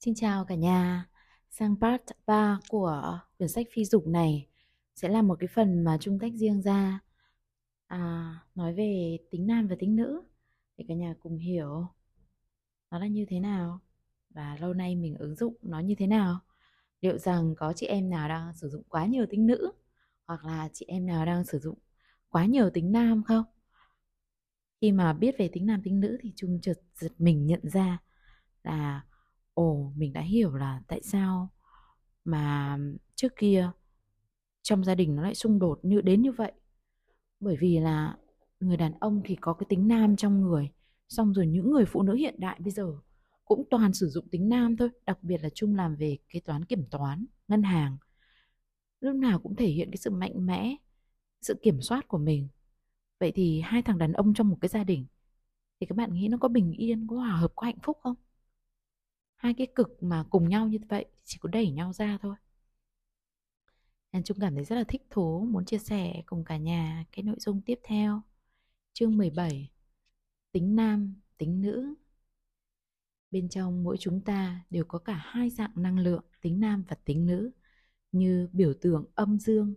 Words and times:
Xin 0.00 0.14
chào 0.14 0.44
cả 0.44 0.54
nhà. 0.54 1.06
Sang 1.50 1.76
part 1.80 2.02
3 2.26 2.58
của 2.68 3.20
quyển 3.38 3.48
sách 3.48 3.66
phi 3.72 3.84
dục 3.84 4.06
này 4.06 4.48
sẽ 4.94 5.08
là 5.08 5.22
một 5.22 5.36
cái 5.40 5.48
phần 5.54 5.84
mà 5.84 5.98
Trung 6.00 6.18
tách 6.18 6.32
riêng 6.34 6.62
ra 6.62 7.00
à, 7.86 8.34
nói 8.54 8.74
về 8.74 9.18
tính 9.30 9.46
nam 9.46 9.68
và 9.68 9.76
tính 9.78 9.96
nữ 9.96 10.22
để 10.76 10.84
cả 10.88 10.94
nhà 10.94 11.14
cùng 11.20 11.38
hiểu 11.38 11.86
nó 12.90 12.98
là 12.98 13.06
như 13.06 13.26
thế 13.28 13.40
nào 13.40 13.80
và 14.30 14.56
lâu 14.60 14.74
nay 14.74 14.96
mình 14.96 15.14
ứng 15.18 15.34
dụng 15.34 15.54
nó 15.62 15.80
như 15.80 15.94
thế 15.98 16.06
nào. 16.06 16.38
Liệu 17.00 17.18
rằng 17.18 17.54
có 17.56 17.72
chị 17.72 17.86
em 17.86 18.10
nào 18.10 18.28
đang 18.28 18.54
sử 18.54 18.68
dụng 18.68 18.82
quá 18.88 19.06
nhiều 19.06 19.26
tính 19.30 19.46
nữ 19.46 19.72
hoặc 20.26 20.44
là 20.44 20.68
chị 20.72 20.84
em 20.88 21.06
nào 21.06 21.26
đang 21.26 21.44
sử 21.44 21.58
dụng 21.58 21.78
quá 22.28 22.46
nhiều 22.46 22.70
tính 22.70 22.92
nam 22.92 23.22
không? 23.24 23.44
Khi 24.80 24.92
mà 24.92 25.12
biết 25.12 25.34
về 25.38 25.48
tính 25.52 25.66
nam 25.66 25.82
tính 25.84 26.00
nữ 26.00 26.18
thì 26.20 26.32
Trung 26.36 26.58
chợt 26.62 26.80
giật 26.94 27.12
mình 27.18 27.46
nhận 27.46 27.60
ra 27.62 27.98
là 28.62 29.04
ồ, 29.58 29.92
mình 29.96 30.12
đã 30.12 30.20
hiểu 30.20 30.54
là 30.54 30.82
tại 30.88 31.02
sao 31.02 31.48
mà 32.24 32.78
trước 33.14 33.32
kia 33.36 33.70
trong 34.62 34.84
gia 34.84 34.94
đình 34.94 35.16
nó 35.16 35.22
lại 35.22 35.34
xung 35.34 35.58
đột 35.58 35.80
như, 35.82 36.00
đến 36.00 36.22
như 36.22 36.32
vậy. 36.32 36.52
Bởi 37.40 37.56
vì 37.60 37.78
là 37.78 38.16
người 38.60 38.76
đàn 38.76 38.92
ông 39.00 39.22
thì 39.24 39.36
có 39.36 39.52
cái 39.54 39.66
tính 39.68 39.88
nam 39.88 40.16
trong 40.16 40.40
người, 40.40 40.70
xong 41.08 41.34
rồi 41.34 41.46
những 41.46 41.70
người 41.70 41.84
phụ 41.84 42.02
nữ 42.02 42.14
hiện 42.14 42.34
đại 42.38 42.60
bây 42.60 42.72
giờ 42.72 42.92
cũng 43.44 43.64
toàn 43.70 43.92
sử 43.92 44.08
dụng 44.08 44.28
tính 44.28 44.48
nam 44.48 44.76
thôi, 44.76 44.90
đặc 45.06 45.18
biệt 45.22 45.38
là 45.42 45.48
chung 45.54 45.76
làm 45.76 45.96
về 45.96 46.18
kế 46.28 46.40
toán, 46.40 46.64
kiểm 46.64 46.84
toán, 46.90 47.26
ngân 47.48 47.62
hàng. 47.62 47.96
Lúc 49.00 49.16
nào 49.16 49.38
cũng 49.38 49.56
thể 49.56 49.66
hiện 49.66 49.90
cái 49.90 49.96
sự 49.96 50.10
mạnh 50.10 50.46
mẽ, 50.46 50.76
sự 51.42 51.54
kiểm 51.62 51.82
soát 51.82 52.08
của 52.08 52.18
mình. 52.18 52.48
Vậy 53.20 53.32
thì 53.34 53.60
hai 53.64 53.82
thằng 53.82 53.98
đàn 53.98 54.12
ông 54.12 54.34
trong 54.34 54.48
một 54.48 54.58
cái 54.60 54.68
gia 54.68 54.84
đình, 54.84 55.06
thì 55.80 55.86
các 55.86 55.96
bạn 55.96 56.14
nghĩ 56.14 56.28
nó 56.28 56.38
có 56.38 56.48
bình 56.48 56.72
yên, 56.72 57.06
có 57.06 57.16
hòa 57.16 57.36
hợp, 57.36 57.52
có 57.56 57.66
hạnh 57.66 57.78
phúc 57.82 57.98
không? 58.02 58.16
Hai 59.38 59.54
cái 59.54 59.66
cực 59.74 60.02
mà 60.02 60.24
cùng 60.30 60.48
nhau 60.48 60.68
như 60.68 60.78
vậy 60.88 61.06
chỉ 61.24 61.38
có 61.40 61.48
đẩy 61.48 61.70
nhau 61.70 61.92
ra 61.92 62.18
thôi. 62.22 62.34
Nên 64.12 64.22
Trung 64.24 64.38
cảm 64.40 64.54
thấy 64.54 64.64
rất 64.64 64.76
là 64.76 64.84
thích 64.84 65.02
thú, 65.10 65.46
muốn 65.50 65.64
chia 65.64 65.78
sẻ 65.78 66.22
cùng 66.26 66.44
cả 66.44 66.56
nhà 66.56 67.04
cái 67.12 67.22
nội 67.22 67.36
dung 67.38 67.60
tiếp 67.60 67.80
theo. 67.84 68.22
Chương 68.92 69.16
17 69.16 69.70
tính 70.52 70.76
nam, 70.76 71.14
tính 71.38 71.60
nữ. 71.60 71.94
Bên 73.30 73.48
trong 73.48 73.84
mỗi 73.84 73.96
chúng 74.00 74.20
ta 74.20 74.64
đều 74.70 74.84
có 74.84 74.98
cả 74.98 75.20
hai 75.24 75.50
dạng 75.50 75.72
năng 75.76 75.98
lượng, 75.98 76.24
tính 76.40 76.60
nam 76.60 76.84
và 76.88 76.96
tính 77.04 77.26
nữ, 77.26 77.50
như 78.12 78.48
biểu 78.52 78.74
tượng 78.80 79.04
âm 79.14 79.38
dương. 79.38 79.74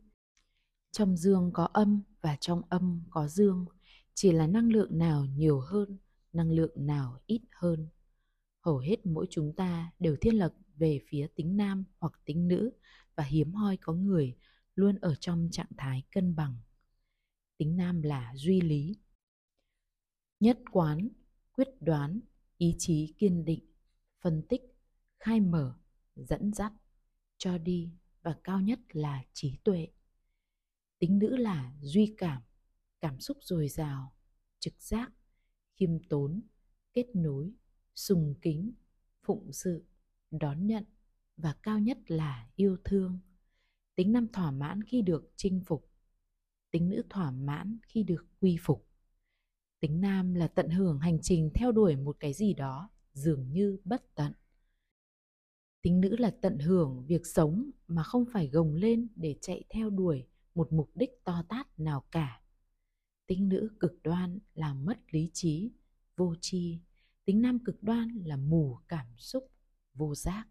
Trong 0.92 1.18
dương 1.18 1.52
có 1.54 1.70
âm 1.74 2.02
và 2.22 2.38
trong 2.40 2.62
âm 2.70 3.04
có 3.10 3.28
dương, 3.28 3.66
chỉ 4.14 4.32
là 4.32 4.48
năng 4.48 4.72
lượng 4.72 4.98
nào 4.98 5.26
nhiều 5.26 5.60
hơn, 5.60 5.98
năng 6.34 6.52
lượng 6.52 6.72
nào 6.76 7.20
ít 7.26 7.42
hơn 7.52 7.88
hầu 8.62 8.78
hết 8.78 9.06
mỗi 9.06 9.28
chúng 9.30 9.54
ta 9.56 9.92
đều 10.00 10.16
thiên 10.22 10.40
lệch 10.40 10.54
về 10.76 11.00
phía 11.08 11.28
tính 11.36 11.58
nam 11.58 11.84
hoặc 11.98 12.14
tính 12.26 12.48
nữ 12.48 12.72
và 13.16 13.24
hiếm 13.24 13.54
hoi 13.54 13.78
có 13.78 13.94
người 13.94 14.36
luôn 14.76 14.96
ở 15.02 15.16
trong 15.16 15.50
trạng 15.52 15.72
thái 15.78 16.04
cân 16.12 16.36
bằng. 16.36 16.58
Tính 17.58 17.78
nam 17.78 18.02
là 18.02 18.34
duy 18.36 18.62
lý, 18.62 18.96
nhất 20.40 20.60
quán, 20.72 21.10
quyết 21.52 21.68
đoán, 21.80 22.20
ý 22.58 22.76
chí 22.78 23.16
kiên 23.18 23.46
định, 23.46 23.66
phân 24.22 24.42
tích, 24.50 24.62
khai 25.20 25.40
mở, 25.40 25.80
dẫn 26.16 26.54
dắt, 26.54 26.74
cho 27.38 27.58
đi 27.58 27.90
và 28.22 28.36
cao 28.44 28.62
nhất 28.62 28.80
là 28.90 29.24
trí 29.34 29.58
tuệ. 29.64 29.88
Tính 31.00 31.20
nữ 31.20 31.38
là 31.38 31.74
duy 31.82 32.16
cảm, 32.18 32.42
cảm 33.02 33.20
xúc 33.20 33.38
dồi 33.42 33.68
dào, 33.68 34.16
trực 34.60 34.82
giác, 34.82 35.12
khiêm 35.78 36.00
tốn, 36.10 36.42
kết 36.94 37.06
nối, 37.14 37.54
sùng 37.96 38.36
kính, 38.42 38.72
phụng 39.24 39.52
sự, 39.52 39.86
đón 40.32 40.68
nhận 40.68 40.84
và 41.38 41.56
cao 41.64 41.80
nhất 41.80 41.98
là 42.08 42.50
yêu 42.56 42.78
thương. 42.84 43.20
Tính 43.96 44.12
nam 44.12 44.28
thỏa 44.28 44.52
mãn 44.52 44.84
khi 44.84 45.02
được 45.02 45.32
chinh 45.36 45.62
phục. 45.66 45.90
Tính 46.72 46.90
nữ 46.90 47.04
thỏa 47.10 47.32
mãn 47.32 47.78
khi 47.88 48.04
được 48.04 48.26
quy 48.40 48.58
phục. 48.62 48.88
Tính 49.80 50.02
nam 50.02 50.34
là 50.34 50.48
tận 50.48 50.70
hưởng 50.70 51.00
hành 51.00 51.20
trình 51.22 51.52
theo 51.56 51.72
đuổi 51.72 51.96
một 51.96 52.18
cái 52.20 52.34
gì 52.34 52.54
đó 52.54 52.90
dường 53.14 53.52
như 53.52 53.80
bất 53.84 54.16
tận. 54.16 54.34
Tính 55.82 56.02
nữ 56.02 56.16
là 56.20 56.32
tận 56.42 56.60
hưởng 56.60 57.06
việc 57.08 57.26
sống 57.26 57.72
mà 57.88 58.04
không 58.04 58.26
phải 58.34 58.48
gồng 58.48 58.76
lên 58.76 59.08
để 59.16 59.36
chạy 59.42 59.64
theo 59.70 59.90
đuổi 59.90 60.28
một 60.56 60.74
mục 60.74 60.92
đích 60.96 61.10
to 61.24 61.44
tát 61.50 61.80
nào 61.80 62.04
cả. 62.12 62.42
Tính 63.28 63.50
nữ 63.50 63.70
cực 63.80 64.04
đoan 64.04 64.40
là 64.54 64.74
mất 64.74 65.00
lý 65.12 65.30
trí, 65.34 65.72
vô 66.16 66.36
tri 66.42 66.80
tính 67.32 67.42
nam 67.42 67.60
cực 67.60 67.84
đoan 67.84 68.24
là 68.26 68.38
mù 68.38 68.78
cảm 68.88 69.06
xúc, 69.18 69.52
vô 69.94 70.16
giác. 70.16 70.48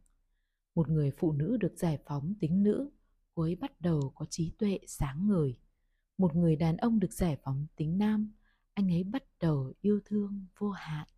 Một 0.74 0.88
người 0.88 1.10
phụ 1.10 1.32
nữ 1.32 1.56
được 1.56 1.72
giải 1.76 1.98
phóng 2.06 2.34
tính 2.40 2.62
nữ 2.62 2.90
cô 3.34 3.42
ấy 3.42 3.54
bắt 3.54 3.80
đầu 3.80 4.12
có 4.14 4.26
trí 4.30 4.50
tuệ 4.58 4.78
sáng 4.86 5.28
ngời. 5.28 5.56
Một 6.18 6.36
người 6.36 6.56
đàn 6.56 6.76
ông 6.76 7.00
được 7.00 7.12
giải 7.12 7.36
phóng 7.42 7.66
tính 7.76 7.98
nam, 7.98 8.32
anh 8.74 8.92
ấy 8.92 9.04
bắt 9.04 9.22
đầu 9.40 9.72
yêu 9.80 10.00
thương 10.04 10.46
vô 10.58 10.70
hạn. 10.70 11.08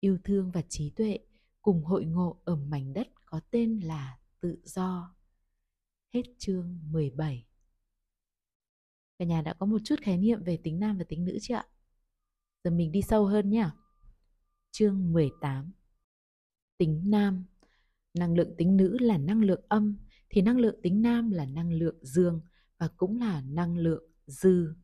Yêu 0.00 0.18
thương 0.24 0.50
và 0.50 0.62
trí 0.68 0.90
tuệ 0.90 1.18
cùng 1.62 1.84
hội 1.84 2.04
ngộ 2.04 2.40
ở 2.44 2.56
mảnh 2.56 2.92
đất 2.92 3.08
có 3.26 3.40
tên 3.50 3.80
là 3.80 4.18
tự 4.40 4.60
do. 4.64 5.16
Hết 6.14 6.22
chương 6.38 6.78
17 6.90 7.46
Cả 9.18 9.24
nhà 9.24 9.42
đã 9.42 9.54
có 9.54 9.66
một 9.66 9.78
chút 9.84 9.96
khái 10.02 10.18
niệm 10.18 10.42
về 10.44 10.56
tính 10.56 10.80
nam 10.80 10.98
và 10.98 11.04
tính 11.08 11.24
nữ 11.24 11.38
chưa 11.42 11.54
ạ? 11.54 11.66
Giờ 12.64 12.70
mình 12.70 12.92
đi 12.92 13.02
sâu 13.02 13.26
hơn 13.26 13.50
nhé. 13.50 13.70
Chương 14.70 15.12
18 15.12 15.72
Tính 16.78 17.02
nam 17.06 17.44
Năng 18.14 18.34
lượng 18.34 18.54
tính 18.56 18.76
nữ 18.76 18.96
là 19.00 19.18
năng 19.18 19.44
lượng 19.44 19.64
âm 19.68 19.98
thì 20.30 20.42
năng 20.42 20.58
lượng 20.58 20.80
tính 20.82 21.02
nam 21.02 21.30
là 21.30 21.46
năng 21.46 21.72
lượng 21.72 21.98
dương 22.02 22.40
và 22.78 22.88
cũng 22.96 23.18
là 23.18 23.40
năng 23.40 23.76
lượng 23.76 24.04
dư. 24.26 24.74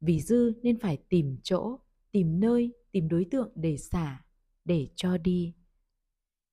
Vì 0.00 0.20
dư 0.20 0.52
nên 0.62 0.78
phải 0.78 0.98
tìm 1.08 1.36
chỗ, 1.42 1.78
tìm 2.12 2.40
nơi, 2.40 2.72
tìm 2.92 3.08
đối 3.08 3.26
tượng 3.30 3.52
để 3.54 3.76
xả, 3.76 4.24
để 4.64 4.88
cho 4.96 5.18
đi. 5.18 5.54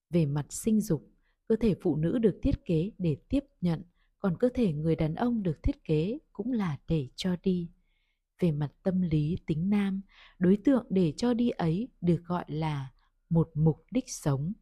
Về 0.09 0.26
mặt 0.26 0.46
sinh 0.50 0.82
dục, 0.82 1.12
cơ 1.48 1.56
thể 1.56 1.76
phụ 1.82 1.96
nữ 1.96 2.20
được 2.20 2.40
thiết 2.44 2.66
kế 2.66 2.92
để 2.98 3.18
tiếp 3.30 3.44
nhận, 3.62 3.84
còn 4.20 4.38
cơ 4.38 4.50
thể 4.53 4.74
người 4.74 4.96
đàn 4.96 5.16
ông 5.16 5.44
được 5.44 5.64
thiết 5.64 5.84
kế 5.84 6.20
cũng 6.34 6.52
là 6.52 6.78
để 6.88 7.09
cho 7.16 7.36
đi 7.44 7.72
về 8.41 8.52
mặt 8.52 8.72
tâm 8.84 9.02
lý 9.02 9.38
tính 9.47 9.69
nam, 9.69 10.02
đối 10.40 10.57
tượng 10.66 10.85
để 10.90 11.13
cho 11.18 11.34
đi 11.34 11.50
ấy 11.50 11.88
được 12.02 12.22
gọi 12.25 12.46
là 12.47 12.91
một 13.29 13.50
mục 13.53 13.85
đích 13.91 14.09
sống. 14.09 14.53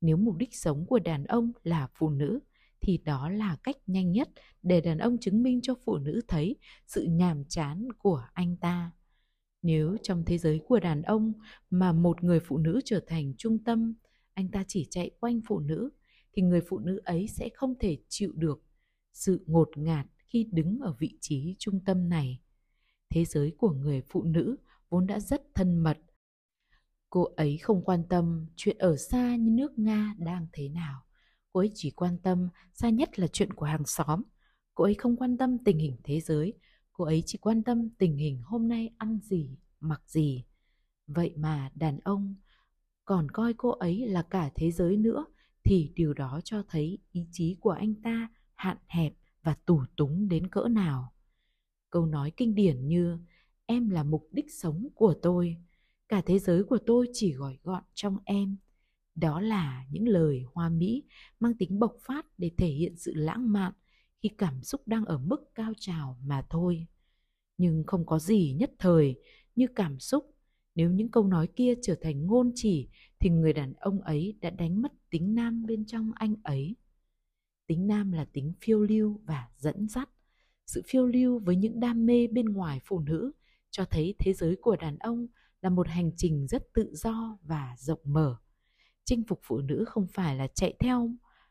Nếu 0.00 0.16
mục 0.16 0.36
đích 0.36 0.54
sống 0.54 0.86
của 0.86 0.98
đàn 0.98 1.24
ông 1.24 1.52
là 1.62 1.88
phụ 1.94 2.10
nữ, 2.10 2.40
thì 2.80 2.98
đó 2.98 3.28
là 3.28 3.56
cách 3.62 3.76
nhanh 3.86 4.12
nhất 4.12 4.28
để 4.62 4.80
đàn 4.80 4.98
ông 4.98 5.18
chứng 5.18 5.42
minh 5.42 5.60
cho 5.62 5.74
phụ 5.84 5.96
nữ 5.96 6.20
thấy 6.28 6.56
sự 6.86 7.04
nhàm 7.04 7.44
chán 7.44 7.88
của 7.98 8.24
anh 8.32 8.56
ta. 8.56 8.92
Nếu 9.62 9.96
trong 10.02 10.24
thế 10.24 10.38
giới 10.38 10.60
của 10.68 10.80
đàn 10.80 11.02
ông 11.02 11.32
mà 11.70 11.92
một 11.92 12.24
người 12.24 12.40
phụ 12.40 12.58
nữ 12.58 12.80
trở 12.84 13.00
thành 13.06 13.34
trung 13.38 13.64
tâm, 13.64 13.94
anh 14.34 14.48
ta 14.48 14.64
chỉ 14.68 14.86
chạy 14.90 15.10
quanh 15.20 15.40
phụ 15.48 15.60
nữ, 15.60 15.90
thì 16.32 16.42
người 16.42 16.60
phụ 16.68 16.78
nữ 16.78 17.00
ấy 17.04 17.26
sẽ 17.28 17.48
không 17.54 17.74
thể 17.80 17.98
chịu 18.08 18.32
được 18.34 18.62
sự 19.12 19.44
ngột 19.46 19.68
ngạt 19.76 20.06
khi 20.26 20.46
đứng 20.52 20.78
ở 20.80 20.94
vị 20.98 21.18
trí 21.20 21.56
trung 21.58 21.80
tâm 21.84 22.08
này 22.08 22.40
thế 23.10 23.24
giới 23.24 23.52
của 23.58 23.70
người 23.70 24.02
phụ 24.08 24.22
nữ 24.22 24.56
vốn 24.88 25.06
đã 25.06 25.20
rất 25.20 25.42
thân 25.54 25.78
mật. 25.78 25.98
Cô 27.10 27.24
ấy 27.36 27.58
không 27.58 27.84
quan 27.84 28.02
tâm 28.08 28.46
chuyện 28.56 28.78
ở 28.78 28.96
xa 28.96 29.36
như 29.36 29.50
nước 29.50 29.78
Nga 29.78 30.14
đang 30.18 30.46
thế 30.52 30.68
nào. 30.68 31.02
Cô 31.52 31.60
ấy 31.60 31.70
chỉ 31.74 31.90
quan 31.90 32.18
tâm 32.18 32.48
xa 32.72 32.88
nhất 32.90 33.18
là 33.18 33.26
chuyện 33.26 33.52
của 33.52 33.66
hàng 33.66 33.86
xóm. 33.86 34.22
Cô 34.74 34.84
ấy 34.84 34.94
không 34.94 35.16
quan 35.16 35.38
tâm 35.38 35.58
tình 35.64 35.78
hình 35.78 35.96
thế 36.04 36.20
giới. 36.20 36.52
Cô 36.92 37.04
ấy 37.04 37.22
chỉ 37.26 37.38
quan 37.38 37.62
tâm 37.62 37.90
tình 37.98 38.16
hình 38.16 38.42
hôm 38.44 38.68
nay 38.68 38.90
ăn 38.98 39.18
gì, 39.22 39.58
mặc 39.80 40.02
gì. 40.06 40.44
Vậy 41.06 41.34
mà 41.36 41.70
đàn 41.74 41.98
ông 42.04 42.34
còn 43.04 43.30
coi 43.30 43.54
cô 43.54 43.70
ấy 43.70 44.06
là 44.06 44.22
cả 44.22 44.50
thế 44.54 44.70
giới 44.70 44.96
nữa 44.96 45.26
thì 45.64 45.92
điều 45.94 46.14
đó 46.14 46.40
cho 46.44 46.62
thấy 46.68 46.98
ý 47.12 47.26
chí 47.32 47.56
của 47.60 47.70
anh 47.70 47.94
ta 47.94 48.28
hạn 48.54 48.76
hẹp 48.86 49.12
và 49.42 49.54
tủ 49.54 49.84
túng 49.96 50.28
đến 50.28 50.48
cỡ 50.48 50.68
nào 50.68 51.12
câu 51.90 52.06
nói 52.06 52.32
kinh 52.36 52.54
điển 52.54 52.88
như, 52.88 53.18
em 53.66 53.90
là 53.90 54.02
mục 54.02 54.28
đích 54.32 54.52
sống 54.52 54.88
của 54.94 55.14
tôi. 55.22 55.56
Cả 56.08 56.22
thế 56.26 56.38
giới 56.38 56.64
của 56.64 56.78
tôi 56.86 57.08
chỉ 57.12 57.32
gói 57.32 57.58
gọn 57.62 57.82
trong 57.94 58.18
em. 58.24 58.56
Đó 59.14 59.40
là 59.40 59.86
những 59.90 60.08
lời 60.08 60.44
hoa 60.52 60.68
mỹ 60.68 61.04
mang 61.40 61.54
tính 61.58 61.78
bộc 61.78 61.96
phát 62.06 62.26
để 62.38 62.50
thể 62.58 62.68
hiện 62.68 62.96
sự 62.96 63.14
lãng 63.14 63.52
mạn 63.52 63.72
khi 64.22 64.28
cảm 64.38 64.62
xúc 64.62 64.80
đang 64.86 65.04
ở 65.04 65.18
mức 65.18 65.54
cao 65.54 65.72
trào 65.78 66.18
mà 66.24 66.46
thôi. 66.50 66.86
Nhưng 67.58 67.84
không 67.86 68.06
có 68.06 68.18
gì 68.18 68.52
nhất 68.52 68.72
thời 68.78 69.20
như 69.54 69.66
cảm 69.74 69.98
xúc. 69.98 70.34
Nếu 70.74 70.90
những 70.90 71.10
câu 71.10 71.26
nói 71.26 71.48
kia 71.56 71.74
trở 71.82 71.94
thành 72.00 72.26
ngôn 72.26 72.52
chỉ, 72.54 72.88
thì 73.20 73.30
người 73.30 73.52
đàn 73.52 73.72
ông 73.72 74.00
ấy 74.00 74.38
đã 74.40 74.50
đánh 74.50 74.82
mất 74.82 74.92
tính 75.10 75.34
nam 75.34 75.66
bên 75.66 75.86
trong 75.86 76.12
anh 76.14 76.34
ấy. 76.42 76.76
Tính 77.66 77.86
nam 77.86 78.12
là 78.12 78.24
tính 78.32 78.52
phiêu 78.60 78.82
lưu 78.82 79.20
và 79.24 79.48
dẫn 79.56 79.88
dắt 79.88 80.08
sự 80.66 80.82
phiêu 80.86 81.06
lưu 81.06 81.38
với 81.38 81.56
những 81.56 81.80
đam 81.80 82.06
mê 82.06 82.26
bên 82.26 82.46
ngoài 82.46 82.80
phụ 82.84 83.00
nữ, 83.00 83.32
cho 83.70 83.84
thấy 83.84 84.14
thế 84.18 84.32
giới 84.32 84.56
của 84.60 84.76
đàn 84.76 84.98
ông 84.98 85.26
là 85.62 85.70
một 85.70 85.88
hành 85.88 86.10
trình 86.16 86.46
rất 86.46 86.62
tự 86.74 86.94
do 86.94 87.38
và 87.42 87.74
rộng 87.78 88.00
mở. 88.04 88.36
Chinh 89.04 89.22
phục 89.28 89.40
phụ 89.42 89.58
nữ 89.58 89.84
không 89.88 90.06
phải 90.06 90.36
là 90.36 90.46
chạy 90.46 90.74
theo 90.78 91.10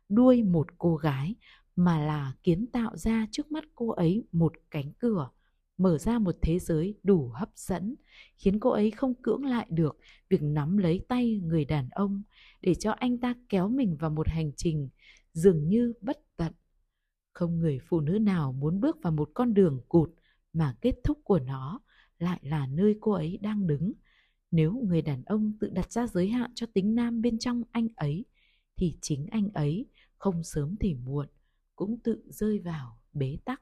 đuôi 0.10 0.44
một 0.44 0.68
cô 0.78 0.96
gái, 0.96 1.36
mà 1.76 2.06
là 2.06 2.34
kiến 2.44 2.68
tạo 2.68 2.98
ra 2.98 3.28
trước 3.32 3.52
mắt 3.52 3.64
cô 3.76 3.90
ấy 3.90 4.28
một 4.32 4.54
cánh 4.72 4.94
cửa, 5.00 5.30
mở 5.78 5.98
ra 5.98 6.20
một 6.20 6.36
thế 6.42 6.60
giới 6.60 7.00
đủ 7.04 7.32
hấp 7.34 7.50
dẫn, 7.56 7.96
khiến 8.38 8.60
cô 8.60 8.70
ấy 8.70 8.92
không 8.92 9.14
cưỡng 9.22 9.46
lại 9.46 9.68
được 9.70 9.98
việc 10.30 10.42
nắm 10.42 10.78
lấy 10.78 11.02
tay 11.08 11.42
người 11.44 11.66
đàn 11.66 11.90
ông 11.90 12.24
để 12.62 12.76
cho 12.76 12.92
anh 12.92 13.18
ta 13.18 13.36
kéo 13.50 13.70
mình 13.70 13.98
vào 14.00 14.10
một 14.10 14.28
hành 14.28 14.52
trình 14.56 14.90
dường 15.34 15.68
như 15.68 15.94
bất 16.02 16.20
tận 16.38 16.54
không 17.36 17.60
người 17.60 17.80
phụ 17.80 18.00
nữ 18.00 18.20
nào 18.20 18.52
muốn 18.52 18.80
bước 18.80 18.98
vào 19.02 19.14
một 19.14 19.32
con 19.34 19.54
đường 19.54 19.82
cụt 19.90 20.10
mà 20.54 20.76
kết 20.82 20.96
thúc 21.04 21.20
của 21.24 21.40
nó 21.40 21.80
lại 22.20 22.40
là 22.44 22.68
nơi 22.68 22.98
cô 23.02 23.12
ấy 23.12 23.38
đang 23.42 23.68
đứng. 23.68 23.94
Nếu 24.52 24.74
người 24.74 25.02
đàn 25.02 25.24
ông 25.24 25.54
tự 25.60 25.70
đặt 25.70 25.92
ra 25.92 26.08
giới 26.08 26.30
hạn 26.30 26.52
cho 26.56 26.68
tính 26.74 26.96
nam 26.96 27.22
bên 27.22 27.40
trong 27.40 27.64
anh 27.72 27.88
ấy, 27.96 28.26
thì 28.76 28.98
chính 29.02 29.28
anh 29.28 29.50
ấy 29.54 29.86
không 30.18 30.44
sớm 30.44 30.76
thì 30.80 30.94
muộn 30.94 31.28
cũng 31.76 32.00
tự 32.04 32.24
rơi 32.30 32.60
vào 32.60 33.02
bế 33.14 33.38
tắc. 33.46 33.62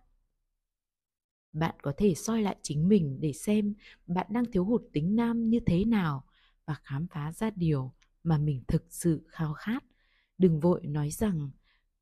Bạn 1.54 1.76
có 1.82 1.94
thể 1.98 2.14
soi 2.16 2.42
lại 2.42 2.58
chính 2.62 2.88
mình 2.88 3.18
để 3.22 3.34
xem 3.34 3.74
bạn 4.08 4.28
đang 4.30 4.52
thiếu 4.52 4.66
hụt 4.66 4.82
tính 4.94 5.16
nam 5.16 5.50
như 5.50 5.60
thế 5.66 5.86
nào 5.86 6.24
và 6.66 6.76
khám 6.84 7.08
phá 7.08 7.32
ra 7.32 7.50
điều 7.50 7.94
mà 8.24 8.38
mình 8.38 8.64
thực 8.68 8.84
sự 8.90 9.26
khao 9.28 9.54
khát. 9.54 9.84
Đừng 10.38 10.60
vội 10.60 10.82
nói 10.86 11.12
rằng, 11.12 11.52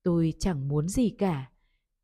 tôi 0.03 0.33
chẳng 0.39 0.67
muốn 0.67 0.87
gì 0.89 1.09
cả 1.09 1.51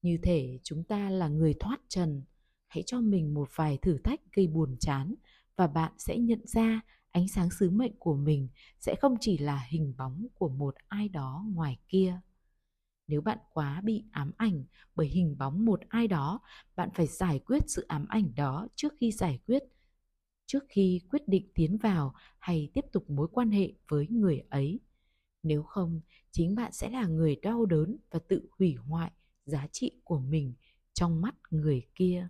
như 0.02 0.18
thể 0.24 0.60
chúng 0.64 0.84
ta 0.84 1.10
là 1.10 1.28
người 1.28 1.54
thoát 1.60 1.80
trần, 1.88 2.24
hãy 2.68 2.84
cho 2.86 3.02
mình 3.02 3.34
một 3.34 3.50
vài 3.56 3.78
thử 3.78 3.98
thách 4.04 4.20
gây 4.34 4.48
buồn 4.48 4.78
chán 4.80 5.16
và 5.56 5.68
bạn 5.68 5.92
sẽ 5.98 6.18
nhận 6.18 6.48
ra 6.48 6.82
ánh 7.12 7.28
sáng 7.28 7.50
sứ 7.60 7.70
mệnh 7.70 7.96
của 8.00 8.16
mình 8.16 8.50
sẽ 8.80 8.96
không 8.96 9.16
chỉ 9.20 9.38
là 9.38 9.66
hình 9.70 9.94
bóng 9.98 10.28
của 10.36 10.50
một 10.50 10.76
ai 10.88 11.10
đó 11.10 11.46
ngoài 11.54 11.78
kia. 11.88 12.22
Nếu 13.08 13.22
bạn 13.22 13.38
quá 13.54 13.82
bị 13.82 14.04
ám 14.12 14.32
ảnh 14.38 14.64
bởi 14.96 15.08
hình 15.08 15.38
bóng 15.38 15.66
một 15.66 15.80
ai 15.90 16.08
đó, 16.08 16.40
bạn 16.76 16.90
phải 16.94 17.08
giải 17.08 17.40
quyết 17.40 17.64
sự 17.68 17.86
ám 17.88 18.06
ảnh 18.10 18.36
đó 18.36 18.68
trước 18.76 18.94
khi 19.00 19.12
giải 19.12 19.40
quyết. 19.46 19.64
Trước 20.46 20.64
khi 20.70 21.02
quyết 21.10 21.28
định 21.28 21.48
tiến 21.56 21.78
vào 21.78 22.14
hay 22.40 22.70
tiếp 22.74 22.86
tục 22.92 23.10
mối 23.10 23.28
quan 23.32 23.52
hệ 23.52 23.74
với 23.88 24.08
người 24.08 24.44
ấy. 24.50 24.80
Nếu 25.44 25.64
không, 25.64 26.02
chính 26.32 26.56
bạn 26.56 26.72
sẽ 26.72 26.90
là 26.90 27.08
người 27.08 27.36
đau 27.36 27.66
đớn 27.66 27.98
và 28.12 28.20
tự 28.28 28.50
hủy 28.60 28.74
hoại 28.74 29.12
giá 29.48 29.68
trị 29.72 29.92
của 30.04 30.20
mình 30.20 30.54
trong 30.94 31.22
mắt 31.22 31.36
người 31.52 31.82
kia, 31.96 32.28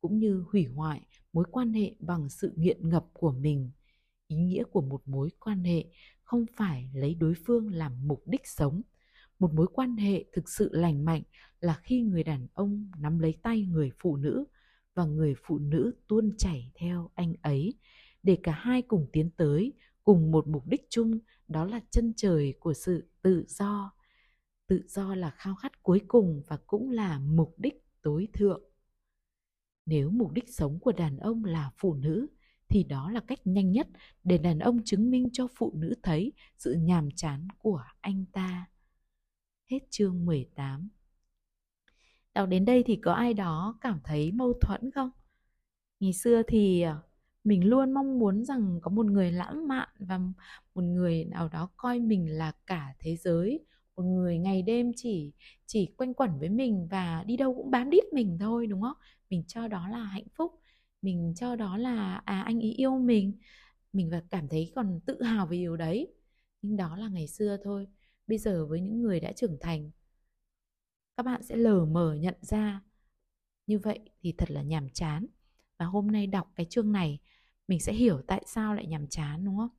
cũng 0.00 0.18
như 0.18 0.44
hủy 0.52 0.64
hoại 0.64 1.06
mối 1.32 1.44
quan 1.50 1.72
hệ 1.72 1.94
bằng 1.98 2.28
sự 2.28 2.52
nghiện 2.56 2.88
ngập 2.88 3.06
của 3.12 3.32
mình. 3.32 3.70
Ý 4.28 4.36
nghĩa 4.36 4.64
của 4.64 4.80
một 4.80 5.02
mối 5.08 5.30
quan 5.40 5.64
hệ 5.64 5.84
không 6.22 6.46
phải 6.56 6.90
lấy 6.94 7.14
đối 7.14 7.34
phương 7.46 7.72
làm 7.72 8.08
mục 8.08 8.22
đích 8.26 8.46
sống. 8.46 8.82
Một 9.38 9.54
mối 9.54 9.66
quan 9.72 9.96
hệ 9.96 10.24
thực 10.32 10.48
sự 10.48 10.68
lành 10.72 11.04
mạnh 11.04 11.22
là 11.60 11.80
khi 11.82 12.02
người 12.02 12.22
đàn 12.24 12.46
ông 12.54 12.90
nắm 12.98 13.18
lấy 13.18 13.34
tay 13.42 13.62
người 13.62 13.90
phụ 13.98 14.16
nữ 14.16 14.44
và 14.94 15.04
người 15.04 15.34
phụ 15.46 15.58
nữ 15.58 15.92
tuôn 16.08 16.36
chảy 16.38 16.72
theo 16.74 17.10
anh 17.14 17.34
ấy. 17.42 17.74
Để 18.22 18.38
cả 18.42 18.52
hai 18.52 18.82
cùng 18.82 19.06
tiến 19.12 19.30
tới, 19.36 19.72
cùng 20.04 20.30
một 20.30 20.46
mục 20.46 20.66
đích 20.66 20.86
chung, 20.90 21.18
đó 21.48 21.64
là 21.64 21.80
chân 21.90 22.12
trời 22.16 22.54
của 22.60 22.74
sự 22.74 23.10
tự 23.22 23.44
do 23.48 23.92
tự 24.68 24.82
do 24.88 25.14
là 25.14 25.30
khao 25.30 25.54
khát 25.54 25.82
cuối 25.82 26.00
cùng 26.08 26.42
và 26.46 26.58
cũng 26.66 26.90
là 26.90 27.18
mục 27.18 27.54
đích 27.58 27.84
tối 28.02 28.28
thượng 28.32 28.68
nếu 29.88 30.10
mục 30.10 30.32
đích 30.32 30.48
sống 30.48 30.78
của 30.80 30.92
đàn 30.92 31.16
ông 31.16 31.44
là 31.44 31.70
phụ 31.78 31.94
nữ, 31.94 32.26
thì 32.68 32.84
đó 32.84 33.10
là 33.10 33.20
cách 33.20 33.38
nhanh 33.44 33.72
nhất 33.72 33.88
để 34.24 34.38
đàn 34.38 34.58
ông 34.58 34.84
chứng 34.84 35.10
minh 35.10 35.28
cho 35.32 35.46
phụ 35.58 35.72
nữ 35.76 35.94
thấy 36.02 36.32
sự 36.58 36.74
nhàm 36.74 37.08
chán 37.16 37.48
của 37.58 37.82
anh 38.00 38.24
ta. 38.32 38.66
Hết 39.70 39.78
chương 39.90 40.26
18 40.26 40.88
Đọc 42.34 42.48
đến 42.48 42.64
đây 42.64 42.82
thì 42.86 42.96
có 42.96 43.12
ai 43.12 43.34
đó 43.34 43.78
cảm 43.80 44.00
thấy 44.04 44.32
mâu 44.32 44.52
thuẫn 44.60 44.90
không? 44.90 45.10
Ngày 46.00 46.12
xưa 46.12 46.42
thì 46.48 46.80
à, 46.80 46.98
mình 47.44 47.68
luôn 47.68 47.92
mong 47.92 48.18
muốn 48.18 48.44
rằng 48.44 48.78
có 48.82 48.90
một 48.90 49.06
người 49.06 49.32
lãng 49.32 49.68
mạn 49.68 49.88
và 49.98 50.18
một 50.74 50.84
người 50.84 51.24
nào 51.24 51.48
đó 51.48 51.70
coi 51.76 52.00
mình 52.00 52.38
là 52.38 52.52
cả 52.66 52.94
thế 52.98 53.16
giới 53.16 53.66
một 53.98 54.04
người 54.04 54.38
ngày 54.38 54.62
đêm 54.62 54.92
chỉ 54.96 55.32
chỉ 55.66 55.86
quanh 55.96 56.14
quẩn 56.14 56.38
với 56.38 56.48
mình 56.48 56.88
và 56.90 57.24
đi 57.26 57.36
đâu 57.36 57.54
cũng 57.54 57.70
bám 57.70 57.90
đít 57.90 58.04
mình 58.12 58.38
thôi, 58.40 58.66
đúng 58.66 58.82
không? 58.82 58.96
Mình 59.30 59.44
cho 59.46 59.68
đó 59.68 59.88
là 59.88 59.98
hạnh 60.04 60.28
phúc, 60.36 60.60
mình 61.02 61.34
cho 61.36 61.56
đó 61.56 61.76
là 61.76 62.22
à 62.24 62.42
anh 62.42 62.60
ấy 62.60 62.72
yêu 62.72 62.98
mình. 62.98 63.38
Mình 63.92 64.10
và 64.10 64.22
cảm 64.30 64.48
thấy 64.48 64.72
còn 64.76 65.00
tự 65.06 65.22
hào 65.22 65.46
về 65.46 65.56
điều 65.58 65.76
đấy. 65.76 66.14
Nhưng 66.62 66.76
đó 66.76 66.96
là 66.96 67.08
ngày 67.08 67.28
xưa 67.28 67.56
thôi. 67.64 67.86
Bây 68.26 68.38
giờ 68.38 68.66
với 68.66 68.80
những 68.80 69.02
người 69.02 69.20
đã 69.20 69.32
trưởng 69.32 69.58
thành, 69.60 69.90
các 71.16 71.22
bạn 71.22 71.42
sẽ 71.42 71.56
lờ 71.56 71.84
mờ 71.84 72.14
nhận 72.14 72.34
ra. 72.40 72.82
Như 73.66 73.78
vậy 73.78 74.00
thì 74.22 74.34
thật 74.38 74.50
là 74.50 74.62
nhàm 74.62 74.88
chán. 74.90 75.26
Và 75.78 75.86
hôm 75.86 76.06
nay 76.06 76.26
đọc 76.26 76.52
cái 76.56 76.66
chương 76.70 76.92
này, 76.92 77.18
mình 77.68 77.80
sẽ 77.80 77.92
hiểu 77.92 78.22
tại 78.26 78.42
sao 78.46 78.74
lại 78.74 78.86
nhàm 78.86 79.06
chán, 79.08 79.44
đúng 79.44 79.56
không? 79.56 79.70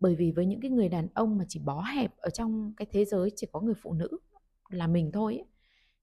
Bởi 0.00 0.14
vì 0.16 0.32
với 0.32 0.46
những 0.46 0.60
cái 0.60 0.70
người 0.70 0.88
đàn 0.88 1.08
ông 1.14 1.38
mà 1.38 1.44
chỉ 1.48 1.60
bó 1.60 1.82
hẹp 1.82 2.16
ở 2.16 2.30
trong 2.30 2.72
cái 2.76 2.86
thế 2.92 3.04
giới 3.04 3.32
chỉ 3.36 3.46
có 3.52 3.60
người 3.60 3.74
phụ 3.82 3.92
nữ 3.94 4.08
là 4.68 4.86
mình 4.86 5.10
thôi 5.12 5.36
ấy, 5.36 5.46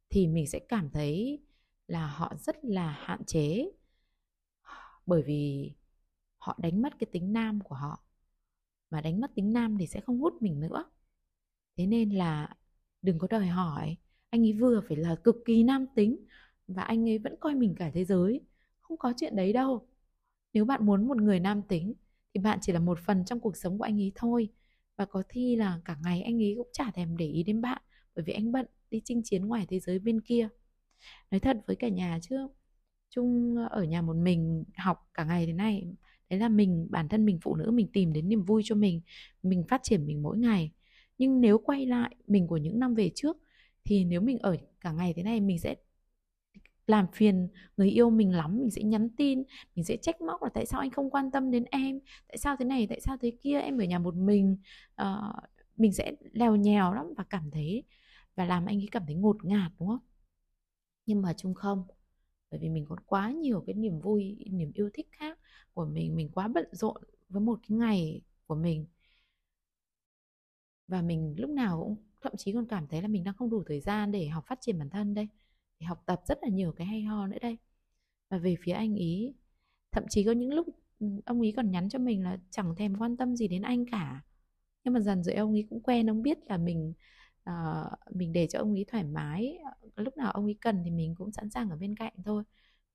thì 0.10 0.28
mình 0.28 0.48
sẽ 0.48 0.60
cảm 0.60 0.90
thấy 0.90 1.40
là 1.88 2.08
họ 2.08 2.34
rất 2.40 2.66
là 2.66 2.92
hạn 2.92 3.26
chế. 3.26 3.72
Bởi 5.06 5.24
vì 5.24 5.74
họ 6.38 6.58
đánh 6.62 6.82
mất 6.82 7.00
cái 7.00 7.08
tính 7.12 7.34
nam 7.34 7.62
của 7.62 7.76
họ. 7.76 8.04
Mà 8.90 9.02
đánh 9.02 9.22
mất 9.22 9.32
tính 9.36 9.54
nam 9.54 9.78
thì 9.78 9.88
sẽ 9.88 10.02
không 10.02 10.20
hút 10.20 10.34
mình 10.42 10.60
nữa. 10.60 10.86
Thế 11.78 11.88
nên 11.88 12.10
là 12.10 12.56
đừng 13.02 13.20
có 13.20 13.28
đòi 13.28 13.48
hỏi 13.48 13.98
anh 14.30 14.46
ấy 14.46 14.54
vừa 14.54 14.82
phải 14.88 14.98
là 14.98 15.16
cực 15.16 15.36
kỳ 15.46 15.64
nam 15.64 15.86
tính 15.96 16.26
và 16.68 16.84
anh 16.84 17.10
ấy 17.10 17.18
vẫn 17.18 17.36
coi 17.40 17.56
mình 17.56 17.76
cả 17.76 17.92
thế 17.94 18.06
giới. 18.06 18.42
Không 18.82 18.98
có 18.98 19.14
chuyện 19.18 19.36
đấy 19.36 19.54
đâu. 19.54 19.88
Nếu 20.54 20.66
bạn 20.66 20.86
muốn 20.86 21.08
một 21.08 21.18
người 21.18 21.40
nam 21.40 21.62
tính 21.62 21.94
thì 22.36 22.42
bạn 22.42 22.60
chỉ 22.62 22.74
là 22.74 22.80
một 22.80 23.00
phần 23.00 23.26
trong 23.26 23.40
cuộc 23.40 23.58
sống 23.58 23.78
của 23.78 23.84
anh 23.84 24.02
ấy 24.02 24.12
thôi. 24.16 24.50
Và 24.98 25.06
có 25.06 25.24
khi 25.30 25.56
là 25.56 25.80
cả 25.86 25.98
ngày 26.04 26.22
anh 26.22 26.42
ấy 26.42 26.54
cũng 26.58 26.68
chả 26.74 26.92
thèm 26.92 27.18
để 27.18 27.26
ý 27.28 27.44
đến 27.44 27.62
bạn, 27.62 27.82
bởi 28.16 28.26
vì 28.26 28.34
anh 28.34 28.52
bận 28.52 28.66
đi 28.92 29.02
chinh 29.06 29.22
chiến 29.24 29.46
ngoài 29.46 29.66
thế 29.70 29.80
giới 29.80 30.00
bên 30.00 30.22
kia. 30.22 30.50
Nói 31.32 31.40
thật 31.40 31.58
với 31.68 31.76
cả 31.76 31.90
nhà 31.90 32.20
chứ, 32.22 32.48
chung 33.10 33.56
ở 33.70 33.84
nhà 33.84 34.02
một 34.02 34.16
mình 34.16 34.64
học 34.78 35.10
cả 35.14 35.26
ngày 35.26 35.46
thế 35.46 35.54
này 35.54 35.88
đấy 36.30 36.40
là 36.40 36.50
mình, 36.50 36.88
bản 36.90 37.10
thân 37.10 37.26
mình, 37.26 37.40
phụ 37.42 37.56
nữ 37.56 37.72
mình 37.72 37.88
tìm 37.94 38.14
đến 38.14 38.30
niềm 38.30 38.44
vui 38.44 38.62
cho 38.66 38.76
mình 38.76 39.02
mình 39.44 39.64
phát 39.70 39.84
triển 39.84 40.06
mình 40.06 40.24
mỗi 40.24 40.38
ngày. 40.38 40.72
Nhưng 41.18 41.42
nếu 41.42 41.58
quay 41.58 41.86
lại 41.86 42.16
mình 42.28 42.48
của 42.48 42.58
những 42.58 42.80
năm 42.80 42.96
về 42.96 43.12
trước, 43.16 43.38
thì 43.84 44.06
nếu 44.06 44.22
mình 44.22 44.40
ở 44.40 44.58
cả 44.82 44.92
ngày 44.92 45.14
thế 45.14 45.24
này 45.24 45.42
mình 45.42 45.60
sẽ 45.60 45.76
làm 46.88 47.08
phiền 47.14 47.48
người 47.78 47.90
yêu 47.90 48.10
mình 48.10 48.32
lắm 48.32 48.58
mình 48.58 48.72
sẽ 48.72 48.84
nhắn 48.84 49.10
tin 49.18 49.44
mình 49.76 49.86
sẽ 49.86 49.98
trách 49.98 50.22
móc 50.22 50.44
là 50.44 50.50
tại 50.54 50.66
sao 50.66 50.80
anh 50.80 50.92
không 50.92 51.10
quan 51.10 51.32
tâm 51.32 51.52
đến 51.52 51.66
em 51.72 52.00
tại 52.28 52.38
sao 52.38 52.56
thế 52.60 52.66
này 52.66 52.88
tại 52.90 53.02
sao 53.02 53.18
thế 53.22 53.32
kia 53.42 53.60
em 53.60 53.78
ở 53.78 53.84
nhà 53.86 54.00
một 54.00 54.16
mình. 54.16 54.58
Uh, 55.02 55.36
mình 55.78 55.94
sẽ 55.94 56.14
lèo 56.34 56.56
nhèo 56.56 56.94
lắm 56.94 57.14
và 57.18 57.24
cảm 57.30 57.52
thấy 57.52 57.84
và 58.36 58.46
làm 58.46 58.66
anh 58.66 58.78
ấy 58.78 58.88
cảm 58.92 59.04
thấy 59.06 59.16
ngột 59.16 59.46
ngạt 59.46 59.72
đúng 59.80 59.90
không? 59.90 60.00
Nhưng 61.06 61.22
mà 61.22 61.34
chung 61.34 61.54
không 61.54 61.84
bởi 62.52 62.60
vì 62.60 62.70
mình 62.70 62.86
có 62.90 62.96
quá 63.06 63.32
nhiều 63.32 63.64
cái 63.68 63.76
niềm 63.76 64.00
vui 64.00 64.38
niềm 64.52 64.72
yêu 64.74 64.90
thích 64.94 65.08
khác 65.12 65.40
của 65.74 65.86
mình 65.86 66.16
mình 66.16 66.30
quá 66.30 66.48
bận 66.48 66.66
rộn 66.72 67.04
với 67.30 67.42
một 67.42 67.60
cái 67.68 67.78
ngày 67.78 68.22
của 68.48 68.56
mình. 68.56 68.86
Và 70.88 71.02
mình 71.02 71.36
lúc 71.38 71.50
nào 71.50 71.80
cũng 71.84 71.96
thậm 72.22 72.34
chí 72.38 72.54
còn 72.54 72.66
cảm 72.68 72.88
thấy 72.88 73.02
là 73.02 73.08
mình 73.08 73.24
đang 73.24 73.34
không 73.36 73.50
đủ 73.50 73.64
thời 73.68 73.82
gian 73.82 74.12
để 74.12 74.28
học 74.28 74.44
phát 74.48 74.58
triển 74.62 74.80
bản 74.80 74.90
thân 74.90 75.14
đây 75.14 75.28
để 75.80 75.86
học 75.86 76.04
tập 76.06 76.22
rất 76.28 76.38
là 76.42 76.50
nhiều 76.50 76.72
cái 76.72 76.88
hay 76.88 77.02
ho 77.02 77.28
nữa 77.28 77.38
đây. 77.42 77.58
Và 78.30 78.38
về 78.38 78.56
phía 78.64 78.72
anh 78.72 78.96
ý 78.96 79.34
thậm 79.92 80.04
chí 80.10 80.24
có 80.24 80.32
những 80.32 80.54
lúc 80.54 80.68
ừ, 81.00 81.08
ông 81.26 81.42
ý 81.42 81.52
còn 81.52 81.72
nhắn 81.72 81.90
cho 81.90 82.00
mình 82.00 82.24
là 82.24 82.38
chẳng 82.52 82.76
thèm 82.76 82.96
quan 82.98 83.18
tâm 83.18 83.36
gì 83.36 83.48
đến 83.48 83.62
anh 83.62 83.86
cả. 83.92 84.24
Nhưng 84.84 84.94
mà 84.94 85.00
dần 85.00 85.24
rồi 85.24 85.36
ông 85.36 85.54
ý 85.54 85.64
cũng 85.70 85.82
quen 85.84 86.10
ông 86.10 86.22
biết 86.22 86.38
là 86.48 86.58
mình 86.58 86.94
uh, 87.50 88.16
mình 88.16 88.34
để 88.34 88.48
cho 88.48 88.60
ông 88.60 88.74
ý 88.74 88.84
thoải 88.84 89.04
mái. 89.04 89.58
Lúc 89.96 90.18
nào 90.18 90.32
ông 90.32 90.46
ý 90.46 90.54
cần 90.54 90.82
thì 90.86 90.92
mình 90.92 91.16
cũng 91.18 91.32
sẵn 91.32 91.50
sàng 91.50 91.70
ở 91.70 91.78
bên 91.78 91.96
cạnh 91.96 92.14
thôi. 92.26 92.44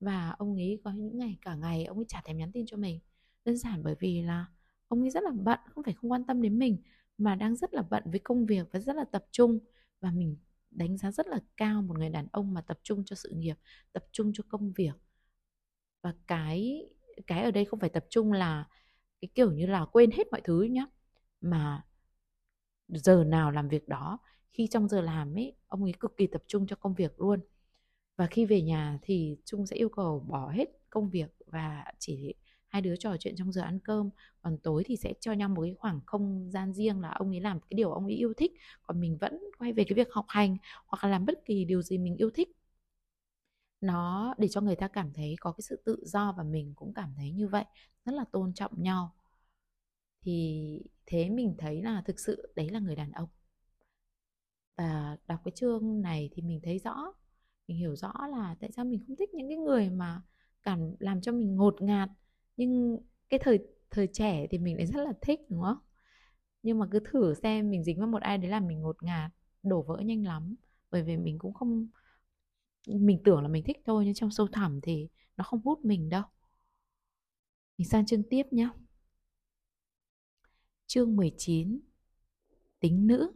Và 0.00 0.30
ông 0.30 0.56
ý 0.56 0.78
có 0.84 0.92
những 0.92 1.18
ngày 1.18 1.38
cả 1.42 1.54
ngày 1.54 1.84
ông 1.84 1.98
ấy 1.98 2.04
chả 2.08 2.22
thèm 2.24 2.36
nhắn 2.36 2.52
tin 2.52 2.66
cho 2.66 2.76
mình. 2.76 3.00
Đơn 3.44 3.56
giản 3.56 3.82
bởi 3.82 3.94
vì 4.00 4.22
là 4.22 4.46
ông 4.88 5.00
ấy 5.02 5.10
rất 5.10 5.22
là 5.22 5.30
bận 5.30 5.58
không 5.74 5.84
phải 5.84 5.94
không 5.94 6.12
quan 6.12 6.24
tâm 6.24 6.42
đến 6.42 6.58
mình 6.58 6.76
mà 7.18 7.34
đang 7.34 7.56
rất 7.56 7.74
là 7.74 7.82
bận 7.82 8.02
với 8.06 8.20
công 8.20 8.46
việc 8.46 8.68
và 8.72 8.80
rất 8.80 8.96
là 8.96 9.04
tập 9.04 9.24
trung. 9.30 9.58
Và 10.00 10.10
mình 10.10 10.36
đánh 10.70 10.96
giá 10.96 11.10
rất 11.12 11.26
là 11.26 11.40
cao 11.56 11.82
một 11.82 11.98
người 11.98 12.08
đàn 12.08 12.26
ông 12.32 12.54
mà 12.54 12.60
tập 12.62 12.78
trung 12.82 13.04
cho 13.04 13.16
sự 13.16 13.30
nghiệp, 13.36 13.56
tập 13.92 14.04
trung 14.12 14.32
cho 14.34 14.44
công 14.48 14.72
việc. 14.72 14.92
Và 16.02 16.14
cái 16.26 16.88
cái 17.26 17.42
ở 17.44 17.50
đây 17.50 17.64
không 17.64 17.80
phải 17.80 17.90
tập 17.90 18.04
trung 18.10 18.32
là 18.32 18.68
cái 19.20 19.28
kiểu 19.34 19.52
như 19.52 19.66
là 19.66 19.84
quên 19.92 20.10
hết 20.10 20.24
mọi 20.32 20.40
thứ 20.44 20.62
nhá, 20.62 20.84
mà 21.40 21.84
giờ 22.88 23.24
nào 23.24 23.50
làm 23.50 23.68
việc 23.68 23.88
đó, 23.88 24.18
khi 24.52 24.68
trong 24.70 24.88
giờ 24.88 25.00
làm 25.00 25.34
ấy, 25.38 25.56
ông 25.66 25.82
ấy 25.82 25.92
cực 26.00 26.16
kỳ 26.16 26.26
tập 26.26 26.42
trung 26.46 26.66
cho 26.66 26.76
công 26.76 26.94
việc 26.94 27.20
luôn. 27.20 27.40
Và 28.16 28.26
khi 28.26 28.46
về 28.46 28.62
nhà 28.62 28.98
thì 29.02 29.36
trung 29.44 29.66
sẽ 29.66 29.76
yêu 29.76 29.88
cầu 29.88 30.20
bỏ 30.28 30.50
hết 30.50 30.68
công 30.90 31.10
việc 31.10 31.30
và 31.46 31.84
chỉ 31.98 32.34
hai 32.70 32.82
đứa 32.82 32.96
trò 32.96 33.16
chuyện 33.20 33.34
trong 33.36 33.52
giờ 33.52 33.62
ăn 33.62 33.78
cơm, 33.80 34.10
còn 34.42 34.58
tối 34.58 34.82
thì 34.86 34.96
sẽ 34.96 35.14
cho 35.20 35.32
nhau 35.32 35.48
một 35.48 35.62
cái 35.62 35.74
khoảng 35.78 36.00
không 36.06 36.50
gian 36.50 36.72
riêng 36.72 37.00
là 37.00 37.10
ông 37.10 37.30
ấy 37.30 37.40
làm 37.40 37.60
cái 37.60 37.70
điều 37.70 37.92
ông 37.92 38.04
ấy 38.04 38.14
yêu 38.14 38.32
thích, 38.36 38.52
còn 38.82 39.00
mình 39.00 39.18
vẫn 39.20 39.40
quay 39.58 39.72
về 39.72 39.84
cái 39.84 39.94
việc 39.94 40.08
học 40.12 40.26
hành 40.28 40.56
hoặc 40.86 41.04
là 41.04 41.10
làm 41.10 41.26
bất 41.26 41.44
kỳ 41.44 41.64
điều 41.64 41.82
gì 41.82 41.98
mình 41.98 42.16
yêu 42.16 42.30
thích. 42.34 42.48
Nó 43.80 44.34
để 44.38 44.48
cho 44.48 44.60
người 44.60 44.76
ta 44.76 44.88
cảm 44.88 45.12
thấy 45.12 45.36
có 45.40 45.52
cái 45.52 45.62
sự 45.62 45.82
tự 45.84 45.96
do 46.04 46.34
và 46.36 46.42
mình 46.42 46.72
cũng 46.76 46.94
cảm 46.94 47.14
thấy 47.16 47.32
như 47.32 47.48
vậy, 47.48 47.64
rất 48.04 48.12
là 48.12 48.24
tôn 48.32 48.54
trọng 48.54 48.82
nhau. 48.82 49.14
Thì 50.22 50.82
thế 51.06 51.30
mình 51.30 51.54
thấy 51.58 51.82
là 51.82 52.02
thực 52.06 52.20
sự 52.20 52.52
đấy 52.56 52.68
là 52.70 52.78
người 52.78 52.96
đàn 52.96 53.12
ông. 53.12 53.28
Và 54.76 55.16
đọc 55.26 55.40
cái 55.44 55.52
chương 55.54 56.02
này 56.02 56.30
thì 56.32 56.42
mình 56.42 56.60
thấy 56.62 56.78
rõ, 56.78 57.12
mình 57.68 57.76
hiểu 57.78 57.96
rõ 57.96 58.12
là 58.30 58.56
tại 58.60 58.72
sao 58.72 58.84
mình 58.84 59.04
không 59.06 59.16
thích 59.16 59.34
những 59.34 59.48
cái 59.48 59.56
người 59.56 59.90
mà 59.90 60.22
cảm, 60.62 60.94
làm 60.98 61.20
cho 61.20 61.32
mình 61.32 61.56
ngột 61.56 61.82
ngạt 61.82 62.08
nhưng 62.60 62.98
cái 63.28 63.40
thời 63.42 63.58
thời 63.90 64.06
trẻ 64.12 64.46
thì 64.50 64.58
mình 64.58 64.76
lại 64.76 64.86
rất 64.86 65.04
là 65.04 65.12
thích, 65.22 65.40
đúng 65.48 65.62
không? 65.62 65.78
Nhưng 66.62 66.78
mà 66.78 66.86
cứ 66.90 67.00
thử 67.12 67.34
xem 67.34 67.70
mình 67.70 67.84
dính 67.84 67.98
vào 67.98 68.08
một 68.08 68.22
ai 68.22 68.38
đấy 68.38 68.50
là 68.50 68.60
mình 68.60 68.80
ngột 68.82 69.02
ngạt, 69.02 69.30
đổ 69.62 69.82
vỡ 69.82 69.98
nhanh 70.00 70.24
lắm. 70.24 70.54
Bởi 70.90 71.02
vì 71.02 71.16
mình 71.16 71.38
cũng 71.38 71.54
không, 71.54 71.88
mình 72.86 73.22
tưởng 73.24 73.42
là 73.42 73.48
mình 73.48 73.64
thích 73.66 73.76
thôi, 73.84 74.04
nhưng 74.04 74.14
trong 74.14 74.30
sâu 74.30 74.46
thẳm 74.52 74.80
thì 74.82 75.08
nó 75.36 75.44
không 75.44 75.60
hút 75.64 75.84
mình 75.84 76.08
đâu. 76.08 76.22
Mình 77.78 77.88
sang 77.88 78.06
chương 78.06 78.22
tiếp 78.30 78.42
nhé 78.50 78.68
chương 80.86 81.16
19 81.16 81.80
tính 82.80 83.06
nữ. 83.06 83.32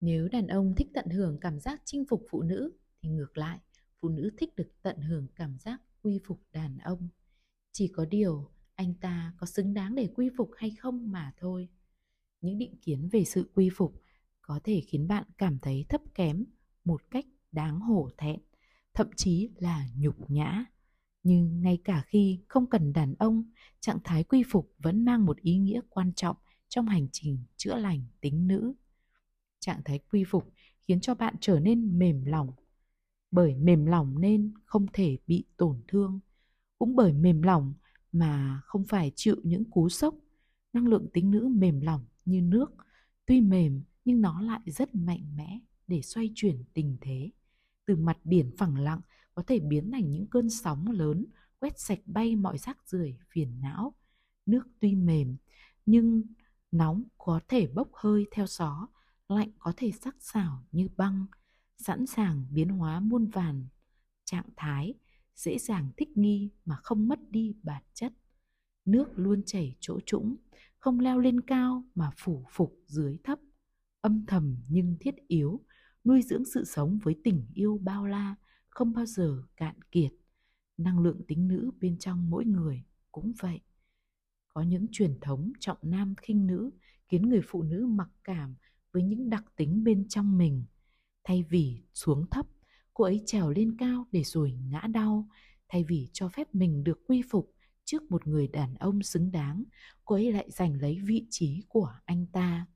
Nếu 0.00 0.28
đàn 0.28 0.46
ông 0.46 0.74
thích 0.76 0.88
tận 0.94 1.08
hưởng 1.08 1.38
cảm 1.40 1.60
giác 1.60 1.82
chinh 1.84 2.04
phục 2.08 2.26
phụ 2.30 2.42
nữ 2.42 2.72
thì 3.02 3.08
ngược 3.08 3.38
lại, 3.38 3.58
phụ 4.00 4.08
nữ 4.08 4.30
thích 4.38 4.56
được 4.56 4.68
tận 4.82 5.00
hưởng 5.00 5.26
cảm 5.34 5.58
giác 5.58 5.80
quy 6.02 6.20
phục 6.26 6.40
đàn 6.52 6.78
ông. 6.78 7.08
Chỉ 7.72 7.88
có 7.88 8.04
điều 8.04 8.50
anh 8.74 8.94
ta 8.94 9.32
có 9.38 9.46
xứng 9.46 9.74
đáng 9.74 9.94
để 9.94 10.08
quy 10.14 10.30
phục 10.36 10.50
hay 10.56 10.70
không 10.70 11.12
mà 11.12 11.32
thôi. 11.36 11.68
Những 12.40 12.58
định 12.58 12.76
kiến 12.82 13.08
về 13.12 13.24
sự 13.24 13.50
quy 13.54 13.70
phục 13.76 14.02
có 14.42 14.60
thể 14.64 14.82
khiến 14.86 15.08
bạn 15.08 15.24
cảm 15.38 15.58
thấy 15.58 15.84
thấp 15.88 16.00
kém 16.14 16.44
một 16.84 17.02
cách 17.10 17.26
đáng 17.52 17.80
hổ 17.80 18.10
thẹn, 18.18 18.40
thậm 18.94 19.10
chí 19.16 19.50
là 19.56 19.86
nhục 19.96 20.30
nhã. 20.30 20.64
Nhưng 21.22 21.62
ngay 21.62 21.78
cả 21.84 22.04
khi 22.06 22.40
không 22.48 22.66
cần 22.66 22.92
đàn 22.92 23.14
ông, 23.14 23.50
trạng 23.80 23.98
thái 24.04 24.24
quy 24.24 24.42
phục 24.50 24.74
vẫn 24.78 25.04
mang 25.04 25.24
một 25.24 25.36
ý 25.40 25.58
nghĩa 25.58 25.80
quan 25.88 26.12
trọng 26.16 26.36
trong 26.68 26.86
hành 26.86 27.08
trình 27.12 27.38
chữa 27.56 27.76
lành 27.76 28.04
tính 28.20 28.46
nữ. 28.46 28.74
Trạng 29.60 29.80
thái 29.84 29.98
quy 29.98 30.24
phục 30.24 30.52
khiến 30.88 31.00
cho 31.00 31.14
bạn 31.14 31.34
trở 31.40 31.60
nên 31.60 31.98
mềm 31.98 32.24
lòng 32.24 32.50
bởi 33.30 33.54
mềm 33.54 33.86
lòng 33.86 34.20
nên 34.20 34.54
không 34.64 34.86
thể 34.92 35.18
bị 35.26 35.44
tổn 35.56 35.80
thương. 35.88 36.20
Cũng 36.78 36.96
bởi 36.96 37.12
mềm 37.12 37.42
lòng 37.42 37.74
mà 38.12 38.60
không 38.64 38.84
phải 38.84 39.12
chịu 39.16 39.36
những 39.42 39.64
cú 39.70 39.88
sốc. 39.88 40.14
Năng 40.72 40.86
lượng 40.86 41.06
tính 41.12 41.30
nữ 41.30 41.48
mềm 41.48 41.80
lòng 41.80 42.04
như 42.24 42.40
nước, 42.42 42.72
tuy 43.26 43.40
mềm 43.40 43.82
nhưng 44.04 44.20
nó 44.20 44.40
lại 44.40 44.60
rất 44.66 44.94
mạnh 44.94 45.36
mẽ 45.36 45.58
để 45.86 46.02
xoay 46.02 46.32
chuyển 46.34 46.64
tình 46.74 46.96
thế. 47.00 47.30
Từ 47.86 47.96
mặt 47.96 48.18
biển 48.24 48.50
phẳng 48.58 48.76
lặng 48.76 49.00
có 49.34 49.42
thể 49.46 49.60
biến 49.60 49.90
thành 49.90 50.12
những 50.12 50.26
cơn 50.26 50.50
sóng 50.50 50.90
lớn, 50.90 51.26
quét 51.58 51.80
sạch 51.80 52.00
bay 52.06 52.36
mọi 52.36 52.58
rác 52.58 52.78
rưởi, 52.86 53.16
phiền 53.30 53.60
não. 53.60 53.94
Nước 54.46 54.68
tuy 54.80 54.94
mềm 54.94 55.36
nhưng 55.86 56.22
nóng 56.72 57.04
có 57.18 57.40
thể 57.48 57.66
bốc 57.66 57.88
hơi 57.92 58.26
theo 58.30 58.46
gió, 58.46 58.88
lạnh 59.28 59.50
có 59.58 59.72
thể 59.76 59.90
sắc 59.92 60.16
sảo 60.20 60.64
như 60.72 60.88
băng 60.96 61.26
sẵn 61.80 62.06
sàng 62.06 62.44
biến 62.50 62.68
hóa 62.68 63.00
muôn 63.00 63.26
vàn, 63.26 63.66
trạng 64.24 64.48
thái, 64.56 64.94
dễ 65.36 65.58
dàng 65.58 65.90
thích 65.96 66.16
nghi 66.16 66.50
mà 66.64 66.76
không 66.82 67.08
mất 67.08 67.18
đi 67.30 67.54
bản 67.62 67.82
chất. 67.94 68.12
Nước 68.84 69.08
luôn 69.14 69.42
chảy 69.46 69.76
chỗ 69.80 70.00
trũng, 70.06 70.36
không 70.78 71.00
leo 71.00 71.18
lên 71.18 71.40
cao 71.40 71.84
mà 71.94 72.10
phủ 72.16 72.44
phục 72.50 72.78
dưới 72.86 73.18
thấp. 73.24 73.38
Âm 74.00 74.26
thầm 74.26 74.56
nhưng 74.68 74.96
thiết 75.00 75.14
yếu, 75.28 75.60
nuôi 76.04 76.22
dưỡng 76.22 76.44
sự 76.44 76.64
sống 76.64 76.98
với 77.02 77.14
tình 77.24 77.46
yêu 77.54 77.78
bao 77.82 78.06
la, 78.06 78.34
không 78.68 78.92
bao 78.92 79.06
giờ 79.06 79.42
cạn 79.56 79.82
kiệt. 79.82 80.12
Năng 80.76 80.98
lượng 80.98 81.20
tính 81.28 81.48
nữ 81.48 81.70
bên 81.80 81.98
trong 81.98 82.30
mỗi 82.30 82.44
người 82.44 82.84
cũng 83.12 83.32
vậy. 83.40 83.60
Có 84.48 84.62
những 84.62 84.86
truyền 84.92 85.20
thống 85.20 85.52
trọng 85.60 85.78
nam 85.82 86.14
khinh 86.16 86.46
nữ 86.46 86.70
khiến 87.08 87.22
người 87.22 87.40
phụ 87.44 87.62
nữ 87.62 87.86
mặc 87.86 88.08
cảm 88.24 88.54
với 88.92 89.02
những 89.02 89.30
đặc 89.30 89.44
tính 89.56 89.84
bên 89.84 90.08
trong 90.08 90.38
mình 90.38 90.64
thay 91.30 91.42
vì 91.42 91.82
xuống 91.94 92.26
thấp, 92.30 92.46
cô 92.94 93.04
ấy 93.04 93.22
trèo 93.26 93.50
lên 93.50 93.76
cao 93.78 94.06
để 94.12 94.22
rồi 94.24 94.52
ngã 94.52 94.80
đau. 94.80 95.28
Thay 95.68 95.84
vì 95.84 96.08
cho 96.12 96.28
phép 96.28 96.54
mình 96.54 96.84
được 96.84 97.00
quy 97.08 97.22
phục 97.30 97.54
trước 97.84 98.10
một 98.10 98.26
người 98.26 98.48
đàn 98.48 98.74
ông 98.74 99.02
xứng 99.02 99.30
đáng, 99.32 99.64
cô 100.04 100.14
ấy 100.14 100.32
lại 100.32 100.50
giành 100.50 100.80
lấy 100.80 100.98
vị 101.04 101.26
trí 101.30 101.62
của 101.68 101.92
anh 102.04 102.26
ta. 102.32 102.66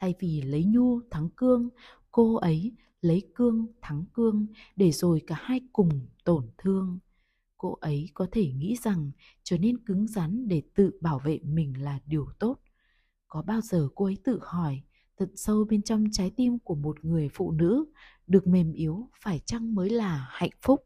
Thay 0.00 0.14
vì 0.20 0.42
lấy 0.42 0.64
nhu 0.64 1.00
thắng 1.10 1.28
cương, 1.30 1.68
cô 2.10 2.34
ấy 2.34 2.72
lấy 3.00 3.30
cương 3.34 3.66
thắng 3.82 4.04
cương 4.12 4.46
để 4.76 4.92
rồi 4.92 5.22
cả 5.26 5.36
hai 5.38 5.60
cùng 5.72 6.08
tổn 6.24 6.50
thương. 6.58 6.98
Cô 7.56 7.72
ấy 7.80 8.08
có 8.14 8.26
thể 8.32 8.52
nghĩ 8.52 8.76
rằng 8.82 9.10
trở 9.42 9.58
nên 9.58 9.84
cứng 9.84 10.06
rắn 10.06 10.48
để 10.48 10.62
tự 10.74 10.90
bảo 11.00 11.18
vệ 11.18 11.38
mình 11.42 11.82
là 11.82 12.00
điều 12.06 12.26
tốt. 12.38 12.60
Có 13.28 13.42
bao 13.42 13.60
giờ 13.60 13.88
cô 13.94 14.04
ấy 14.04 14.18
tự 14.24 14.40
hỏi 14.42 14.82
tận 15.20 15.36
sâu 15.36 15.64
bên 15.64 15.82
trong 15.82 16.04
trái 16.12 16.30
tim 16.36 16.58
của 16.58 16.74
một 16.74 17.04
người 17.04 17.28
phụ 17.34 17.52
nữ, 17.52 17.84
được 18.26 18.46
mềm 18.46 18.72
yếu, 18.72 19.10
phải 19.22 19.38
chăng 19.38 19.74
mới 19.74 19.90
là 19.90 20.26
hạnh 20.30 20.50
phúc? 20.62 20.80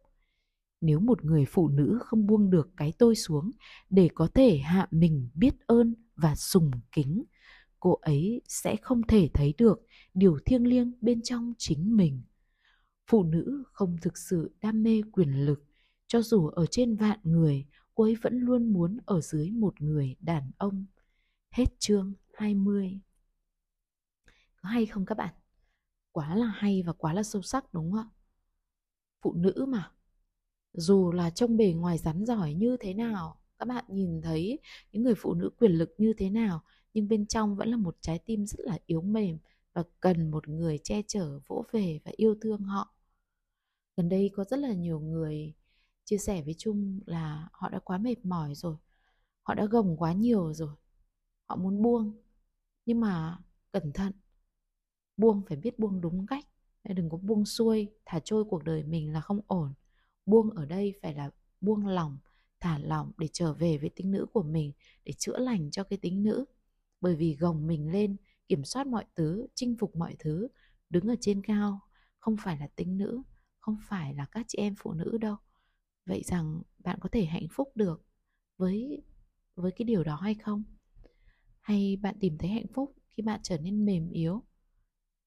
Nếu 0.81 1.01
một 1.01 1.25
người 1.25 1.45
phụ 1.49 1.69
nữ 1.69 1.99
không 2.01 2.27
buông 2.27 2.51
được 2.51 2.71
cái 2.77 2.93
tôi 2.99 3.15
xuống 3.15 3.51
để 3.91 4.09
có 4.15 4.29
thể 4.35 4.59
hạ 4.59 4.89
mình 4.91 5.29
biết 5.35 5.55
ơn 5.67 5.95
và 6.17 6.35
sùng 6.35 6.71
kính, 6.93 7.25
cô 7.81 7.93
ấy 7.95 8.43
sẽ 8.49 8.77
không 8.77 9.03
thể 9.09 9.31
thấy 9.35 9.55
được 9.59 9.81
điều 10.15 10.39
thiêng 10.47 10.67
liêng 10.67 10.93
bên 11.01 11.23
trong 11.23 11.55
chính 11.59 11.97
mình. 11.97 12.23
Phụ 13.11 13.23
nữ 13.23 13.65
không 13.73 13.97
thực 14.03 14.19
sự 14.19 14.55
đam 14.61 14.83
mê 14.83 15.03
quyền 15.13 15.47
lực, 15.47 15.65
cho 16.07 16.23
dù 16.23 16.49
ở 16.49 16.67
trên 16.67 16.97
vạn 16.97 17.19
người, 17.23 17.67
cô 17.95 18.05
ấy 18.05 18.17
vẫn 18.23 18.39
luôn 18.39 18.73
muốn 18.73 18.99
ở 19.07 19.21
dưới 19.21 19.51
một 19.51 19.81
người 19.81 20.17
đàn 20.21 20.51
ông. 20.59 20.87
Hết 21.51 21.67
chương 21.79 22.13
20 22.33 23.01
có 24.65 24.71
hay 24.71 24.87
không 24.87 25.07
các 25.07 25.19
bạn? 25.19 25.35
Quá 26.13 26.35
là 26.37 26.47
hay 26.47 26.83
và 26.83 26.93
quá 26.93 27.13
là 27.13 27.23
sâu 27.23 27.43
sắc, 27.43 27.75
đúng 27.75 27.93
không 27.93 28.01
ạ? 28.01 28.15
Phụ 29.23 29.33
nữ 29.35 29.65
mà, 29.69 29.93
dù 30.73 31.13
là 31.13 31.31
trong 31.31 31.57
bề 31.57 31.73
ngoài 31.73 31.99
rắn 31.99 32.27
giỏi 32.27 32.55
như 32.55 32.77
thế 32.81 32.95
nào, 32.95 33.39
các 33.59 33.69
bạn 33.69 33.85
nhìn 33.89 34.23
thấy 34.23 34.59
những 34.93 35.03
người 35.03 35.15
phụ 35.17 35.35
nữ 35.35 35.51
quyền 35.59 35.73
lực 35.73 35.95
như 35.99 36.13
thế 36.19 36.31
nào, 36.31 36.63
nhưng 36.95 37.09
bên 37.09 37.27
trong 37.27 37.57
vẫn 37.57 37.69
là 37.69 37.77
một 37.77 37.97
trái 38.01 38.19
tim 38.19 38.47
rất 38.47 38.61
là 38.61 38.79
yếu 38.87 39.03
mềm 39.03 39.39
và 39.73 39.83
cần 40.01 40.31
một 40.31 40.49
người 40.49 40.79
che 40.85 41.03
chở, 41.07 41.41
vỗ 41.47 41.65
về 41.73 42.01
và 42.05 42.13
yêu 42.17 42.35
thương 42.41 42.63
họ. 42.63 42.95
Gần 43.97 44.09
đây 44.09 44.31
có 44.37 44.45
rất 44.45 44.59
là 44.59 44.73
nhiều 44.73 45.01
người 45.01 45.55
chia 46.05 46.19
sẻ 46.19 46.43
với 46.43 46.55
chung 46.59 47.01
là 47.07 47.49
họ 47.53 47.69
đã 47.69 47.79
quá 47.79 47.99
mệt 47.99 48.25
mỏi 48.25 48.55
rồi, 48.55 48.77
họ 49.43 49.55
đã 49.55 49.65
gồng 49.67 49.97
quá 49.97 50.13
nhiều 50.13 50.53
rồi, 50.55 50.75
họ 51.47 51.57
muốn 51.57 51.83
buông. 51.83 52.13
Nhưng 52.87 53.01
mà 53.01 53.39
cẩn 53.73 53.93
thận 53.93 54.13
buông, 55.17 55.43
phải 55.49 55.57
biết 55.57 55.79
buông 55.79 56.01
đúng 56.01 56.27
cách. 56.27 56.45
Đừng 56.85 57.11
có 57.11 57.17
buông 57.17 57.45
xuôi, 57.45 57.89
thả 58.07 58.21
trôi 58.25 58.45
cuộc 58.45 58.65
đời 58.65 58.83
mình 58.83 59.13
là 59.13 59.21
không 59.21 59.41
ổn. 59.47 59.73
Buông 60.27 60.51
ở 60.51 60.67
đây 60.67 60.95
phải 61.03 61.15
là 61.15 61.31
buông 61.61 61.87
lòng 61.87 62.19
thả 62.61 62.79
lỏng 62.79 63.13
để 63.19 63.29
trở 63.33 63.53
về 63.53 63.79
với 63.79 63.91
tính 63.91 64.11
nữ 64.11 64.27
của 64.33 64.43
mình, 64.43 64.73
để 65.05 65.13
chữa 65.13 65.39
lành 65.39 65.71
cho 65.71 65.85
cái 65.85 65.99
tính 65.99 66.23
nữ. 66.23 66.45
Bởi 67.01 67.17
vì 67.17 67.35
gồng 67.35 67.67
mình 67.67 67.93
lên, 67.93 68.17
kiểm 68.49 68.65
soát 68.65 68.87
mọi 68.87 69.05
thứ, 69.17 69.47
chinh 69.55 69.77
phục 69.79 69.97
mọi 69.97 70.17
thứ, 70.19 70.49
đứng 70.91 71.09
ở 71.09 71.15
trên 71.21 71.43
cao, 71.43 71.81
không 72.19 72.37
phải 72.45 72.59
là 72.59 72.69
tính 72.77 72.97
nữ, 72.99 73.23
không 73.61 73.77
phải 73.89 74.15
là 74.15 74.27
các 74.33 74.45
chị 74.49 74.59
em 74.59 74.75
phụ 74.79 74.93
nữ 74.93 75.19
đâu. 75.19 75.37
Vậy 76.07 76.23
rằng 76.25 76.63
bạn 76.79 76.99
có 77.01 77.09
thể 77.13 77.25
hạnh 77.25 77.47
phúc 77.51 77.73
được 77.75 78.07
với 78.57 79.03
với 79.55 79.73
cái 79.73 79.85
điều 79.85 80.05
đó 80.05 80.17
hay 80.17 80.35
không? 80.35 80.63
Hay 81.61 81.97
bạn 81.97 82.17
tìm 82.21 82.39
thấy 82.39 82.51
hạnh 82.51 82.67
phúc 82.75 82.95
khi 83.11 83.23
bạn 83.23 83.41
trở 83.43 83.59
nên 83.59 83.85
mềm 83.85 84.11
yếu? 84.11 84.43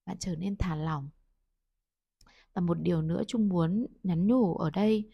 Bạn 0.08 0.16
trở 0.18 0.36
nên 0.36 0.56
thả 0.56 0.76
lỏng. 0.76 1.08
Và 2.54 2.62
một 2.62 2.74
điều 2.74 3.02
nữa 3.02 3.22
chung 3.26 3.48
muốn 3.48 3.86
nhắn 4.02 4.26
nhủ 4.26 4.56
ở 4.56 4.70
đây 4.70 5.10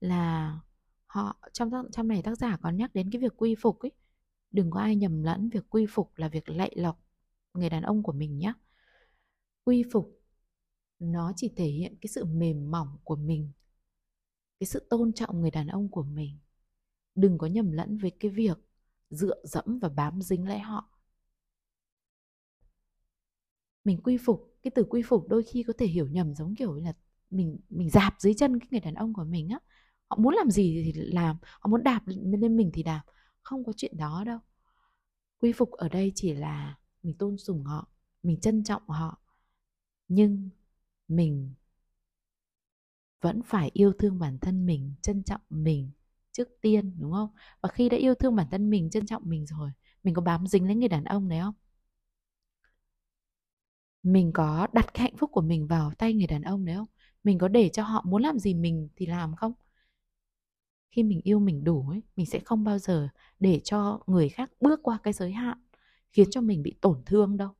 là 0.00 0.58
họ, 1.06 1.36
trong 1.52 1.70
trong 1.92 2.08
này 2.08 2.22
tác 2.22 2.38
giả 2.38 2.56
có 2.62 2.70
nhắc 2.70 2.94
đến 2.94 3.10
cái 3.10 3.22
việc 3.22 3.32
quy 3.36 3.54
phục 3.54 3.78
ấy. 3.78 3.92
Đừng 4.50 4.70
có 4.70 4.80
ai 4.80 4.96
nhầm 4.96 5.22
lẫn, 5.22 5.48
việc 5.48 5.64
quy 5.70 5.86
phục 5.90 6.12
là 6.16 6.28
việc 6.28 6.48
lạy 6.48 6.72
lọc 6.76 6.98
người 7.54 7.70
đàn 7.70 7.82
ông 7.82 8.02
của 8.02 8.12
mình 8.12 8.38
nhé 8.38 8.52
quy 9.64 9.84
phục 9.92 10.20
nó 10.98 11.32
chỉ 11.36 11.52
thể 11.56 11.66
hiện 11.66 11.96
cái 12.00 12.08
sự 12.08 12.24
mềm 12.24 12.70
mỏng 12.70 12.98
của 13.04 13.16
mình, 13.16 13.52
cái 14.60 14.66
sự 14.66 14.86
tôn 14.90 15.12
trọng 15.12 15.40
người 15.40 15.50
đàn 15.50 15.66
ông 15.66 15.88
của 15.88 16.02
mình. 16.02 16.38
Đừng 17.14 17.38
có 17.38 17.46
nhầm 17.46 17.72
lẫn 17.72 17.98
với 17.98 18.10
cái 18.20 18.30
việc 18.30 18.58
dựa 19.10 19.44
dẫm 19.44 19.78
và 19.78 19.88
bám 19.88 20.22
dính 20.22 20.48
lấy 20.48 20.58
họ 20.58 20.97
mình 23.84 24.00
quy 24.02 24.16
phục, 24.18 24.54
cái 24.62 24.70
từ 24.74 24.84
quy 24.84 25.02
phục 25.02 25.28
đôi 25.28 25.42
khi 25.42 25.62
có 25.62 25.72
thể 25.78 25.86
hiểu 25.86 26.08
nhầm 26.08 26.34
giống 26.34 26.54
kiểu 26.54 26.74
là 26.74 26.92
mình 27.30 27.58
mình 27.70 27.90
dạp 27.90 28.14
dưới 28.18 28.34
chân 28.34 28.58
cái 28.58 28.68
người 28.70 28.80
đàn 28.80 28.94
ông 28.94 29.14
của 29.14 29.24
mình 29.24 29.48
á. 29.48 29.58
Họ 30.08 30.16
muốn 30.20 30.34
làm 30.34 30.50
gì 30.50 30.82
thì 30.84 31.00
làm, 31.02 31.36
họ 31.60 31.68
muốn 31.70 31.82
đạp 31.82 32.02
lên 32.06 32.56
mình 32.56 32.70
thì 32.74 32.82
đạp, 32.82 33.02
không 33.42 33.64
có 33.64 33.72
chuyện 33.76 33.96
đó 33.96 34.24
đâu. 34.26 34.38
Quy 35.40 35.52
phục 35.52 35.70
ở 35.70 35.88
đây 35.88 36.12
chỉ 36.14 36.34
là 36.34 36.78
mình 37.02 37.18
tôn 37.18 37.36
sùng 37.38 37.64
họ, 37.64 37.88
mình 38.22 38.40
trân 38.40 38.64
trọng 38.64 38.88
họ, 38.88 39.20
nhưng 40.08 40.50
mình 41.08 41.54
vẫn 43.20 43.42
phải 43.42 43.70
yêu 43.72 43.92
thương 43.98 44.18
bản 44.18 44.38
thân 44.38 44.66
mình, 44.66 44.94
trân 45.02 45.22
trọng 45.22 45.40
mình 45.50 45.90
trước 46.32 46.48
tiên, 46.60 46.96
đúng 47.00 47.12
không? 47.12 47.30
Và 47.60 47.68
khi 47.68 47.88
đã 47.88 47.96
yêu 47.96 48.14
thương 48.14 48.36
bản 48.36 48.46
thân 48.50 48.70
mình, 48.70 48.90
trân 48.90 49.06
trọng 49.06 49.22
mình 49.26 49.46
rồi, 49.46 49.70
mình 50.02 50.14
có 50.14 50.22
bám 50.22 50.46
dính 50.46 50.66
lấy 50.66 50.74
người 50.76 50.88
đàn 50.88 51.04
ông 51.04 51.28
đấy 51.28 51.40
không? 51.40 51.54
Mình 54.12 54.32
có 54.32 54.66
đặt 54.72 54.94
cái 54.94 55.02
hạnh 55.02 55.16
phúc 55.16 55.30
của 55.32 55.40
mình 55.40 55.66
vào 55.66 55.92
tay 55.98 56.14
người 56.14 56.26
đàn 56.26 56.42
ông 56.42 56.64
đấy 56.64 56.76
không? 56.76 56.86
Mình 57.24 57.38
có 57.38 57.48
để 57.48 57.68
cho 57.68 57.82
họ 57.82 58.02
muốn 58.06 58.22
làm 58.22 58.38
gì 58.38 58.54
mình 58.54 58.88
thì 58.96 59.06
làm 59.06 59.36
không? 59.36 59.52
Khi 60.90 61.02
mình 61.02 61.20
yêu 61.24 61.38
mình 61.38 61.64
đủ 61.64 61.88
ấy, 61.88 62.02
mình 62.16 62.26
sẽ 62.26 62.38
không 62.38 62.64
bao 62.64 62.78
giờ 62.78 63.08
để 63.40 63.60
cho 63.64 64.00
người 64.06 64.28
khác 64.28 64.50
bước 64.60 64.80
qua 64.82 64.98
cái 65.02 65.12
giới 65.12 65.32
hạn, 65.32 65.58
khiến 66.10 66.30
cho 66.30 66.40
mình 66.40 66.62
bị 66.62 66.74
tổn 66.80 67.02
thương 67.06 67.36
đâu. 67.36 67.50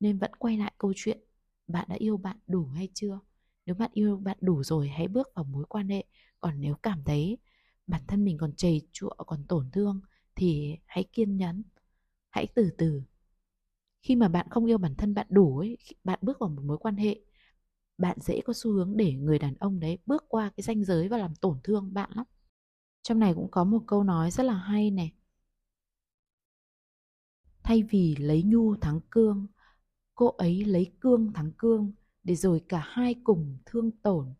Nên 0.00 0.18
vẫn 0.18 0.30
quay 0.38 0.56
lại 0.56 0.72
câu 0.78 0.92
chuyện, 0.96 1.20
bạn 1.66 1.86
đã 1.88 1.96
yêu 1.98 2.16
bạn 2.16 2.36
đủ 2.46 2.66
hay 2.66 2.88
chưa? 2.94 3.20
Nếu 3.66 3.74
bạn 3.74 3.90
yêu 3.94 4.16
bạn 4.16 4.36
đủ 4.40 4.62
rồi, 4.62 4.88
hãy 4.88 5.08
bước 5.08 5.28
vào 5.34 5.44
mối 5.44 5.64
quan 5.68 5.88
hệ. 5.88 6.04
Còn 6.40 6.60
nếu 6.60 6.74
cảm 6.82 7.04
thấy 7.04 7.38
bản 7.86 8.02
thân 8.08 8.24
mình 8.24 8.38
còn 8.38 8.52
chầy 8.52 8.88
chụa, 8.92 9.10
còn 9.26 9.44
tổn 9.48 9.70
thương 9.70 10.00
thì 10.34 10.76
hãy 10.86 11.04
kiên 11.12 11.36
nhẫn, 11.36 11.62
hãy 12.30 12.46
từ 12.54 12.70
từ 12.78 13.02
khi 14.06 14.16
mà 14.16 14.28
bạn 14.28 14.46
không 14.50 14.66
yêu 14.66 14.78
bản 14.78 14.94
thân 14.94 15.14
bạn 15.14 15.26
đủ 15.30 15.58
ấy 15.58 15.78
bạn 16.04 16.18
bước 16.22 16.38
vào 16.40 16.50
một 16.50 16.62
mối 16.64 16.78
quan 16.78 16.96
hệ, 16.96 17.20
bạn 17.98 18.18
dễ 18.20 18.40
có 18.44 18.52
xu 18.52 18.72
hướng 18.72 18.96
để 18.96 19.12
người 19.12 19.38
đàn 19.38 19.54
ông 19.54 19.80
đấy 19.80 19.98
bước 20.06 20.24
qua 20.28 20.50
cái 20.56 20.62
ranh 20.62 20.84
giới 20.84 21.08
và 21.08 21.18
làm 21.18 21.34
tổn 21.34 21.58
thương 21.64 21.94
bạn 21.94 22.10
lắm. 22.14 22.26
Trong 23.02 23.18
này 23.18 23.34
cũng 23.34 23.50
có 23.50 23.64
một 23.64 23.82
câu 23.86 24.04
nói 24.04 24.30
rất 24.30 24.42
là 24.44 24.54
hay 24.54 24.90
này 24.90 25.12
thay 27.62 27.82
vì 27.82 28.16
lấy 28.16 28.42
nhu 28.42 28.76
thắng 28.76 29.00
cương, 29.10 29.46
cô 30.14 30.26
ấy 30.26 30.64
lấy 30.64 30.92
cương 31.00 31.32
thắng 31.32 31.52
cương 31.58 31.92
để 32.24 32.34
rồi 32.34 32.62
cả 32.68 32.82
hai 32.86 33.14
cùng 33.24 33.58
thương 33.66 33.90
tổn. 33.90 34.34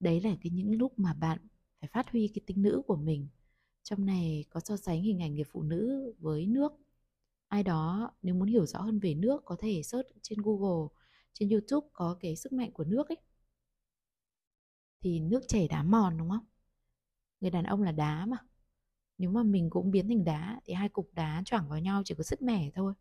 Đấy 0.00 0.20
là 0.20 0.36
cái 0.42 0.50
những 0.50 0.78
lúc 0.78 0.98
mà 0.98 1.14
bạn 1.14 1.38
phải 1.80 1.90
phát 1.92 2.10
huy 2.10 2.28
cái 2.34 2.42
tính 2.46 2.62
nữ 2.62 2.82
của 2.86 2.96
mình. 2.96 3.28
Trong 3.82 4.06
này 4.06 4.44
có 4.50 4.60
so 4.60 4.76
sánh 4.76 5.02
hình 5.02 5.22
ảnh 5.22 5.34
người 5.34 5.44
phụ 5.44 5.62
nữ 5.62 6.12
với 6.18 6.46
nước 6.46 6.72
ai 7.48 7.62
đó, 7.62 8.10
nếu 8.22 8.34
muốn 8.34 8.48
hiểu 8.48 8.66
rõ 8.66 8.80
hơn 8.80 8.98
về 8.98 9.14
nước, 9.14 9.42
có 9.44 9.56
thể 9.58 9.82
search 9.82 10.08
trên 10.22 10.38
google, 10.42 10.88
trên 11.32 11.48
youtube 11.48 11.88
có 11.92 12.16
cái 12.20 12.36
sức 12.36 12.52
mạnh 12.52 12.72
của 12.72 12.84
nước 12.84 13.08
ấy. 13.08 13.18
Thì 15.00 15.20
nước 15.20 15.40
chảy 15.48 15.68
đá 15.68 15.82
mòn, 15.82 16.18
đúng 16.18 16.30
không? 16.30 16.44
Người 17.40 17.50
đàn 17.50 17.64
ông 17.64 17.82
là 17.82 17.92
đá 17.92 18.26
mà. 18.26 18.36
Nếu 19.18 19.30
mà 19.30 19.42
mình 19.42 19.70
cũng 19.70 19.90
biến 19.90 20.08
thành 20.08 20.24
đá 20.24 20.60
thì 20.64 20.74
hai 20.74 20.88
cục 20.88 21.14
đá 21.14 21.42
choảng 21.44 21.68
vào 21.68 21.78
nhau 21.78 22.02
chỉ 22.04 22.14
có 22.18 22.24
sứt 22.24 22.42
mẻ 22.42 22.70
thôi. 22.74 22.94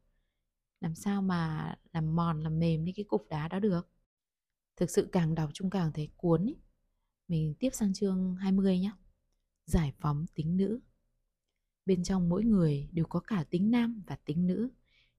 Làm 0.82 0.96
sao 0.96 1.22
mà 1.22 1.76
làm 1.94 2.16
mòn, 2.16 2.42
làm 2.42 2.60
mềm 2.60 2.86
đi 2.86 2.94
cái 2.94 3.06
cục 3.06 3.28
đá 3.30 3.48
đó 3.48 3.60
được? 3.60 3.90
Thực 4.78 4.90
sự 4.90 5.10
càng 5.12 5.36
đọc 5.36 5.50
chung 5.54 5.70
càng 5.70 5.92
thấy 5.94 6.10
cuốn 6.18 6.46
ý. 6.46 6.56
mình 7.28 7.56
tiếp 7.60 7.70
sang 7.74 7.94
chương 7.94 8.36
20 8.36 8.80
nhé 8.80 8.92
giải 9.66 9.94
phóng 10.00 10.26
tính 10.36 10.58
nữ 10.58 10.80
bên 11.86 12.04
trong 12.04 12.30
mỗi 12.30 12.44
người 12.44 12.88
đều 12.92 13.06
có 13.06 13.20
cả 13.20 13.46
tính 13.50 13.72
nam 13.72 14.04
và 14.08 14.16
tính 14.26 14.48
nữ. 14.48 14.70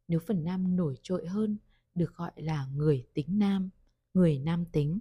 Nếu 0.09 0.21
phần 0.21 0.45
nam 0.45 0.77
nổi 0.77 0.97
trội 1.03 1.27
hơn, 1.27 1.57
được 1.95 2.17
gọi 2.17 2.33
là 2.37 2.67
người 2.75 3.07
tính 3.15 3.39
nam, 3.39 3.71
người 4.15 4.39
nam 4.39 4.65
tính. 4.73 4.99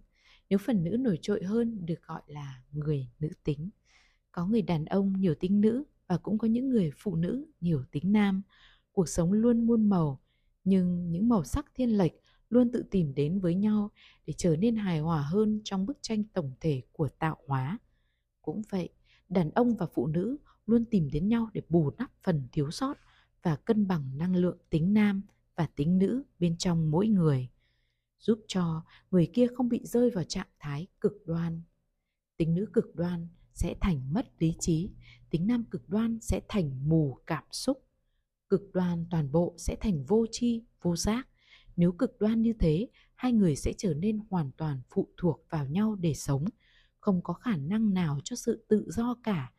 Nếu 0.50 0.60
phần 0.60 0.84
nữ 0.84 0.98
nổi 1.00 1.20
trội 1.22 1.44
hơn, 1.44 1.86
được 1.86 2.02
gọi 2.08 2.22
là 2.28 2.64
người 2.72 3.08
nữ 3.20 3.30
tính. 3.44 3.70
Có 4.32 4.48
người 4.48 4.62
đàn 4.62 4.86
ông 4.86 5.14
nhiều 5.14 5.36
tính 5.36 5.62
nữ 5.62 5.84
và 6.08 6.18
cũng 6.18 6.38
có 6.38 6.48
những 6.48 6.70
người 6.70 6.92
phụ 6.98 7.16
nữ 7.16 7.46
nhiều 7.62 7.84
tính 7.92 8.12
nam. 8.12 8.42
Cuộc 8.92 9.10
sống 9.10 9.34
luôn 9.34 9.68
muôn 9.68 9.90
màu, 9.90 10.22
nhưng 10.64 11.12
những 11.12 11.30
màu 11.30 11.44
sắc 11.44 11.66
thiên 11.76 11.98
lệch 11.98 12.14
luôn 12.50 12.72
tự 12.72 12.84
tìm 12.92 13.14
đến 13.16 13.40
với 13.40 13.56
nhau 13.56 13.92
để 14.26 14.34
trở 14.38 14.56
nên 14.56 14.76
hài 14.76 15.00
hòa 15.00 15.22
hơn 15.22 15.62
trong 15.64 15.86
bức 15.86 15.98
tranh 16.02 16.24
tổng 16.24 16.52
thể 16.60 16.82
của 16.92 17.10
tạo 17.20 17.38
hóa. 17.48 17.80
Cũng 18.42 18.62
vậy, 18.70 18.90
đàn 19.30 19.52
ông 19.52 19.76
và 19.76 19.86
phụ 19.94 20.08
nữ 20.08 20.38
luôn 20.66 20.86
tìm 20.86 21.10
đến 21.12 21.28
nhau 21.28 21.50
để 21.54 21.62
bù 21.70 21.92
đắp 21.98 22.12
phần 22.24 22.48
thiếu 22.52 22.72
sót 22.72 22.98
và 23.44 23.56
cân 23.56 23.88
bằng 23.88 24.18
năng 24.18 24.36
lượng 24.36 24.58
tính 24.70 24.94
nam 24.94 25.22
và 25.56 25.68
tính 25.76 25.98
nữ 25.98 26.24
bên 26.40 26.58
trong 26.58 26.92
mỗi 26.92 27.08
người, 27.08 27.50
giúp 28.20 28.40
cho 28.48 28.84
người 29.12 29.30
kia 29.34 29.48
không 29.56 29.70
bị 29.70 29.82
rơi 29.84 30.10
vào 30.10 30.24
trạng 30.24 30.48
thái 30.60 30.88
cực 31.02 31.14
đoan. 31.26 31.62
Tính 32.38 32.54
nữ 32.54 32.66
cực 32.74 32.96
đoan 32.96 33.28
sẽ 33.54 33.76
thành 33.82 34.14
mất 34.14 34.28
lý 34.40 34.54
trí, 34.60 34.90
tính 35.30 35.48
nam 35.48 35.64
cực 35.64 35.90
đoan 35.90 36.20
sẽ 36.22 36.42
thành 36.48 36.90
mù 36.90 37.18
cảm 37.26 37.44
xúc. 37.52 37.86
Cực 38.50 38.74
đoan 38.74 39.06
toàn 39.12 39.32
bộ 39.32 39.54
sẽ 39.58 39.76
thành 39.76 40.04
vô 40.04 40.26
tri, 40.32 40.64
vô 40.82 40.96
giác. 40.96 41.28
Nếu 41.76 41.92
cực 41.92 42.20
đoan 42.20 42.42
như 42.42 42.54
thế, 42.60 42.88
hai 43.16 43.34
người 43.34 43.56
sẽ 43.56 43.74
trở 43.78 43.94
nên 43.94 44.20
hoàn 44.30 44.52
toàn 44.58 44.82
phụ 44.90 45.08
thuộc 45.18 45.46
vào 45.50 45.66
nhau 45.66 45.96
để 45.96 46.14
sống, 46.14 46.46
không 47.00 47.22
có 47.24 47.34
khả 47.34 47.58
năng 47.58 47.94
nào 47.94 48.20
cho 48.24 48.36
sự 48.36 48.66
tự 48.68 48.86
do 48.90 49.16
cả 49.24 49.52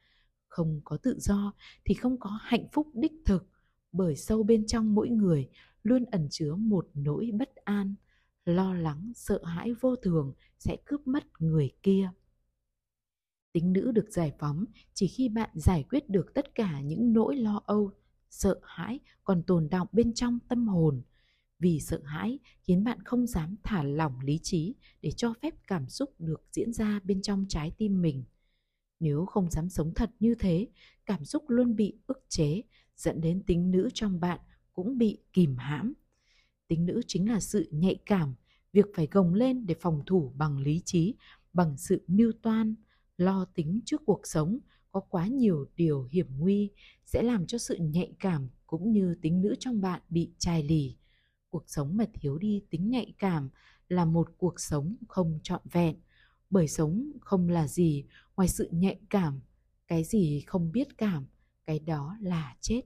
không 0.57 0.81
có 0.85 0.97
tự 0.97 1.19
do 1.19 1.53
thì 1.85 1.95
không 1.95 2.21
có 2.21 2.39
hạnh 2.43 2.67
phúc 2.73 2.89
đích 2.95 3.13
thực. 3.25 3.47
Bởi 3.93 4.17
sâu 4.17 4.43
bên 4.43 4.67
trong 4.67 4.95
mỗi 4.95 5.09
người 5.09 5.49
luôn 5.83 6.05
ẩn 6.05 6.29
chứa 6.31 6.55
một 6.55 6.89
nỗi 6.95 7.31
bất 7.35 7.57
an, 7.57 7.95
lo 8.45 8.75
lắng, 8.75 9.13
sợ 9.15 9.45
hãi 9.45 9.75
vô 9.81 9.97
thường 9.97 10.33
sẽ 10.59 10.77
cướp 10.85 11.07
mất 11.07 11.25
người 11.39 11.71
kia. 11.83 12.11
Tính 13.53 13.73
nữ 13.73 13.93
được 13.93 14.07
giải 14.11 14.33
phóng 14.39 14.65
chỉ 14.95 15.07
khi 15.07 15.29
bạn 15.29 15.51
giải 15.55 15.85
quyết 15.91 16.09
được 16.11 16.35
tất 16.35 16.55
cả 16.55 16.81
những 16.81 17.13
nỗi 17.13 17.37
lo 17.37 17.61
âu, 17.67 17.91
sợ 18.31 18.61
hãi 18.63 19.01
còn 19.25 19.43
tồn 19.43 19.69
đọng 19.69 19.89
bên 19.93 20.15
trong 20.15 20.39
tâm 20.49 20.69
hồn. 20.69 21.03
Vì 21.59 21.81
sợ 21.81 22.01
hãi 22.05 22.39
khiến 22.63 22.85
bạn 22.85 23.03
không 23.05 23.27
dám 23.27 23.57
thả 23.63 23.83
lỏng 23.83 24.21
lý 24.21 24.39
trí 24.43 24.75
để 25.03 25.11
cho 25.11 25.35
phép 25.43 25.55
cảm 25.67 25.89
xúc 25.89 26.11
được 26.19 26.43
diễn 26.53 26.73
ra 26.73 27.01
bên 27.05 27.23
trong 27.23 27.47
trái 27.49 27.73
tim 27.79 28.03
mình 28.03 28.25
nếu 29.01 29.27
không 29.27 29.51
dám 29.51 29.69
sống 29.69 29.95
thật 29.95 30.11
như 30.21 30.35
thế, 30.35 30.69
cảm 31.07 31.25
xúc 31.25 31.45
luôn 31.49 31.77
bị 31.77 31.99
ức 32.07 32.25
chế, 32.29 32.63
dẫn 32.97 33.21
đến 33.21 33.43
tính 33.47 33.71
nữ 33.71 33.89
trong 33.95 34.21
bạn 34.21 34.41
cũng 34.73 34.99
bị 34.99 35.19
kìm 35.33 35.57
hãm. 35.57 35.93
Tính 36.69 36.87
nữ 36.87 37.01
chính 37.07 37.31
là 37.31 37.41
sự 37.41 37.69
nhạy 37.71 37.97
cảm, 38.07 38.35
việc 38.73 38.87
phải 38.95 39.09
gồng 39.11 39.35
lên 39.35 39.67
để 39.67 39.75
phòng 39.81 40.03
thủ 40.07 40.33
bằng 40.37 40.59
lý 40.59 40.83
trí, 40.85 41.15
bằng 41.53 41.77
sự 41.77 42.05
mưu 42.07 42.33
toan, 42.43 42.75
lo 43.17 43.45
tính 43.45 43.81
trước 43.85 44.03
cuộc 44.07 44.21
sống, 44.25 44.59
có 44.93 45.01
quá 45.01 45.27
nhiều 45.27 45.67
điều 45.77 46.09
hiểm 46.11 46.27
nguy, 46.39 46.71
sẽ 47.05 47.23
làm 47.23 47.47
cho 47.47 47.59
sự 47.59 47.77
nhạy 47.77 48.13
cảm 48.19 48.49
cũng 48.67 48.93
như 48.93 49.17
tính 49.23 49.43
nữ 49.43 49.55
trong 49.61 49.81
bạn 49.81 50.01
bị 50.09 50.33
chai 50.39 50.63
lì. 50.63 50.97
Cuộc 51.51 51.65
sống 51.67 51.97
mà 51.97 52.05
thiếu 52.15 52.39
đi 52.39 52.63
tính 52.71 52.91
nhạy 52.91 53.15
cảm 53.19 53.49
là 53.89 54.05
một 54.05 54.29
cuộc 54.39 54.61
sống 54.61 54.97
không 55.09 55.39
trọn 55.43 55.61
vẹn 55.73 55.97
bởi 56.51 56.69
sống 56.69 57.13
không 57.21 57.49
là 57.49 57.69
gì 57.69 58.05
ngoài 58.37 58.49
sự 58.49 58.69
nhạy 58.73 59.01
cảm. 59.11 59.41
Cái 59.87 60.05
gì 60.05 60.41
không 60.47 60.73
biết 60.73 60.99
cảm, 60.99 61.27
cái 61.65 61.79
đó 61.79 62.17
là 62.21 62.57
chết. 62.61 62.83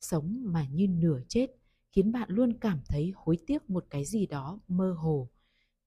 Sống 0.00 0.42
mà 0.44 0.66
như 0.68 0.88
nửa 0.88 1.20
chết 1.28 1.46
khiến 1.92 2.12
bạn 2.12 2.28
luôn 2.30 2.58
cảm 2.58 2.80
thấy 2.86 3.12
hối 3.14 3.38
tiếc 3.46 3.70
một 3.70 3.86
cái 3.90 4.04
gì 4.04 4.26
đó 4.26 4.60
mơ 4.68 4.92
hồ. 4.98 5.30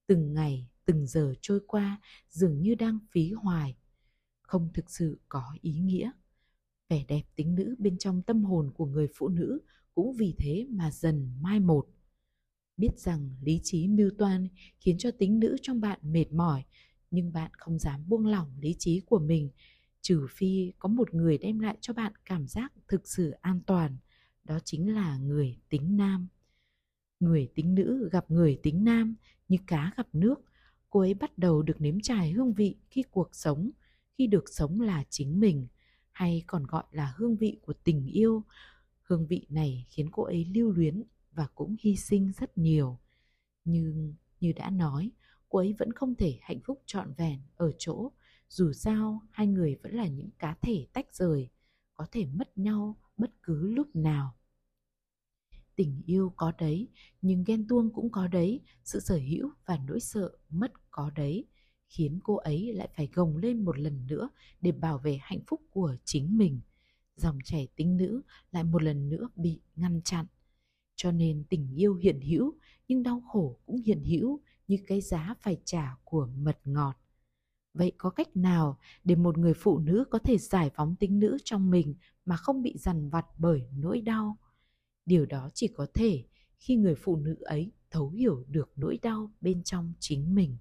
Từng 0.07 0.33
ngày, 0.33 0.67
từng 0.85 1.07
giờ 1.07 1.33
trôi 1.41 1.59
qua 1.67 2.01
dường 2.29 2.61
như 2.61 2.75
đang 2.75 2.99
phí 3.11 3.31
hoài. 3.31 3.77
Không 4.41 4.69
thực 4.73 4.89
sự 4.89 5.19
có 5.29 5.43
ý 5.61 5.79
nghĩa. 5.79 6.11
Vẻ 6.89 7.05
đẹp 7.07 7.21
tính 7.35 7.55
nữ 7.55 7.75
bên 7.79 7.97
trong 7.97 8.21
tâm 8.21 8.43
hồn 8.43 8.71
của 8.75 8.85
người 8.85 9.07
phụ 9.15 9.27
nữ 9.27 9.59
cũng 9.93 10.13
vì 10.13 10.35
thế 10.37 10.67
mà 10.69 10.91
dần 10.91 11.37
mai 11.41 11.59
một. 11.59 11.87
Biết 12.77 12.99
rằng 12.99 13.35
lý 13.41 13.59
trí 13.63 13.87
mưu 13.87 14.09
toan 14.17 14.47
khiến 14.79 14.97
cho 14.97 15.11
tính 15.11 15.39
nữ 15.39 15.57
trong 15.61 15.81
bạn 15.81 15.99
mệt 16.03 16.31
mỏi 16.31 16.63
nhưng 17.11 17.33
bạn 17.33 17.51
không 17.53 17.79
dám 17.79 18.09
buông 18.09 18.25
lỏng 18.25 18.51
lý 18.59 18.75
trí 18.79 18.99
của 18.99 19.19
mình, 19.19 19.49
trừ 20.01 20.27
phi 20.29 20.71
có 20.79 20.89
một 20.89 21.13
người 21.13 21.37
đem 21.37 21.59
lại 21.59 21.77
cho 21.81 21.93
bạn 21.93 22.13
cảm 22.25 22.47
giác 22.47 22.73
thực 22.87 23.07
sự 23.07 23.31
an 23.31 23.61
toàn. 23.65 23.97
Đó 24.43 24.59
chính 24.65 24.93
là 24.95 25.17
người 25.17 25.57
tính 25.69 25.97
nam. 25.97 26.27
Người 27.19 27.49
tính 27.55 27.75
nữ 27.75 28.09
gặp 28.11 28.31
người 28.31 28.59
tính 28.63 28.83
nam, 28.83 29.15
như 29.47 29.57
cá 29.67 29.93
gặp 29.97 30.07
nước. 30.13 30.35
Cô 30.89 30.99
ấy 30.99 31.13
bắt 31.13 31.37
đầu 31.37 31.61
được 31.61 31.81
nếm 31.81 31.99
trải 31.99 32.31
hương 32.31 32.53
vị 32.53 32.75
khi 32.89 33.03
cuộc 33.11 33.35
sống, 33.35 33.71
khi 34.17 34.27
được 34.27 34.43
sống 34.49 34.81
là 34.81 35.03
chính 35.09 35.39
mình, 35.39 35.67
hay 36.11 36.43
còn 36.47 36.65
gọi 36.65 36.83
là 36.91 37.13
hương 37.17 37.35
vị 37.35 37.57
của 37.61 37.73
tình 37.73 38.07
yêu. 38.07 38.43
Hương 39.01 39.27
vị 39.27 39.45
này 39.49 39.85
khiến 39.89 40.09
cô 40.11 40.23
ấy 40.23 40.45
lưu 40.45 40.71
luyến 40.71 41.03
và 41.31 41.47
cũng 41.55 41.75
hy 41.79 41.95
sinh 41.95 42.31
rất 42.39 42.57
nhiều. 42.57 42.99
Nhưng 43.65 44.13
như 44.39 44.51
đã 44.51 44.69
nói 44.69 45.11
cô 45.49 45.59
ấy 45.59 45.73
vẫn 45.79 45.93
không 45.93 46.15
thể 46.15 46.39
hạnh 46.41 46.59
phúc 46.65 46.81
trọn 46.85 47.13
vẹn 47.17 47.39
ở 47.55 47.71
chỗ, 47.77 48.11
dù 48.49 48.73
sao 48.73 49.21
hai 49.31 49.47
người 49.47 49.75
vẫn 49.83 49.95
là 49.95 50.07
những 50.07 50.29
cá 50.39 50.55
thể 50.61 50.87
tách 50.93 51.15
rời, 51.15 51.49
có 51.93 52.05
thể 52.11 52.25
mất 52.25 52.57
nhau 52.57 52.97
bất 53.17 53.31
cứ 53.43 53.67
lúc 53.67 53.95
nào 53.95 54.37
tình 55.77 56.01
yêu 56.05 56.33
có 56.35 56.51
đấy, 56.59 56.87
nhưng 57.21 57.43
ghen 57.43 57.67
tuông 57.67 57.93
cũng 57.93 58.11
có 58.11 58.27
đấy, 58.27 58.61
sự 58.83 58.99
sở 58.99 59.15
hữu 59.15 59.49
và 59.65 59.79
nỗi 59.87 59.99
sợ 59.99 60.31
mất 60.49 60.71
có 60.91 61.11
đấy, 61.15 61.45
khiến 61.89 62.19
cô 62.23 62.35
ấy 62.35 62.73
lại 62.73 62.89
phải 62.95 63.09
gồng 63.13 63.37
lên 63.37 63.65
một 63.65 63.79
lần 63.79 64.07
nữa 64.07 64.29
để 64.61 64.71
bảo 64.71 64.97
vệ 64.97 65.19
hạnh 65.21 65.39
phúc 65.47 65.61
của 65.71 65.95
chính 66.03 66.37
mình. 66.37 66.61
Dòng 67.15 67.39
chảy 67.43 67.67
tính 67.75 67.97
nữ 67.97 68.21
lại 68.51 68.63
một 68.63 68.83
lần 68.83 69.09
nữa 69.09 69.29
bị 69.35 69.61
ngăn 69.75 70.01
chặn. 70.01 70.25
Cho 70.95 71.11
nên 71.11 71.43
tình 71.49 71.75
yêu 71.75 71.95
hiện 71.95 72.21
hữu, 72.21 72.53
nhưng 72.87 73.03
đau 73.03 73.21
khổ 73.21 73.59
cũng 73.65 73.81
hiện 73.85 74.03
hữu 74.03 74.41
như 74.67 74.77
cái 74.87 75.01
giá 75.01 75.35
phải 75.41 75.57
trả 75.65 75.95
của 76.03 76.29
mật 76.37 76.59
ngọt. 76.65 76.93
Vậy 77.73 77.91
có 77.97 78.09
cách 78.09 78.37
nào 78.37 78.77
để 79.03 79.15
một 79.15 79.37
người 79.37 79.53
phụ 79.53 79.79
nữ 79.79 80.05
có 80.09 80.19
thể 80.19 80.37
giải 80.37 80.71
phóng 80.75 80.95
tính 80.95 81.19
nữ 81.19 81.37
trong 81.43 81.69
mình 81.69 81.95
mà 82.25 82.37
không 82.37 82.61
bị 82.61 82.77
dằn 82.77 83.09
vặt 83.09 83.25
bởi 83.37 83.67
nỗi 83.77 84.01
đau? 84.01 84.37
Điều 85.05 85.25
đó 85.25 85.49
chỉ 85.53 85.67
có 85.67 85.87
thể 85.93 86.25
khi 86.59 86.75
người 86.75 86.95
phụ 86.95 87.15
nữ 87.15 87.37
ấy 87.41 87.71
thấu 87.91 88.09
hiểu 88.09 88.43
được 88.47 88.71
nỗi 88.75 88.99
đau 89.01 89.31
bên 89.41 89.63
trong 89.63 89.93
chính 89.99 90.35
mình, 90.35 90.57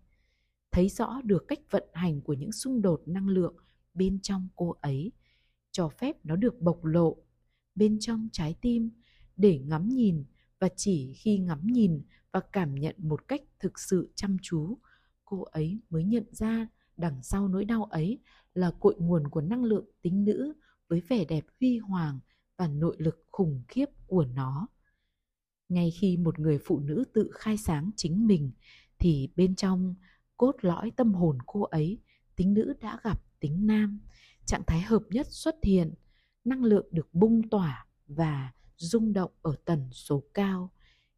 thấy 0.70 0.88
rõ 0.88 1.20
được 1.24 1.44
cách 1.48 1.60
vận 1.70 1.84
hành 1.92 2.20
của 2.20 2.32
những 2.32 2.52
xung 2.52 2.82
đột 2.82 3.02
năng 3.06 3.28
lượng 3.28 3.56
bên 3.94 4.20
trong 4.22 4.48
cô 4.56 4.76
ấy, 4.80 5.12
cho 5.72 5.88
phép 5.88 6.16
nó 6.24 6.36
được 6.36 6.60
bộc 6.60 6.84
lộ 6.84 7.16
bên 7.74 7.98
trong 8.00 8.28
trái 8.32 8.54
tim 8.60 8.90
để 9.36 9.58
ngắm 9.58 9.88
nhìn 9.88 10.24
và 10.58 10.68
chỉ 10.76 11.14
khi 11.14 11.38
ngắm 11.38 11.66
nhìn 11.66 12.02
và 12.36 12.42
cảm 12.52 12.74
nhận 12.74 12.94
một 12.98 13.28
cách 13.28 13.42
thực 13.60 13.78
sự 13.78 14.12
chăm 14.14 14.36
chú. 14.42 14.78
Cô 15.24 15.42
ấy 15.42 15.80
mới 15.90 16.04
nhận 16.04 16.24
ra 16.30 16.68
đằng 16.96 17.22
sau 17.22 17.48
nỗi 17.48 17.64
đau 17.64 17.84
ấy 17.84 18.18
là 18.54 18.70
cội 18.80 18.94
nguồn 18.98 19.28
của 19.28 19.40
năng 19.40 19.64
lượng 19.64 19.84
tính 20.02 20.24
nữ 20.24 20.54
với 20.88 21.00
vẻ 21.00 21.24
đẹp 21.24 21.44
huy 21.60 21.78
hoàng 21.78 22.18
và 22.56 22.68
nội 22.68 22.96
lực 22.98 23.24
khủng 23.32 23.62
khiếp 23.68 23.86
của 24.06 24.24
nó. 24.24 24.66
Ngay 25.68 25.90
khi 25.90 26.16
một 26.16 26.38
người 26.38 26.58
phụ 26.64 26.80
nữ 26.80 27.04
tự 27.14 27.30
khai 27.34 27.56
sáng 27.56 27.90
chính 27.96 28.26
mình, 28.26 28.52
thì 28.98 29.28
bên 29.36 29.54
trong 29.54 29.94
cốt 30.36 30.56
lõi 30.60 30.90
tâm 30.96 31.14
hồn 31.14 31.38
cô 31.46 31.62
ấy, 31.62 31.98
tính 32.36 32.54
nữ 32.54 32.74
đã 32.80 33.00
gặp 33.04 33.22
tính 33.40 33.66
nam. 33.66 34.00
Trạng 34.44 34.62
thái 34.66 34.80
hợp 34.80 35.02
nhất 35.10 35.26
xuất 35.30 35.56
hiện, 35.62 35.94
năng 36.44 36.64
lượng 36.64 36.86
được 36.90 37.14
bung 37.14 37.48
tỏa 37.50 37.86
và 38.06 38.52
rung 38.76 39.12
động 39.12 39.30
ở 39.42 39.56
tần 39.64 39.88
số 39.92 40.22
cao 40.34 40.70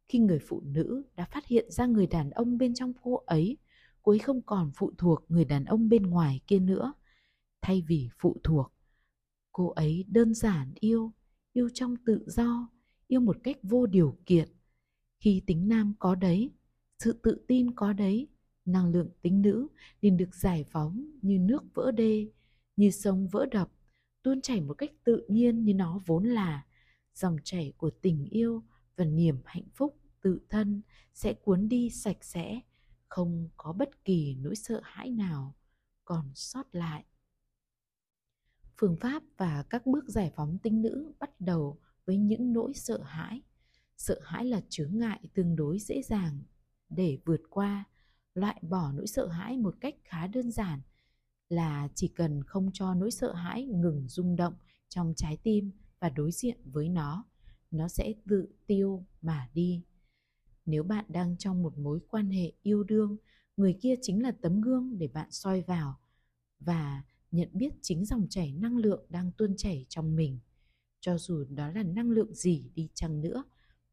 khi 0.09 0.19
người 0.19 0.39
phụ 0.39 0.61
nữ 0.65 1.03
đã 1.15 1.25
phát 1.25 1.45
hiện 1.45 1.71
ra 1.71 1.85
người 1.85 2.07
đàn 2.07 2.29
ông 2.29 2.57
bên 2.57 2.73
trong 2.73 2.93
cô 3.01 3.15
ấy 3.15 3.57
cô 4.01 4.11
ấy 4.11 4.19
không 4.19 4.41
còn 4.41 4.71
phụ 4.75 4.91
thuộc 4.97 5.25
người 5.29 5.45
đàn 5.45 5.65
ông 5.65 5.89
bên 5.89 6.03
ngoài 6.03 6.41
kia 6.47 6.59
nữa. 6.59 6.93
Thay 7.61 7.83
vì 7.87 8.09
phụ 8.19 8.37
thuộc, 8.43 8.73
cô 9.51 9.69
ấy 9.69 10.05
đơn 10.07 10.33
giản 10.33 10.73
yêu 10.79 11.11
yêu 11.53 11.69
trong 11.73 11.95
tự 12.05 12.23
do, 12.27 12.69
yêu 13.07 13.21
một 13.21 13.37
cách 13.43 13.57
vô 13.63 13.85
điều 13.85 14.17
kiện. 14.25 14.49
Khi 15.19 15.41
tính 15.47 15.67
nam 15.67 15.93
có 15.99 16.15
đấy, 16.15 16.51
sự 16.99 17.13
tự 17.23 17.45
tin 17.47 17.75
có 17.75 17.93
đấy, 17.93 18.27
năng 18.65 18.91
lượng 18.91 19.09
tính 19.21 19.41
nữ 19.41 19.67
liền 20.01 20.17
được 20.17 20.35
giải 20.35 20.65
phóng 20.71 21.11
như 21.21 21.39
nước 21.39 21.63
vỡ 21.73 21.91
đê, 21.91 22.27
như 22.75 22.91
sông 22.91 23.27
vỡ 23.27 23.45
đập, 23.51 23.71
tuôn 24.23 24.41
chảy 24.41 24.61
một 24.61 24.73
cách 24.73 24.91
tự 25.03 25.25
nhiên 25.27 25.65
như 25.65 25.73
nó 25.73 26.01
vốn 26.05 26.23
là. 26.23 26.65
Dòng 27.15 27.37
chảy 27.43 27.73
của 27.77 27.89
tình 27.89 28.25
yêu 28.25 28.63
và 28.95 29.05
niềm 29.05 29.37
hạnh 29.45 29.67
phúc 29.75 29.98
tự 30.21 30.39
thân 30.49 30.81
sẽ 31.13 31.33
cuốn 31.33 31.69
đi 31.69 31.89
sạch 31.89 32.17
sẽ, 32.21 32.61
không 33.07 33.49
có 33.57 33.73
bất 33.73 34.05
kỳ 34.05 34.35
nỗi 34.35 34.55
sợ 34.55 34.81
hãi 34.83 35.09
nào, 35.09 35.55
còn 36.05 36.31
sót 36.35 36.75
lại. 36.75 37.03
Phương 38.77 38.97
pháp 39.01 39.23
và 39.37 39.63
các 39.69 39.85
bước 39.85 40.09
giải 40.09 40.31
phóng 40.35 40.57
tinh 40.63 40.81
nữ 40.81 41.13
bắt 41.19 41.41
đầu 41.41 41.79
với 42.05 42.17
những 42.17 42.53
nỗi 42.53 42.73
sợ 42.73 43.03
hãi. 43.03 43.41
Sợ 43.97 44.19
hãi 44.23 44.45
là 44.45 44.61
chướng 44.69 44.97
ngại 44.97 45.19
tương 45.33 45.55
đối 45.55 45.79
dễ 45.79 46.01
dàng 46.01 46.43
để 46.89 47.17
vượt 47.25 47.41
qua, 47.49 47.85
loại 48.33 48.61
bỏ 48.61 48.91
nỗi 48.91 49.07
sợ 49.07 49.27
hãi 49.27 49.57
một 49.57 49.75
cách 49.81 49.95
khá 50.03 50.27
đơn 50.27 50.51
giản 50.51 50.81
là 51.49 51.87
chỉ 51.95 52.07
cần 52.07 52.43
không 52.43 52.69
cho 52.73 52.93
nỗi 52.93 53.11
sợ 53.11 53.33
hãi 53.33 53.65
ngừng 53.65 54.07
rung 54.07 54.35
động 54.35 54.53
trong 54.89 55.13
trái 55.15 55.37
tim 55.43 55.71
và 55.99 56.09
đối 56.09 56.31
diện 56.31 56.57
với 56.65 56.89
nó 56.89 57.25
nó 57.71 57.87
sẽ 57.87 58.13
tự 58.29 58.47
tiêu 58.67 59.05
mà 59.21 59.49
đi 59.53 59.83
nếu 60.69 60.83
bạn 60.83 61.05
đang 61.07 61.37
trong 61.37 61.63
một 61.63 61.77
mối 61.77 61.99
quan 62.09 62.31
hệ 62.31 62.51
yêu 62.61 62.83
đương, 62.83 63.17
người 63.57 63.77
kia 63.81 63.95
chính 64.01 64.23
là 64.23 64.31
tấm 64.41 64.61
gương 64.61 64.97
để 64.97 65.07
bạn 65.07 65.27
soi 65.31 65.61
vào 65.61 65.99
và 66.59 67.03
nhận 67.31 67.49
biết 67.53 67.73
chính 67.81 68.05
dòng 68.05 68.27
chảy 68.29 68.51
năng 68.51 68.77
lượng 68.77 69.05
đang 69.09 69.31
tuôn 69.37 69.55
chảy 69.57 69.85
trong 69.89 70.15
mình. 70.15 70.39
Cho 70.99 71.17
dù 71.17 71.43
đó 71.49 71.71
là 71.71 71.83
năng 71.83 72.09
lượng 72.09 72.33
gì 72.33 72.71
đi 72.75 72.89
chăng 72.93 73.21
nữa, 73.21 73.43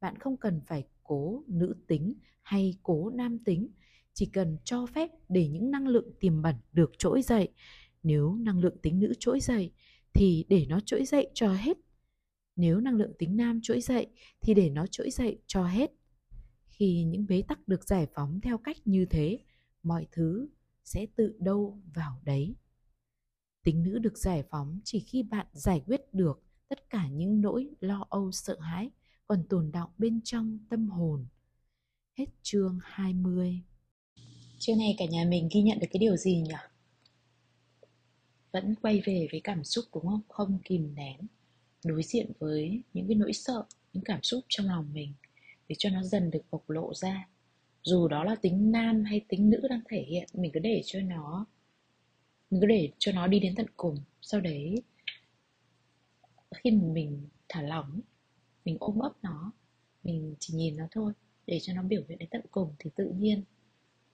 bạn 0.00 0.18
không 0.18 0.36
cần 0.36 0.60
phải 0.66 0.84
cố 1.02 1.44
nữ 1.46 1.74
tính 1.86 2.14
hay 2.42 2.74
cố 2.82 3.10
nam 3.10 3.38
tính. 3.38 3.68
Chỉ 4.12 4.26
cần 4.26 4.56
cho 4.64 4.86
phép 4.86 5.10
để 5.28 5.48
những 5.48 5.70
năng 5.70 5.88
lượng 5.88 6.10
tiềm 6.20 6.42
bẩn 6.42 6.54
được 6.72 6.92
trỗi 6.98 7.22
dậy. 7.22 7.48
Nếu 8.02 8.34
năng 8.34 8.58
lượng 8.58 8.76
tính 8.82 8.98
nữ 8.98 9.12
trỗi 9.18 9.40
dậy, 9.40 9.72
thì 10.12 10.44
để 10.48 10.66
nó 10.68 10.80
trỗi 10.86 11.04
dậy 11.04 11.30
cho 11.34 11.52
hết. 11.54 11.78
Nếu 12.56 12.80
năng 12.80 12.94
lượng 12.94 13.12
tính 13.18 13.36
nam 13.36 13.60
trỗi 13.62 13.80
dậy, 13.80 14.06
thì 14.40 14.54
để 14.54 14.70
nó 14.70 14.86
trỗi 14.86 15.10
dậy 15.10 15.38
cho 15.46 15.64
hết 15.64 15.90
khi 16.76 17.04
những 17.04 17.26
bế 17.28 17.42
tắc 17.42 17.68
được 17.68 17.84
giải 17.84 18.06
phóng 18.14 18.40
theo 18.40 18.58
cách 18.58 18.76
như 18.84 19.06
thế 19.10 19.38
mọi 19.82 20.06
thứ 20.12 20.48
sẽ 20.84 21.06
tự 21.16 21.36
đâu 21.38 21.78
vào 21.94 22.20
đấy 22.24 22.54
tính 23.64 23.82
nữ 23.82 23.98
được 23.98 24.18
giải 24.18 24.42
phóng 24.50 24.80
chỉ 24.84 25.00
khi 25.00 25.22
bạn 25.22 25.46
giải 25.52 25.82
quyết 25.86 26.00
được 26.14 26.42
tất 26.68 26.90
cả 26.90 27.08
những 27.08 27.40
nỗi 27.40 27.68
lo 27.80 28.06
âu 28.10 28.32
sợ 28.32 28.56
hãi 28.60 28.90
còn 29.26 29.44
tồn 29.48 29.72
đọng 29.72 29.90
bên 29.98 30.20
trong 30.24 30.58
tâm 30.70 30.88
hồn. 30.88 31.26
Hết 32.18 32.26
chương 32.42 32.78
20 32.82 33.60
Trưa 34.58 34.74
nay 34.74 34.94
cả 34.98 35.04
nhà 35.04 35.24
mình 35.28 35.48
ghi 35.54 35.62
nhận 35.62 35.78
được 35.78 35.86
cái 35.90 35.98
điều 35.98 36.16
gì 36.16 36.40
nhỉ? 36.40 36.54
Vẫn 38.52 38.74
quay 38.82 39.02
về 39.06 39.28
với 39.30 39.40
cảm 39.44 39.64
xúc 39.64 39.84
đúng 39.94 40.06
không? 40.06 40.20
Không 40.28 40.58
kìm 40.64 40.94
nén 40.94 41.20
Đối 41.84 42.02
diện 42.02 42.32
với 42.38 42.82
những 42.92 43.08
cái 43.08 43.14
nỗi 43.14 43.32
sợ, 43.32 43.64
những 43.92 44.04
cảm 44.04 44.22
xúc 44.22 44.44
trong 44.48 44.66
lòng 44.66 44.92
mình 44.92 45.12
để 45.68 45.76
cho 45.78 45.90
nó 45.90 46.02
dần 46.02 46.30
được 46.30 46.42
bộc 46.50 46.70
lộ 46.70 46.94
ra. 46.94 47.28
Dù 47.82 48.08
đó 48.08 48.24
là 48.24 48.36
tính 48.42 48.72
nam 48.72 49.04
hay 49.04 49.24
tính 49.28 49.50
nữ 49.50 49.60
đang 49.70 49.80
thể 49.88 50.04
hiện, 50.08 50.28
Mình 50.32 50.50
cứ 50.54 50.60
để 50.60 50.82
cho 50.84 51.00
nó, 51.00 51.46
Mình 52.50 52.60
cứ 52.60 52.66
để 52.66 52.92
cho 52.98 53.12
nó 53.12 53.26
đi 53.26 53.40
đến 53.40 53.54
tận 53.56 53.66
cùng. 53.76 53.96
Sau 54.22 54.40
đấy, 54.40 54.82
Khi 56.56 56.70
mình 56.70 57.28
thả 57.48 57.62
lỏng, 57.62 58.00
mình 58.64 58.76
ôm 58.80 58.98
ấp 58.98 59.12
nó, 59.22 59.52
mình 60.02 60.34
chỉ 60.38 60.54
nhìn 60.54 60.76
nó 60.76 60.84
thôi, 60.90 61.12
để 61.46 61.58
cho 61.62 61.72
nó 61.72 61.82
biểu 61.82 62.02
hiện 62.08 62.18
đến 62.18 62.28
tận 62.30 62.42
cùng 62.50 62.74
thì 62.78 62.90
tự 62.96 63.12
nhiên 63.16 63.44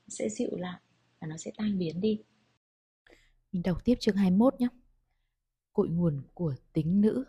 sẽ 0.09 0.29
dịu 0.29 0.57
lại 0.57 0.81
và 1.21 1.27
nó 1.27 1.37
sẽ 1.37 1.51
tan 1.57 1.79
biến 1.79 2.01
đi. 2.01 2.23
Mình 3.53 3.63
đọc 3.63 3.85
tiếp 3.85 3.95
chương 4.01 4.17
21 4.17 4.55
nhé. 4.61 4.69
Cội 5.73 5.89
nguồn 5.89 6.23
của 6.35 6.55
tính 6.73 7.01
nữ. 7.01 7.25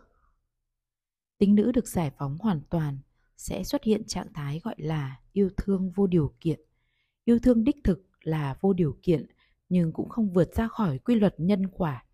Tính 1.38 1.56
nữ 1.56 1.72
được 1.72 1.88
giải 1.88 2.12
phóng 2.18 2.38
hoàn 2.40 2.62
toàn 2.70 2.98
sẽ 3.38 3.63
xuất 3.63 3.84
hiện 3.84 4.04
trạng 4.08 4.34
thái 4.34 4.60
gọi 4.63 4.76
là 4.78 5.19
yêu 5.32 5.50
thương 5.58 5.91
vô 5.91 6.08
điều 6.08 6.34
kiện. 6.39 6.60
Yêu 7.26 7.39
thương 7.39 7.63
đích 7.63 7.78
thực 7.84 8.08
là 8.22 8.56
vô 8.62 8.74
điều 8.74 8.98
kiện, 9.02 9.26
nhưng 9.69 9.93
cũng 9.93 10.10
không 10.10 10.34
vượt 10.34 10.56
ra 10.56 10.67
khỏi 10.67 10.98
quy 10.98 11.15
luật 11.15 11.36
nhân 11.38 11.67
quả. 11.67 12.06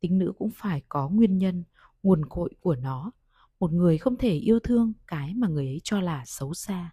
Tính 0.00 0.18
nữ 0.18 0.32
cũng 0.38 0.50
phải 0.54 0.82
có 0.88 1.08
nguyên 1.08 1.38
nhân, 1.38 1.64
nguồn 2.02 2.24
cội 2.28 2.50
của 2.60 2.74
nó. 2.74 3.12
Một 3.60 3.72
người 3.72 3.98
không 3.98 4.16
thể 4.16 4.32
yêu 4.32 4.58
thương 4.60 4.92
cái 5.06 5.34
mà 5.34 5.48
người 5.48 5.66
ấy 5.66 5.80
cho 5.84 6.00
là 6.00 6.22
xấu 6.26 6.54
xa. 6.54 6.90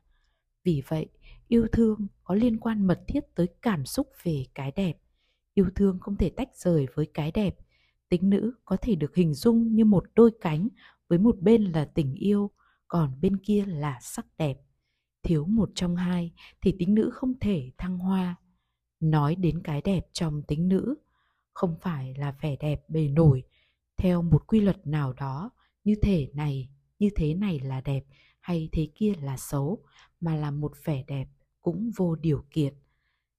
Vì 0.63 0.81
vậy, 0.87 1.09
yêu 1.47 1.67
thương 1.71 2.07
có 2.23 2.35
liên 2.35 2.57
quan 2.57 2.87
mật 2.87 3.01
thiết 3.07 3.35
tới 3.35 3.47
cảm 3.61 3.85
xúc 3.85 4.07
về 4.23 4.45
cái 4.55 4.71
đẹp. 4.71 4.97
Yêu 5.53 5.65
thương 5.75 5.99
không 5.99 6.17
thể 6.17 6.29
tách 6.29 6.49
rời 6.55 6.87
với 6.95 7.05
cái 7.13 7.31
đẹp. 7.31 7.55
Tính 8.09 8.29
nữ 8.29 8.53
có 8.65 8.77
thể 8.81 8.95
được 8.95 9.15
hình 9.15 9.33
dung 9.33 9.75
như 9.75 9.85
một 9.85 10.03
đôi 10.15 10.31
cánh 10.41 10.67
với 11.07 11.19
một 11.19 11.39
bên 11.39 11.63
là 11.63 11.85
tình 11.85 12.15
yêu 12.15 12.51
còn 12.91 13.21
bên 13.21 13.37
kia 13.37 13.65
là 13.67 13.99
sắc 14.01 14.25
đẹp. 14.37 14.57
Thiếu 15.23 15.45
một 15.45 15.69
trong 15.75 15.95
hai 15.95 16.31
thì 16.61 16.75
tính 16.79 16.95
nữ 16.95 17.09
không 17.13 17.39
thể 17.39 17.71
thăng 17.77 17.97
hoa. 17.97 18.35
Nói 18.99 19.35
đến 19.35 19.61
cái 19.63 19.81
đẹp 19.81 20.05
trong 20.13 20.43
tính 20.47 20.67
nữ, 20.67 20.95
không 21.53 21.75
phải 21.81 22.13
là 22.17 22.35
vẻ 22.41 22.55
đẹp 22.55 22.89
bề 22.89 23.07
nổi. 23.07 23.43
Theo 23.97 24.21
một 24.21 24.47
quy 24.47 24.59
luật 24.59 24.87
nào 24.87 25.13
đó, 25.13 25.49
như 25.83 25.95
thể 26.01 26.29
này, 26.33 26.69
như 26.99 27.09
thế 27.15 27.33
này 27.33 27.59
là 27.59 27.81
đẹp 27.81 28.03
hay 28.39 28.69
thế 28.71 28.87
kia 28.95 29.13
là 29.21 29.37
xấu, 29.37 29.83
mà 30.19 30.35
là 30.35 30.51
một 30.51 30.73
vẻ 30.83 31.03
đẹp 31.07 31.27
cũng 31.61 31.91
vô 31.95 32.15
điều 32.15 32.45
kiện. 32.51 32.73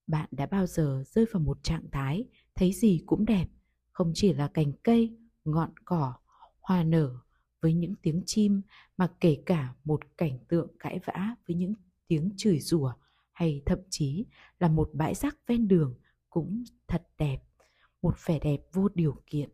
Bạn 0.06 0.28
đã 0.30 0.46
bao 0.46 0.66
giờ 0.66 1.04
rơi 1.06 1.26
vào 1.32 1.40
một 1.40 1.58
trạng 1.62 1.90
thái 1.92 2.24
thấy 2.54 2.72
gì 2.72 3.00
cũng 3.06 3.24
đẹp, 3.24 3.48
không 3.90 4.12
chỉ 4.14 4.32
là 4.32 4.48
cành 4.48 4.72
cây, 4.82 5.18
ngọn 5.44 5.70
cỏ, 5.84 6.14
hoa 6.60 6.82
nở 6.84 7.22
với 7.62 7.74
những 7.74 7.94
tiếng 8.02 8.22
chim 8.26 8.62
mà 8.96 9.08
kể 9.20 9.42
cả 9.46 9.74
một 9.84 10.00
cảnh 10.18 10.38
tượng 10.48 10.68
cãi 10.78 11.00
vã 11.04 11.34
với 11.48 11.56
những 11.56 11.74
tiếng 12.08 12.30
chửi 12.36 12.58
rủa 12.60 12.92
hay 13.32 13.62
thậm 13.66 13.78
chí 13.90 14.26
là 14.58 14.68
một 14.68 14.90
bãi 14.92 15.14
rác 15.14 15.36
ven 15.46 15.68
đường 15.68 15.94
cũng 16.30 16.64
thật 16.88 17.02
đẹp 17.18 17.38
một 18.02 18.14
vẻ 18.26 18.38
đẹp 18.38 18.60
vô 18.72 18.88
điều 18.94 19.22
kiện 19.26 19.50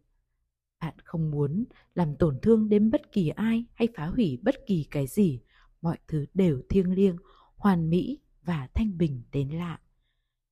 bạn 0.81 0.94
không 1.05 1.31
muốn 1.31 1.64
làm 1.94 2.16
tổn 2.16 2.38
thương 2.42 2.68
đến 2.68 2.90
bất 2.90 3.12
kỳ 3.12 3.29
ai 3.29 3.64
hay 3.75 3.88
phá 3.97 4.07
hủy 4.07 4.38
bất 4.42 4.55
kỳ 4.66 4.87
cái 4.90 5.07
gì. 5.07 5.40
Mọi 5.83 5.99
thứ 6.09 6.27
đều 6.35 6.62
thiêng 6.68 6.92
liêng, 6.92 7.16
hoàn 7.57 7.90
mỹ 7.90 8.18
và 8.42 8.68
thanh 8.75 8.99
bình 8.99 9.23
đến 9.33 9.49
lạ. 9.49 9.81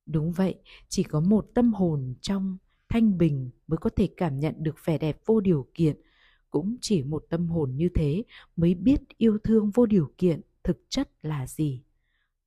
Đúng 0.05 0.31
vậy, 0.31 0.55
chỉ 0.89 1.03
có 1.03 1.19
một 1.19 1.47
tâm 1.55 1.73
hồn 1.73 2.15
trong 2.21 2.57
thanh 2.89 3.17
bình 3.17 3.49
mới 3.67 3.77
có 3.77 3.89
thể 3.89 4.09
cảm 4.17 4.39
nhận 4.39 4.55
được 4.57 4.75
vẻ 4.85 4.97
đẹp 4.97 5.19
vô 5.25 5.39
điều 5.39 5.67
kiện. 5.73 5.97
Cũng 6.51 6.77
chỉ 6.81 7.03
một 7.03 7.25
tâm 7.29 7.47
hồn 7.47 7.75
như 7.75 7.89
thế 7.95 8.23
mới 8.55 8.75
biết 8.75 9.01
yêu 9.17 9.37
thương 9.43 9.71
vô 9.71 9.85
điều 9.85 10.11
kiện 10.17 10.41
thực 10.63 10.77
chất 10.89 11.09
là 11.21 11.47
gì. 11.47 11.83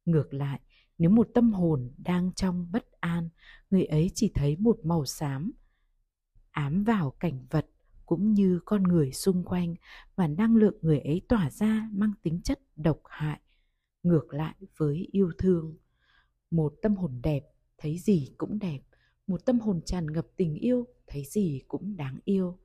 Ngược 0.05 0.35
lại, 0.35 0.61
nếu 0.99 1.11
một 1.11 1.29
tâm 1.35 1.53
hồn 1.53 1.91
đang 1.99 2.33
trong 2.33 2.67
bất 2.73 3.01
an, 3.01 3.29
người 3.71 3.85
ấy 3.85 4.11
chỉ 4.15 4.31
thấy 4.35 4.57
một 4.57 4.79
màu 4.83 5.05
xám, 5.05 5.53
ám 6.51 6.85
vào 6.85 7.11
cảnh 7.11 7.47
vật 7.51 7.67
cũng 8.07 8.33
như 8.35 8.61
con 8.65 8.83
người 8.83 9.13
xung 9.13 9.45
quanh 9.45 9.75
và 10.17 10.27
năng 10.27 10.57
lượng 10.57 10.75
người 10.83 11.01
ấy 11.01 11.23
tỏa 11.29 11.51
ra 11.51 11.89
mang 11.93 12.13
tính 12.23 12.41
chất 12.45 12.61
độc 12.77 13.01
hại. 13.05 13.41
Ngược 14.03 14.35
lại 14.35 14.55
với 14.77 15.09
yêu 15.13 15.31
thương, 15.39 15.77
một 16.51 16.75
tâm 16.83 16.97
hồn 16.97 17.21
đẹp 17.23 17.43
thấy 17.79 17.99
gì 17.99 18.35
cũng 18.39 18.59
đẹp, 18.59 18.81
một 19.27 19.45
tâm 19.45 19.61
hồn 19.61 19.81
tràn 19.87 20.13
ngập 20.13 20.27
tình 20.37 20.55
yêu 20.55 20.87
thấy 21.07 21.25
gì 21.25 21.63
cũng 21.69 21.97
đáng 21.97 22.19
yêu. 22.25 22.59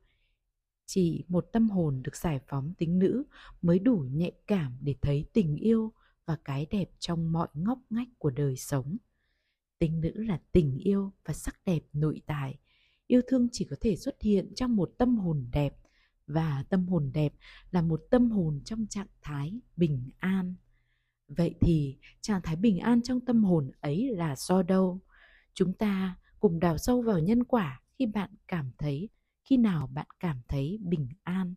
Chỉ 0.86 1.24
một 1.28 1.48
tâm 1.52 1.70
hồn 1.70 2.02
được 2.02 2.16
giải 2.16 2.40
phóng 2.48 2.74
tính 2.78 2.98
nữ 2.98 3.24
mới 3.62 3.78
đủ 3.78 4.06
nhạy 4.12 4.32
cảm 4.46 4.78
để 4.80 4.94
thấy 5.02 5.24
tình 5.32 5.56
yêu 5.56 5.92
và 6.26 6.36
cái 6.44 6.66
đẹp 6.70 6.90
trong 6.98 7.32
mọi 7.32 7.48
ngóc 7.54 7.78
ngách 7.90 8.08
của 8.18 8.30
đời 8.30 8.56
sống. 8.56 8.96
Tính 9.78 10.00
nữ 10.00 10.12
là 10.14 10.40
tình 10.52 10.78
yêu 10.78 11.12
và 11.24 11.34
sắc 11.34 11.60
đẹp 11.64 11.82
nội 11.92 12.20
tại. 12.26 12.58
Yêu 13.06 13.20
thương 13.28 13.48
chỉ 13.52 13.66
có 13.70 13.76
thể 13.80 13.96
xuất 13.96 14.22
hiện 14.22 14.54
trong 14.54 14.76
một 14.76 14.90
tâm 14.98 15.16
hồn 15.16 15.48
đẹp 15.52 15.76
và 16.26 16.64
tâm 16.68 16.88
hồn 16.88 17.10
đẹp 17.14 17.32
là 17.70 17.82
một 17.82 18.00
tâm 18.10 18.30
hồn 18.30 18.60
trong 18.64 18.86
trạng 18.86 19.06
thái 19.22 19.60
bình 19.76 20.10
an. 20.18 20.54
Vậy 21.28 21.54
thì 21.60 21.98
trạng 22.20 22.40
thái 22.42 22.56
bình 22.56 22.78
an 22.78 23.02
trong 23.02 23.20
tâm 23.20 23.44
hồn 23.44 23.70
ấy 23.80 24.10
là 24.16 24.36
do 24.36 24.62
đâu? 24.62 25.00
Chúng 25.54 25.72
ta 25.72 26.16
cùng 26.40 26.60
đào 26.60 26.78
sâu 26.78 27.02
vào 27.02 27.18
nhân 27.18 27.44
quả 27.44 27.82
khi 27.98 28.06
bạn 28.06 28.30
cảm 28.48 28.70
thấy 28.78 29.08
khi 29.46 29.56
nào 29.56 29.86
bạn 29.86 30.06
cảm 30.20 30.40
thấy 30.48 30.78
bình 30.82 31.08
an? 31.22 31.54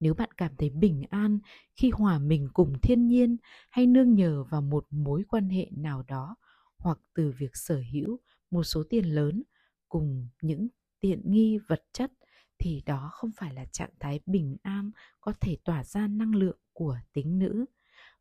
Nếu 0.00 0.14
bạn 0.14 0.28
cảm 0.36 0.56
thấy 0.56 0.70
bình 0.70 1.04
an 1.10 1.38
khi 1.76 1.90
hòa 1.90 2.18
mình 2.18 2.48
cùng 2.54 2.72
thiên 2.82 3.06
nhiên 3.06 3.36
hay 3.70 3.86
nương 3.86 4.14
nhờ 4.14 4.44
vào 4.44 4.62
một 4.62 4.86
mối 4.90 5.24
quan 5.28 5.48
hệ 5.48 5.68
nào 5.76 6.02
đó 6.02 6.36
hoặc 6.78 6.98
từ 7.14 7.32
việc 7.38 7.56
sở 7.56 7.82
hữu 7.92 8.18
một 8.50 8.62
số 8.62 8.82
tiền 8.90 9.04
lớn 9.04 9.42
cùng 9.88 10.28
những 10.42 10.68
tiện 11.00 11.20
nghi 11.24 11.58
vật 11.68 11.84
chất 11.92 12.12
thì 12.58 12.82
đó 12.86 13.10
không 13.12 13.30
phải 13.36 13.54
là 13.54 13.64
trạng 13.64 13.90
thái 14.00 14.20
bình 14.26 14.56
an 14.62 14.90
có 15.20 15.32
thể 15.40 15.56
tỏa 15.64 15.84
ra 15.84 16.06
năng 16.08 16.34
lượng 16.34 16.58
của 16.72 16.98
tính 17.12 17.38
nữ. 17.38 17.64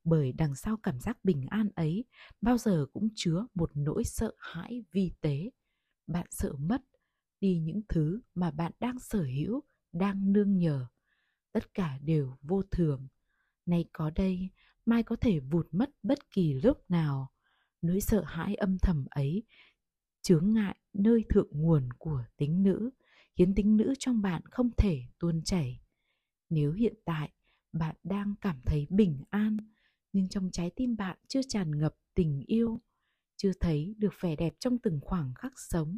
Bởi 0.04 0.32
đằng 0.32 0.56
sau 0.56 0.78
cảm 0.78 1.00
giác 1.00 1.18
bình 1.24 1.46
an 1.50 1.70
ấy, 1.76 2.06
bao 2.42 2.58
giờ 2.58 2.86
cũng 2.94 3.10
chứa 3.16 3.48
một 3.56 3.72
nỗi 3.76 4.04
sợ 4.04 4.34
hãi 4.38 4.84
vi 4.92 5.12
tế. 5.22 5.50
Bạn 6.08 6.28
sợ 6.30 6.54
mất 6.60 6.82
đi 7.42 7.60
những 7.60 7.82
thứ 7.90 8.22
mà 8.36 8.52
bạn 8.52 8.72
đang 8.80 9.00
sở 9.00 9.24
hữu, 9.24 9.62
đang 9.94 10.34
nương 10.34 10.58
nhờ. 10.58 10.88
Tất 11.52 11.74
cả 11.74 12.00
đều 12.04 12.38
vô 12.42 12.62
thường. 12.72 13.08
Nay 13.66 13.86
có 13.94 14.10
đây, 14.16 14.50
mai 14.86 15.04
có 15.04 15.16
thể 15.16 15.40
vụt 15.40 15.68
mất 15.72 15.90
bất 16.04 16.32
kỳ 16.32 16.54
lúc 16.54 16.92
nào. 16.92 17.32
Nỗi 17.82 18.02
sợ 18.02 18.24
hãi 18.26 18.56
âm 18.56 18.78
thầm 18.80 19.06
ấy 19.10 19.44
chướng 20.22 20.54
ngại 20.54 20.76
nơi 20.94 21.26
thượng 21.30 21.48
nguồn 21.52 21.90
của 21.98 22.24
tính 22.38 22.64
nữ, 22.64 22.90
khiến 23.36 23.56
tính 23.56 23.78
nữ 23.78 23.94
trong 24.00 24.22
bạn 24.22 24.42
không 24.52 24.72
thể 24.78 25.02
tuôn 25.20 25.44
chảy. 25.44 25.82
Nếu 26.50 26.74
hiện 26.74 26.94
tại 27.06 27.32
bạn 27.74 27.96
đang 28.04 28.36
cảm 28.42 28.62
thấy 28.66 28.88
bình 28.90 29.24
an, 29.30 29.58
nhưng 30.14 30.30
trong 30.30 30.50
trái 30.52 30.72
tim 30.76 30.96
bạn 30.96 31.18
chưa 31.28 31.42
tràn 31.48 31.80
ngập 31.80 31.96
tình 32.16 32.44
yêu, 32.48 32.82
chưa 33.36 33.52
thấy 33.60 33.96
được 33.98 34.14
vẻ 34.20 34.36
đẹp 34.36 34.54
trong 34.60 34.78
từng 34.78 35.00
khoảng 35.02 35.34
khắc 35.36 35.54
sống 35.56 35.98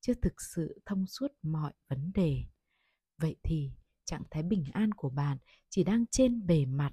chưa 0.00 0.14
thực 0.14 0.40
sự 0.54 0.80
thông 0.86 1.06
suốt 1.06 1.28
mọi 1.42 1.72
vấn 1.88 2.12
đề. 2.14 2.44
Vậy 3.18 3.36
thì 3.42 3.72
trạng 4.04 4.22
thái 4.30 4.42
bình 4.42 4.64
an 4.72 4.92
của 4.92 5.10
bạn 5.10 5.38
chỉ 5.68 5.84
đang 5.84 6.04
trên 6.06 6.46
bề 6.46 6.66
mặt, 6.66 6.92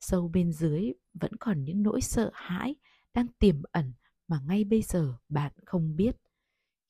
sâu 0.00 0.28
bên 0.28 0.52
dưới 0.52 0.92
vẫn 1.14 1.32
còn 1.40 1.64
những 1.64 1.82
nỗi 1.82 2.00
sợ 2.00 2.30
hãi 2.34 2.74
đang 3.14 3.26
tiềm 3.38 3.62
ẩn 3.72 3.92
mà 4.28 4.40
ngay 4.46 4.64
bây 4.64 4.82
giờ 4.82 5.18
bạn 5.28 5.52
không 5.66 5.96
biết. 5.96 6.16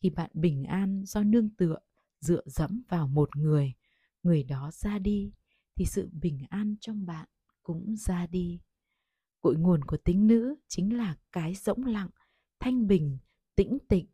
Khi 0.02 0.10
bạn 0.10 0.30
bình 0.34 0.64
an 0.64 1.02
do 1.06 1.22
nương 1.22 1.50
tựa, 1.50 1.78
dựa 2.20 2.42
dẫm 2.46 2.82
vào 2.88 3.08
một 3.08 3.36
người 3.36 3.74
người 4.22 4.42
đó 4.42 4.70
ra 4.72 4.98
đi, 4.98 5.32
thì 5.76 5.84
sự 5.84 6.10
bình 6.12 6.38
an 6.48 6.76
trong 6.80 7.06
bạn 7.06 7.28
cũng 7.62 7.96
ra 7.96 8.26
đi. 8.26 8.60
Cội 9.40 9.56
nguồn 9.56 9.84
của 9.84 9.96
tính 9.96 10.26
nữ 10.26 10.54
chính 10.68 10.96
là 10.96 11.16
cái 11.32 11.54
rỗng 11.54 11.84
lặng, 11.84 12.10
thanh 12.60 12.86
bình, 12.86 13.18
tĩnh 13.54 13.78
tịnh 13.88 14.06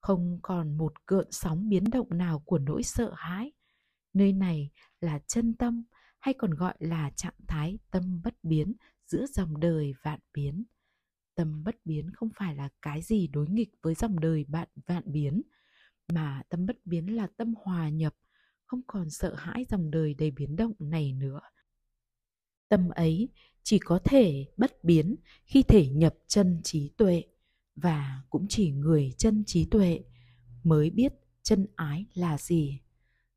không 0.00 0.38
còn 0.42 0.78
một 0.78 1.06
cơn 1.06 1.26
sóng 1.30 1.68
biến 1.68 1.84
động 1.90 2.08
nào 2.10 2.38
của 2.38 2.58
nỗi 2.58 2.82
sợ 2.82 3.12
hãi. 3.16 3.52
Nơi 4.12 4.32
này 4.32 4.70
là 5.00 5.18
chân 5.26 5.54
tâm 5.54 5.84
hay 6.18 6.34
còn 6.34 6.50
gọi 6.50 6.74
là 6.78 7.10
trạng 7.16 7.34
thái 7.48 7.78
tâm 7.90 8.20
bất 8.24 8.34
biến 8.42 8.74
giữa 9.06 9.26
dòng 9.26 9.60
đời 9.60 9.94
vạn 10.02 10.20
biến? 10.34 10.64
Tâm 11.34 11.64
bất 11.64 11.76
biến 11.84 12.10
không 12.10 12.28
phải 12.38 12.54
là 12.56 12.68
cái 12.82 13.02
gì 13.02 13.26
đối 13.26 13.48
nghịch 13.48 13.70
với 13.82 13.94
dòng 13.94 14.20
đời 14.20 14.44
bạn 14.48 14.68
vạn 14.86 15.02
biến, 15.06 15.42
mà 16.12 16.42
tâm 16.48 16.66
bất 16.66 16.76
biến 16.84 17.16
là 17.16 17.26
tâm 17.36 17.54
hòa 17.64 17.88
nhập, 17.88 18.14
không 18.64 18.80
còn 18.86 19.10
sợ 19.10 19.34
hãi 19.34 19.64
dòng 19.68 19.90
đời 19.90 20.14
đầy 20.14 20.30
biến 20.30 20.56
động 20.56 20.72
này 20.78 21.12
nữa. 21.12 21.40
Tâm 22.68 22.88
ấy 22.88 23.28
chỉ 23.62 23.78
có 23.78 23.98
thể 24.04 24.46
bất 24.56 24.84
biến 24.84 25.16
khi 25.44 25.62
thể 25.62 25.88
nhập 25.88 26.14
chân 26.26 26.60
trí 26.64 26.88
tuệ 26.96 27.22
và 27.76 28.22
cũng 28.30 28.46
chỉ 28.48 28.70
người 28.70 29.12
chân 29.18 29.44
trí 29.46 29.64
tuệ 29.64 30.00
mới 30.64 30.90
biết 30.90 31.12
chân 31.42 31.66
ái 31.76 32.06
là 32.14 32.38
gì 32.38 32.80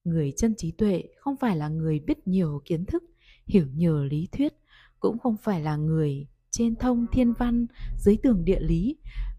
người 0.04 0.34
chân 0.38 0.56
trí 0.58 0.72
tuệ 0.72 1.04
không 1.18 1.36
phải 1.38 1.58
là 1.58 1.70
người 1.70 2.00
biết 2.00 2.28
nhiều 2.28 2.62
kiến 2.66 2.86
thức, 2.86 3.04
hiểu 3.46 3.68
nhiều 3.74 4.04
lý 4.04 4.28
thuyết, 4.32 4.54
cũng 5.00 5.20
không 5.20 5.38
phải 5.38 5.62
là 5.62 5.76
người 5.76 6.28
trên 6.52 6.76
thông 6.76 7.06
thiên 7.12 7.34
văn, 7.34 7.66
dưới 7.98 8.18
tường 8.24 8.46
địa 8.46 8.60
lý, 8.60 8.98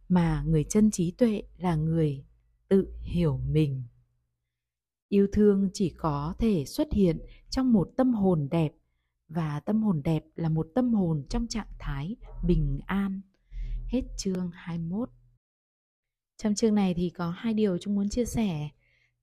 mà 0.09 0.45
người 0.47 0.65
chân 0.65 0.91
trí 0.91 1.11
tuệ 1.11 1.43
là 1.59 1.77
người 1.77 2.25
tự 2.69 2.89
hiểu 3.03 3.41
mình 3.51 3.83
yêu 5.11 5.27
thương 5.33 5.71
chỉ 5.73 5.95
có 5.97 6.35
thể 6.39 6.65
xuất 6.65 6.93
hiện 6.93 7.19
trong 7.51 7.73
một 7.73 7.91
tâm 7.97 8.15
hồn 8.15 8.49
đẹp, 8.51 8.73
và 9.29 9.61
tâm 9.61 9.83
hồn 9.83 10.03
đẹp 10.05 10.25
là 10.35 10.49
một 10.49 10.67
tâm 10.75 10.95
hồn 10.95 11.25
trong 11.29 11.47
trạng 11.47 11.67
thái 11.79 12.17
bình 12.45 12.81
an. 12.87 13.21
Hết 13.93 14.03
chương 14.17 14.51
21. 14.53 15.11
Trong 16.37 16.55
chương 16.55 16.75
này 16.75 16.95
thì 16.95 17.11
có 17.11 17.31
hai 17.31 17.55
điều 17.55 17.79
chúng 17.79 17.95
muốn 17.95 18.09
chia 18.09 18.25
sẻ. 18.25 18.69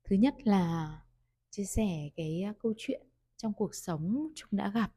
Thứ 0.04 0.16
nhất 0.16 0.36
là 0.44 0.98
chia 1.50 1.64
sẻ 1.64 2.10
cái 2.16 2.42
à, 2.42 2.54
câu 2.62 2.74
chuyện 2.78 3.02
trong 3.38 3.54
cuộc 3.54 3.76
sống 3.76 4.28
chúng 4.36 4.50
đã 4.52 4.72
gặp. 4.74 4.92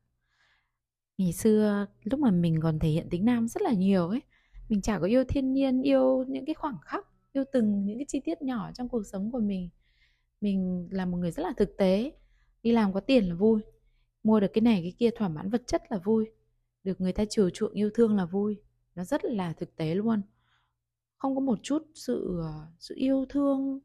Ngày 1.19 1.33
xưa 1.33 1.87
lúc 2.03 2.21
mà 2.21 2.31
mình 2.31 2.61
còn 2.63 2.79
thể 2.79 2.89
hiện 2.89 3.09
tính 3.11 3.25
nam 3.25 3.49
rất 3.49 3.63
là 3.63 3.73
nhiều 3.73 4.09
ấy, 4.09 4.21
mình 4.69 4.83
chả 4.83 4.99
có 4.99 5.07
yêu 5.07 5.25
thiên 5.25 5.53
nhiên, 5.53 5.83
yêu 5.83 6.25
những 6.29 6.45
cái 6.47 6.55
khoảng 6.55 6.79
khắc, 6.83 7.07
yêu 7.33 7.45
từng 7.53 7.87
những 7.87 7.99
cái 7.99 8.07
chi 8.09 8.21
tiết 8.25 8.43
nhỏ 8.43 8.71
trong 8.75 8.89
cuộc 8.89 9.07
sống 9.07 9.31
của 9.31 9.41
mình. 9.41 9.69
Mình 10.41 10.89
là 10.91 11.07
một 11.07 11.17
người 11.17 11.31
rất 11.31 11.43
là 11.43 11.53
thực 11.57 11.77
tế, 11.77 12.13
đi 12.63 12.73
làm 12.73 12.93
có 12.93 13.01
tiền 13.01 13.29
là 13.29 13.35
vui, 13.35 13.61
mua 14.23 14.41
được 14.41 14.51
cái 14.53 14.63
này 14.63 14.81
cái 14.83 14.93
kia 14.99 15.11
thỏa 15.17 15.29
mãn 15.29 15.51
vật 15.51 15.63
chất 15.67 15.83
là 15.91 15.99
vui, 15.99 16.31
được 16.85 17.01
người 17.01 17.13
ta 17.13 17.25
chiều 17.29 17.51
chuộng 17.51 17.73
yêu 17.73 17.91
thương 17.95 18.17
là 18.17 18.25
vui. 18.25 18.61
Nó 18.95 19.05
rất 19.05 19.25
là 19.25 19.53
thực 19.53 19.77
tế 19.77 19.95
luôn. 19.95 20.23
Không 21.19 21.35
có 21.35 21.41
một 21.41 21.59
chút 21.63 21.83
sự 21.95 22.39
ờ, 22.43 22.67
sự 22.79 22.95
yêu 22.99 23.27
thương 23.29 23.81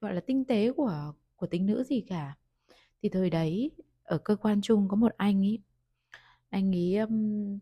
gọi 0.00 0.14
là 0.14 0.20
tinh 0.20 0.44
tế 0.44 0.72
của 0.72 1.12
của 1.36 1.46
tính 1.46 1.66
nữ 1.66 1.84
gì 1.84 2.00
cả. 2.08 2.36
Thì 3.02 3.08
thời 3.08 3.30
đấy 3.30 3.70
ở 4.04 4.18
cơ 4.18 4.36
quan 4.36 4.60
chung 4.62 4.88
có 4.88 4.96
một 4.96 5.12
anh 5.16 5.42
ấy 5.46 5.58
anh 6.50 6.72
ấy 6.76 6.96
um, 6.98 7.58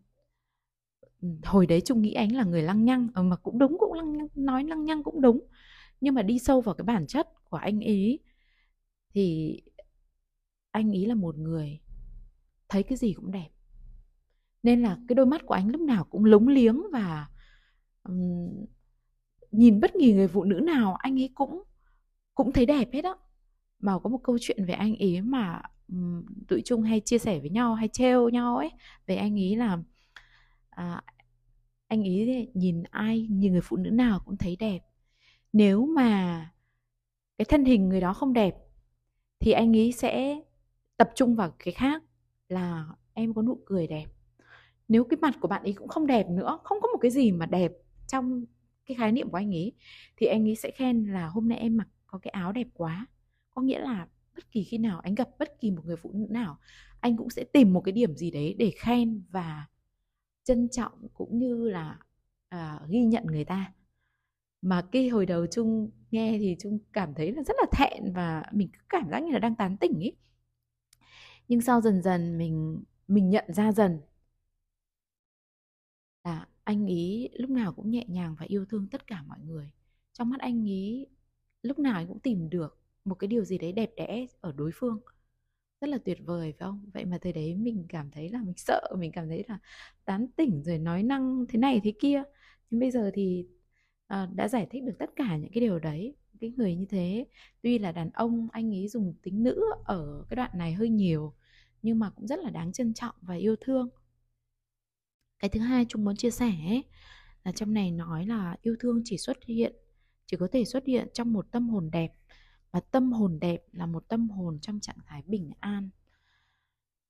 hồi 1.43 1.65
đấy 1.67 1.81
chung 1.81 2.01
nghĩ 2.01 2.13
anh 2.13 2.35
là 2.35 2.43
người 2.43 2.61
lăng 2.63 2.85
nhăng 2.85 3.07
ờ, 3.13 3.23
mà 3.23 3.35
cũng 3.35 3.59
đúng 3.59 3.77
cũng 3.79 3.93
lăng 3.93 4.13
nhăng, 4.17 4.27
nói 4.35 4.63
lăng 4.63 4.85
nhăng 4.85 5.03
cũng 5.03 5.21
đúng. 5.21 5.47
Nhưng 6.01 6.15
mà 6.15 6.21
đi 6.21 6.39
sâu 6.39 6.61
vào 6.61 6.75
cái 6.75 6.85
bản 6.85 7.07
chất 7.07 7.29
của 7.49 7.57
anh 7.57 7.81
ấy 7.81 8.19
thì 9.13 9.57
anh 10.71 10.91
ấy 10.91 11.05
là 11.05 11.15
một 11.15 11.37
người 11.37 11.79
thấy 12.69 12.83
cái 12.83 12.97
gì 12.97 13.13
cũng 13.13 13.31
đẹp 13.31 13.49
nên 14.65 14.81
là 14.81 14.97
cái 15.07 15.15
đôi 15.15 15.25
mắt 15.25 15.45
của 15.45 15.53
anh 15.53 15.69
lúc 15.69 15.81
nào 15.81 16.03
cũng 16.03 16.25
lúng 16.25 16.47
liếng 16.47 16.81
và 16.91 17.27
um, 18.03 18.65
nhìn 19.51 19.79
bất 19.79 19.91
kỳ 19.99 20.13
người 20.13 20.27
phụ 20.27 20.43
nữ 20.43 20.55
nào 20.55 20.95
anh 20.95 21.19
ấy 21.19 21.29
cũng 21.35 21.63
cũng 22.35 22.51
thấy 22.51 22.65
đẹp 22.65 22.89
hết 22.93 23.03
á. 23.03 23.13
Mà 23.79 23.99
có 23.99 24.09
một 24.09 24.19
câu 24.23 24.37
chuyện 24.41 24.65
về 24.65 24.73
anh 24.73 24.95
ấy 24.95 25.21
mà 25.21 25.61
um, 25.87 26.25
tụi 26.47 26.61
chung 26.65 26.81
hay 26.81 26.99
chia 26.99 27.17
sẻ 27.17 27.39
với 27.39 27.49
nhau 27.49 27.75
hay 27.75 27.87
trêu 27.87 28.29
nhau 28.29 28.57
ấy 28.57 28.71
về 29.07 29.15
anh 29.15 29.39
ấy 29.39 29.55
là 29.55 29.77
à, 30.69 31.01
anh 31.87 32.03
ấy 32.03 32.51
nhìn 32.53 32.83
ai 32.83 33.27
nhìn 33.29 33.51
người 33.51 33.61
phụ 33.61 33.77
nữ 33.77 33.89
nào 33.89 34.19
cũng 34.25 34.37
thấy 34.37 34.55
đẹp. 34.55 34.79
Nếu 35.53 35.85
mà 35.85 36.39
cái 37.37 37.45
thân 37.45 37.65
hình 37.65 37.89
người 37.89 38.01
đó 38.01 38.13
không 38.13 38.33
đẹp 38.33 38.55
thì 39.39 39.51
anh 39.51 39.75
ấy 39.75 39.91
sẽ 39.91 40.41
tập 40.97 41.09
trung 41.15 41.35
vào 41.35 41.55
cái 41.59 41.73
khác 41.73 42.03
là 42.49 42.85
em 43.13 43.33
có 43.33 43.41
nụ 43.41 43.59
cười 43.65 43.87
đẹp 43.87 44.14
nếu 44.87 45.03
cái 45.03 45.17
mặt 45.21 45.35
của 45.41 45.47
bạn 45.47 45.63
ấy 45.63 45.73
cũng 45.73 45.87
không 45.87 46.07
đẹp 46.07 46.29
nữa 46.29 46.59
không 46.63 46.77
có 46.81 46.87
một 46.87 46.97
cái 47.01 47.11
gì 47.11 47.31
mà 47.31 47.45
đẹp 47.45 47.71
trong 48.07 48.45
cái 48.85 48.95
khái 48.95 49.11
niệm 49.11 49.29
của 49.29 49.37
anh 49.37 49.55
ấy 49.55 49.73
thì 50.17 50.27
anh 50.27 50.47
ấy 50.47 50.55
sẽ 50.55 50.71
khen 50.71 51.05
là 51.05 51.27
hôm 51.27 51.49
nay 51.49 51.57
em 51.57 51.77
mặc 51.77 51.87
có 52.07 52.19
cái 52.19 52.31
áo 52.31 52.51
đẹp 52.51 52.67
quá. 52.73 53.07
Có 53.49 53.61
nghĩa 53.61 53.79
là 53.79 54.07
bất 54.35 54.51
kỳ 54.51 54.63
khi 54.63 54.77
nào 54.77 54.99
anh 54.99 55.15
gặp 55.15 55.29
bất 55.39 55.59
kỳ 55.59 55.71
một 55.71 55.81
người 55.85 55.97
phụ 55.97 56.11
nữ 56.13 56.27
nào 56.29 56.57
anh 57.05 57.17
cũng 57.17 57.29
sẽ 57.29 57.43
tìm 57.43 57.73
một 57.73 57.81
cái 57.81 57.91
điểm 57.91 58.15
gì 58.15 58.31
đấy 58.31 58.55
để 58.59 58.71
khen 58.77 59.23
và 59.29 59.65
trân 60.43 60.69
trọng 60.69 61.07
cũng 61.13 61.39
như 61.39 61.69
là 61.69 61.99
à, 62.49 62.79
ghi 62.89 63.03
nhận 63.03 63.23
người 63.25 63.45
ta. 63.45 63.73
Mà 64.61 64.81
cái 64.91 65.09
hồi 65.09 65.25
đầu 65.25 65.47
chung 65.47 65.89
nghe 66.11 66.37
thì 66.39 66.55
chung 66.59 66.79
cảm 66.93 67.13
thấy 67.13 67.31
là 67.31 67.43
rất 67.43 67.55
là 67.59 67.65
thẹn 67.71 68.13
và 68.13 68.43
mình 68.51 68.69
cứ 68.73 68.79
cảm 68.89 69.09
giác 69.09 69.23
như 69.23 69.31
là 69.31 69.39
đang 69.39 69.55
tán 69.55 69.77
tỉnh 69.77 69.93
ấy. 69.99 70.15
Nhưng 71.47 71.61
sau 71.61 71.81
dần 71.81 72.01
dần 72.01 72.37
mình 72.37 72.83
mình 73.07 73.29
nhận 73.29 73.45
ra 73.47 73.71
dần 73.71 73.99
anh 76.65 76.85
ý 76.87 77.29
lúc 77.33 77.49
nào 77.49 77.73
cũng 77.73 77.91
nhẹ 77.91 78.05
nhàng 78.07 78.35
và 78.39 78.45
yêu 78.49 78.65
thương 78.65 78.87
tất 78.91 79.07
cả 79.07 79.23
mọi 79.27 79.39
người. 79.39 79.71
Trong 80.13 80.29
mắt 80.29 80.39
anh 80.39 80.65
ý 80.65 81.07
lúc 81.61 81.79
nào 81.79 81.95
anh 81.95 82.07
cũng 82.07 82.19
tìm 82.19 82.49
được 82.49 82.79
một 83.05 83.15
cái 83.15 83.27
điều 83.27 83.45
gì 83.45 83.57
đấy 83.57 83.71
đẹp 83.71 83.91
đẽ 83.97 84.25
ở 84.41 84.51
đối 84.51 84.71
phương. 84.75 84.99
Rất 85.81 85.87
là 85.89 85.97
tuyệt 86.05 86.19
vời 86.25 86.53
phải 86.59 86.67
không? 86.67 86.89
Vậy 86.93 87.05
mà 87.05 87.17
thời 87.21 87.33
đấy 87.33 87.55
mình 87.55 87.85
cảm 87.89 88.11
thấy 88.11 88.29
là 88.29 88.43
mình 88.43 88.57
sợ 88.57 88.81
mình 88.97 89.11
cảm 89.11 89.27
thấy 89.29 89.43
là 89.47 89.59
tán 90.05 90.27
tỉnh 90.35 90.63
rồi 90.63 90.79
nói 90.79 91.03
năng 91.03 91.45
thế 91.49 91.59
này 91.59 91.81
thế 91.83 91.93
kia. 92.01 92.23
Nhưng 92.69 92.79
bây 92.79 92.91
giờ 92.91 93.11
thì 93.13 93.47
à, 94.07 94.29
đã 94.35 94.47
giải 94.47 94.67
thích 94.71 94.83
được 94.83 94.95
tất 94.99 95.09
cả 95.15 95.37
những 95.37 95.51
cái 95.51 95.61
điều 95.61 95.79
đấy 95.79 96.15
cái 96.41 96.53
người 96.57 96.75
như 96.75 96.85
thế. 96.89 97.25
Tuy 97.61 97.79
là 97.79 97.91
đàn 97.91 98.11
ông 98.11 98.47
anh 98.51 98.73
ấy 98.73 98.87
dùng 98.87 99.13
tính 99.23 99.43
nữ 99.43 99.61
ở 99.85 100.25
cái 100.29 100.35
đoạn 100.35 100.51
này 100.57 100.73
hơi 100.73 100.89
nhiều 100.89 101.33
nhưng 101.81 101.99
mà 101.99 102.09
cũng 102.09 102.27
rất 102.27 102.39
là 102.39 102.49
đáng 102.49 102.71
trân 102.73 102.93
trọng 102.93 103.15
và 103.21 103.35
yêu 103.35 103.55
thương 103.61 103.89
cái 105.45 105.49
thứ 105.49 105.59
hai 105.59 105.85
chúng 105.89 106.05
muốn 106.05 106.15
chia 106.15 106.31
sẻ 106.31 106.51
ấy, 106.67 106.83
là 107.43 107.51
trong 107.51 107.73
này 107.73 107.91
nói 107.91 108.25
là 108.25 108.55
yêu 108.61 108.75
thương 108.79 109.01
chỉ 109.05 109.17
xuất 109.17 109.37
hiện 109.43 109.75
chỉ 110.25 110.37
có 110.37 110.47
thể 110.51 110.65
xuất 110.65 110.85
hiện 110.85 111.07
trong 111.13 111.33
một 111.33 111.51
tâm 111.51 111.69
hồn 111.69 111.89
đẹp 111.91 112.11
và 112.71 112.79
tâm 112.79 113.11
hồn 113.11 113.39
đẹp 113.39 113.63
là 113.71 113.85
một 113.85 114.07
tâm 114.07 114.29
hồn 114.29 114.59
trong 114.61 114.79
trạng 114.79 114.97
thái 115.05 115.21
bình 115.25 115.51
an. 115.59 115.89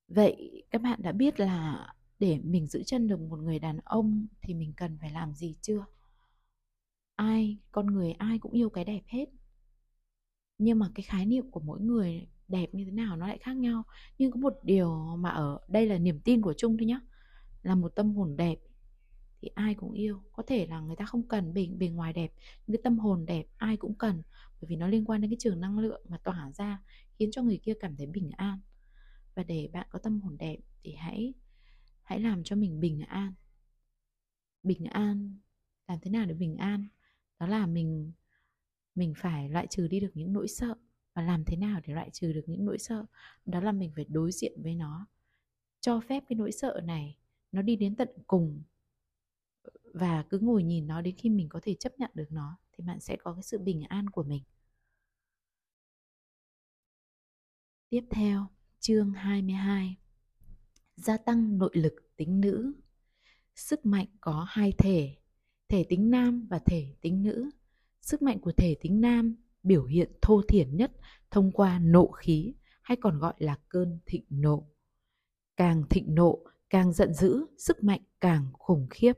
Vậy 0.08 0.64
các 0.70 0.82
bạn 0.82 1.02
đã 1.02 1.12
biết 1.12 1.40
là 1.40 1.86
để 2.18 2.40
mình 2.44 2.66
giữ 2.66 2.82
chân 2.86 3.08
được 3.08 3.20
một 3.20 3.38
người 3.38 3.58
đàn 3.58 3.78
ông 3.84 4.26
thì 4.42 4.54
mình 4.54 4.72
cần 4.76 4.98
phải 5.00 5.10
làm 5.10 5.34
gì 5.34 5.56
chưa? 5.60 5.84
Ai 7.14 7.58
con 7.72 7.86
người 7.86 8.12
ai 8.12 8.38
cũng 8.38 8.52
yêu 8.52 8.70
cái 8.70 8.84
đẹp 8.84 9.02
hết. 9.06 9.26
Nhưng 10.58 10.78
mà 10.78 10.90
cái 10.94 11.02
khái 11.02 11.26
niệm 11.26 11.50
của 11.50 11.60
mỗi 11.60 11.80
người 11.80 12.26
đẹp 12.48 12.66
như 12.72 12.84
thế 12.84 12.90
nào 12.90 13.16
nó 13.16 13.26
lại 13.26 13.38
khác 13.38 13.56
nhau. 13.56 13.82
Nhưng 14.18 14.30
có 14.30 14.40
một 14.40 14.54
điều 14.62 15.16
mà 15.18 15.30
ở 15.30 15.58
đây 15.68 15.86
là 15.86 15.98
niềm 15.98 16.20
tin 16.20 16.42
của 16.42 16.54
chung 16.56 16.78
thôi 16.78 16.86
nhá 16.86 17.00
là 17.66 17.74
một 17.74 17.94
tâm 17.94 18.14
hồn 18.14 18.36
đẹp, 18.36 18.58
thì 19.40 19.48
ai 19.54 19.74
cũng 19.74 19.92
yêu. 19.92 20.22
Có 20.32 20.42
thể 20.46 20.66
là 20.66 20.80
người 20.80 20.96
ta 20.96 21.04
không 21.04 21.28
cần 21.28 21.54
bề 21.54 21.66
bề 21.78 21.88
ngoài 21.88 22.12
đẹp 22.12 22.32
nhưng 22.66 22.76
cái 22.76 22.82
tâm 22.84 22.98
hồn 22.98 23.26
đẹp 23.26 23.46
ai 23.56 23.76
cũng 23.76 23.94
cần, 23.94 24.22
bởi 24.60 24.68
vì 24.68 24.76
nó 24.76 24.88
liên 24.88 25.04
quan 25.04 25.20
đến 25.20 25.30
cái 25.30 25.36
trường 25.40 25.60
năng 25.60 25.78
lượng 25.78 26.02
mà 26.08 26.18
tỏa 26.18 26.52
ra, 26.52 26.82
khiến 27.14 27.30
cho 27.32 27.42
người 27.42 27.60
kia 27.62 27.74
cảm 27.80 27.96
thấy 27.96 28.06
bình 28.06 28.30
an. 28.36 28.60
Và 29.34 29.42
để 29.42 29.68
bạn 29.72 29.86
có 29.90 29.98
tâm 29.98 30.20
hồn 30.20 30.36
đẹp 30.38 30.56
thì 30.82 30.94
hãy 30.94 31.34
hãy 32.02 32.20
làm 32.20 32.44
cho 32.44 32.56
mình 32.56 32.80
bình 32.80 33.00
an. 33.00 33.34
Bình 34.62 34.84
an, 34.84 35.38
làm 35.88 35.98
thế 36.02 36.10
nào 36.10 36.26
để 36.26 36.34
bình 36.34 36.56
an? 36.56 36.88
Đó 37.38 37.46
là 37.46 37.66
mình 37.66 38.12
mình 38.94 39.14
phải 39.16 39.48
loại 39.48 39.66
trừ 39.66 39.88
đi 39.88 40.00
được 40.00 40.10
những 40.14 40.32
nỗi 40.32 40.48
sợ. 40.48 40.74
Và 41.14 41.22
làm 41.22 41.44
thế 41.44 41.56
nào 41.56 41.80
để 41.86 41.94
loại 41.94 42.10
trừ 42.10 42.32
được 42.32 42.44
những 42.46 42.64
nỗi 42.64 42.78
sợ? 42.78 43.04
Đó 43.46 43.60
là 43.60 43.72
mình 43.72 43.92
phải 43.96 44.04
đối 44.08 44.32
diện 44.32 44.62
với 44.62 44.74
nó. 44.74 45.06
Cho 45.80 46.00
phép 46.00 46.24
cái 46.28 46.36
nỗi 46.36 46.52
sợ 46.52 46.80
này 46.84 47.18
nó 47.56 47.62
đi 47.62 47.76
đến 47.76 47.96
tận 47.96 48.08
cùng 48.26 48.62
và 49.94 50.24
cứ 50.30 50.38
ngồi 50.38 50.62
nhìn 50.62 50.86
nó 50.86 51.00
đến 51.00 51.14
khi 51.16 51.30
mình 51.30 51.48
có 51.48 51.60
thể 51.62 51.74
chấp 51.74 51.92
nhận 51.98 52.10
được 52.14 52.26
nó 52.30 52.58
thì 52.72 52.84
bạn 52.84 53.00
sẽ 53.00 53.16
có 53.16 53.34
cái 53.34 53.42
sự 53.42 53.58
bình 53.58 53.82
an 53.82 54.10
của 54.10 54.22
mình. 54.22 54.42
Tiếp 57.88 58.04
theo, 58.10 58.46
chương 58.80 59.12
22. 59.12 59.96
Gia 60.96 61.16
tăng 61.16 61.58
nội 61.58 61.70
lực 61.72 61.94
tính 62.16 62.40
nữ. 62.40 62.72
Sức 63.54 63.86
mạnh 63.86 64.06
có 64.20 64.46
hai 64.48 64.72
thể, 64.78 65.16
thể 65.68 65.84
tính 65.88 66.10
nam 66.10 66.46
và 66.50 66.58
thể 66.58 66.96
tính 67.00 67.22
nữ. 67.22 67.50
Sức 68.02 68.22
mạnh 68.22 68.40
của 68.40 68.52
thể 68.52 68.76
tính 68.80 69.00
nam 69.00 69.36
biểu 69.62 69.84
hiện 69.84 70.12
thô 70.22 70.42
thiển 70.48 70.76
nhất 70.76 70.92
thông 71.30 71.52
qua 71.52 71.78
nộ 71.78 72.10
khí 72.10 72.54
hay 72.82 72.96
còn 73.00 73.18
gọi 73.18 73.34
là 73.38 73.58
cơn 73.68 73.98
thịnh 74.06 74.24
nộ. 74.30 74.68
Càng 75.56 75.84
thịnh 75.90 76.14
nộ, 76.14 76.44
càng 76.70 76.92
giận 76.92 77.14
dữ, 77.14 77.46
sức 77.58 77.84
mạnh 77.84 78.00
càng 78.20 78.46
khủng 78.52 78.86
khiếp. 78.90 79.12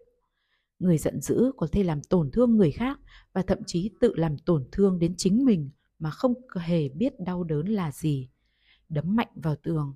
Người 0.79 0.99
giận 0.99 1.21
dữ 1.21 1.53
có 1.57 1.67
thể 1.73 1.83
làm 1.83 2.03
tổn 2.03 2.31
thương 2.31 2.57
người 2.57 2.71
khác 2.71 3.01
và 3.33 3.43
thậm 3.43 3.59
chí 3.67 3.91
tự 4.01 4.15
làm 4.17 4.39
tổn 4.39 4.69
thương 4.73 4.99
đến 4.99 5.15
chính 5.17 5.45
mình 5.45 5.71
mà 5.99 6.11
không 6.11 6.35
hề 6.61 6.89
biết 6.89 7.21
đau 7.21 7.45
đớn 7.45 7.67
là 7.67 7.93
gì. 7.93 8.31
Đấm 8.89 9.17
mạnh 9.17 9.29
vào 9.35 9.57
tường, 9.57 9.95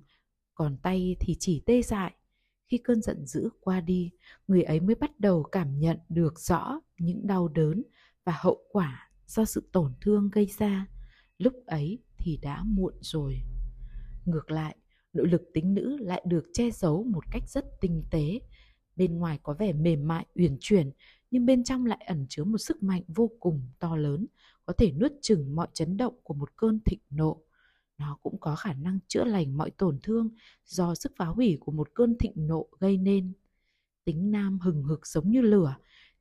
còn 0.55 0.77
tay 0.77 1.15
thì 1.19 1.35
chỉ 1.39 1.63
tê 1.65 1.81
dại. 1.81 2.13
Khi 2.67 2.77
cơn 2.77 3.01
giận 3.01 3.25
dữ 3.25 3.49
qua 3.61 3.81
đi, 3.81 4.11
người 4.47 4.63
ấy 4.63 4.79
mới 4.79 4.95
bắt 4.95 5.19
đầu 5.19 5.43
cảm 5.43 5.79
nhận 5.79 5.97
được 6.09 6.39
rõ 6.39 6.79
những 6.97 7.27
đau 7.27 7.47
đớn 7.47 7.83
và 8.23 8.33
hậu 8.41 8.57
quả 8.71 9.09
do 9.25 9.45
sự 9.45 9.69
tổn 9.71 9.93
thương 10.01 10.29
gây 10.33 10.45
ra. 10.57 10.87
Lúc 11.37 11.53
ấy 11.65 11.99
thì 12.17 12.37
đã 12.41 12.63
muộn 12.63 12.93
rồi. 13.01 13.41
Ngược 14.25 14.51
lại, 14.51 14.75
nội 15.13 15.27
lực 15.27 15.41
tính 15.53 15.73
nữ 15.73 15.97
lại 15.97 16.23
được 16.25 16.45
che 16.53 16.71
giấu 16.71 17.03
một 17.03 17.23
cách 17.31 17.43
rất 17.49 17.65
tinh 17.81 18.03
tế 18.11 18.39
Bên 18.95 19.17
ngoài 19.17 19.39
có 19.43 19.53
vẻ 19.53 19.73
mềm 19.73 20.07
mại, 20.07 20.25
uyển 20.35 20.57
chuyển, 20.59 20.91
nhưng 21.31 21.45
bên 21.45 21.63
trong 21.63 21.85
lại 21.85 22.03
ẩn 22.07 22.25
chứa 22.29 22.43
một 22.43 22.57
sức 22.57 22.83
mạnh 22.83 23.01
vô 23.07 23.31
cùng 23.39 23.61
to 23.79 23.95
lớn, 23.95 24.27
có 24.65 24.73
thể 24.73 24.91
nuốt 24.91 25.11
chừng 25.21 25.55
mọi 25.55 25.67
chấn 25.73 25.97
động 25.97 26.13
của 26.23 26.33
một 26.33 26.49
cơn 26.55 26.79
thịnh 26.85 26.99
nộ. 27.09 27.41
Nó 27.97 28.17
cũng 28.23 28.39
có 28.39 28.55
khả 28.55 28.73
năng 28.73 28.99
chữa 29.07 29.23
lành 29.23 29.57
mọi 29.57 29.71
tổn 29.71 29.99
thương 30.03 30.29
do 30.65 30.95
sức 30.95 31.11
phá 31.17 31.25
hủy 31.25 31.57
của 31.59 31.71
một 31.71 31.87
cơn 31.93 32.17
thịnh 32.17 32.47
nộ 32.47 32.67
gây 32.79 32.97
nên. 32.97 33.33
Tính 34.05 34.31
nam 34.31 34.59
hừng 34.59 34.83
hực 34.83 35.07
giống 35.07 35.31
như 35.31 35.41
lửa, 35.41 35.75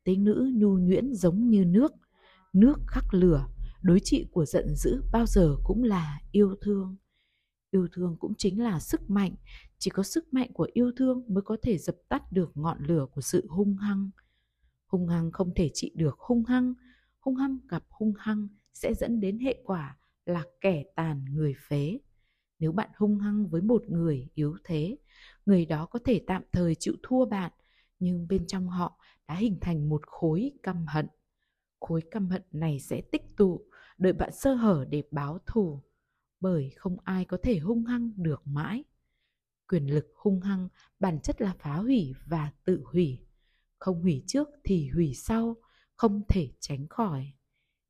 tính 0.04 0.24
nữ 0.24 0.50
nhu 0.54 0.78
nhuyễn 0.78 1.14
giống 1.14 1.50
như 1.50 1.64
nước. 1.64 1.92
Nước 2.52 2.78
khắc 2.86 3.14
lửa, 3.14 3.46
đối 3.82 4.00
trị 4.00 4.26
của 4.32 4.44
giận 4.44 4.76
dữ 4.76 5.02
bao 5.12 5.26
giờ 5.26 5.56
cũng 5.64 5.82
là 5.82 6.20
yêu 6.32 6.54
thương. 6.60 6.96
Yêu 7.72 7.88
thương 7.92 8.16
cũng 8.20 8.34
chính 8.38 8.62
là 8.62 8.80
sức 8.80 9.10
mạnh, 9.10 9.34
chỉ 9.78 9.90
có 9.90 10.02
sức 10.02 10.34
mạnh 10.34 10.52
của 10.52 10.68
yêu 10.72 10.92
thương 10.96 11.24
mới 11.28 11.42
có 11.42 11.56
thể 11.62 11.78
dập 11.78 11.96
tắt 12.08 12.32
được 12.32 12.50
ngọn 12.54 12.78
lửa 12.86 13.06
của 13.14 13.20
sự 13.20 13.46
hung 13.48 13.76
hăng. 13.76 14.10
Hung 14.86 15.08
hăng 15.08 15.32
không 15.32 15.54
thể 15.54 15.70
trị 15.74 15.92
được 15.94 16.18
hung 16.18 16.44
hăng, 16.44 16.74
hung 17.20 17.36
hăng 17.36 17.58
gặp 17.68 17.84
hung 17.90 18.12
hăng 18.18 18.48
sẽ 18.74 18.94
dẫn 18.94 19.20
đến 19.20 19.38
hệ 19.38 19.62
quả 19.64 19.98
là 20.26 20.44
kẻ 20.60 20.84
tàn 20.96 21.24
người 21.24 21.54
phế. 21.68 21.98
Nếu 22.58 22.72
bạn 22.72 22.90
hung 22.96 23.18
hăng 23.18 23.48
với 23.48 23.62
một 23.62 23.82
người 23.88 24.28
yếu 24.34 24.56
thế, 24.64 24.98
người 25.46 25.66
đó 25.66 25.86
có 25.86 25.98
thể 26.04 26.20
tạm 26.26 26.42
thời 26.52 26.74
chịu 26.74 26.94
thua 27.02 27.24
bạn, 27.24 27.52
nhưng 27.98 28.28
bên 28.28 28.46
trong 28.46 28.68
họ 28.68 28.98
đã 29.28 29.34
hình 29.34 29.58
thành 29.60 29.88
một 29.88 30.06
khối 30.06 30.52
căm 30.62 30.86
hận. 30.86 31.06
Khối 31.80 32.02
căm 32.10 32.28
hận 32.28 32.42
này 32.52 32.80
sẽ 32.80 33.00
tích 33.12 33.36
tụ, 33.36 33.66
đợi 33.98 34.12
bạn 34.12 34.30
sơ 34.32 34.54
hở 34.54 34.84
để 34.90 35.02
báo 35.10 35.38
thù, 35.46 35.82
bởi 36.42 36.70
không 36.76 36.96
ai 37.04 37.24
có 37.24 37.36
thể 37.42 37.58
hung 37.58 37.84
hăng 37.84 38.10
được 38.16 38.46
mãi. 38.46 38.84
Quyền 39.68 39.94
lực 39.94 40.06
hung 40.16 40.40
hăng 40.40 40.68
bản 41.00 41.20
chất 41.20 41.40
là 41.40 41.54
phá 41.58 41.76
hủy 41.76 42.14
và 42.26 42.52
tự 42.64 42.82
hủy. 42.92 43.26
Không 43.78 44.02
hủy 44.02 44.24
trước 44.26 44.48
thì 44.64 44.88
hủy 44.88 45.14
sau, 45.14 45.56
không 45.96 46.22
thể 46.28 46.52
tránh 46.60 46.88
khỏi. 46.88 47.32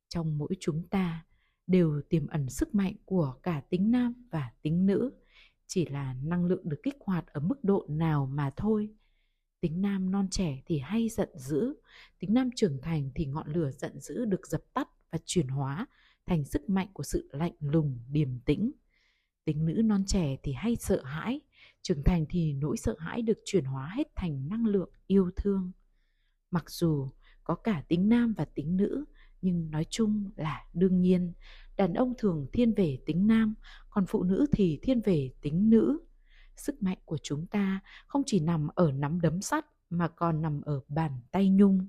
Trong 0.09 0.37
mỗi 0.37 0.55
chúng 0.59 0.87
ta 0.87 1.25
đều 1.67 2.01
tiềm 2.09 2.27
ẩn 2.27 2.49
sức 2.49 2.75
mạnh 2.75 2.95
của 3.05 3.35
cả 3.43 3.61
tính 3.69 3.91
nam 3.91 4.27
và 4.31 4.51
tính 4.61 4.85
nữ, 4.85 5.11
chỉ 5.67 5.85
là 5.85 6.13
năng 6.13 6.45
lượng 6.45 6.69
được 6.69 6.79
kích 6.83 6.97
hoạt 6.99 7.27
ở 7.27 7.41
mức 7.41 7.63
độ 7.63 7.85
nào 7.89 8.25
mà 8.25 8.51
thôi. 8.57 8.89
Tính 9.59 9.81
nam 9.81 10.11
non 10.11 10.27
trẻ 10.31 10.61
thì 10.65 10.79
hay 10.79 11.09
giận 11.09 11.29
dữ, 11.35 11.73
tính 12.19 12.33
nam 12.33 12.49
trưởng 12.55 12.81
thành 12.81 13.11
thì 13.15 13.25
ngọn 13.25 13.53
lửa 13.53 13.71
giận 13.71 13.99
dữ 13.99 14.25
được 14.25 14.47
dập 14.47 14.61
tắt 14.73 14.87
và 15.11 15.19
chuyển 15.25 15.47
hóa 15.47 15.87
thành 16.25 16.45
sức 16.45 16.69
mạnh 16.69 16.87
của 16.93 17.03
sự 17.03 17.29
lạnh 17.31 17.53
lùng, 17.59 17.99
điềm 18.09 18.39
tĩnh. 18.39 18.71
Tính 19.45 19.65
nữ 19.65 19.81
non 19.85 20.03
trẻ 20.07 20.37
thì 20.43 20.53
hay 20.53 20.75
sợ 20.75 21.03
hãi, 21.03 21.41
trưởng 21.81 22.03
thành 22.03 22.25
thì 22.29 22.53
nỗi 22.53 22.77
sợ 22.77 22.95
hãi 22.99 23.21
được 23.21 23.37
chuyển 23.45 23.65
hóa 23.65 23.91
hết 23.95 24.07
thành 24.15 24.47
năng 24.49 24.65
lượng 24.65 24.89
yêu 25.07 25.31
thương. 25.35 25.71
Mặc 26.51 26.69
dù 26.69 27.09
có 27.43 27.55
cả 27.55 27.83
tính 27.87 28.09
nam 28.09 28.33
và 28.37 28.45
tính 28.45 28.77
nữ, 28.77 29.05
nhưng 29.41 29.71
nói 29.71 29.85
chung 29.89 30.31
là 30.35 30.65
đương 30.73 31.01
nhiên, 31.01 31.33
đàn 31.77 31.93
ông 31.93 32.13
thường 32.17 32.47
thiên 32.53 32.73
về 32.73 32.97
tính 33.05 33.27
nam, 33.27 33.55
còn 33.89 34.05
phụ 34.07 34.23
nữ 34.23 34.45
thì 34.51 34.79
thiên 34.81 35.01
về 35.01 35.31
tính 35.41 35.69
nữ. 35.69 35.99
Sức 36.55 36.83
mạnh 36.83 36.97
của 37.05 37.17
chúng 37.23 37.47
ta 37.47 37.79
không 38.07 38.23
chỉ 38.25 38.39
nằm 38.39 38.67
ở 38.75 38.91
nắm 38.91 39.21
đấm 39.21 39.41
sắt 39.41 39.65
mà 39.89 40.07
còn 40.07 40.41
nằm 40.41 40.61
ở 40.61 40.81
bàn 40.87 41.11
tay 41.31 41.49
nhung. 41.49 41.87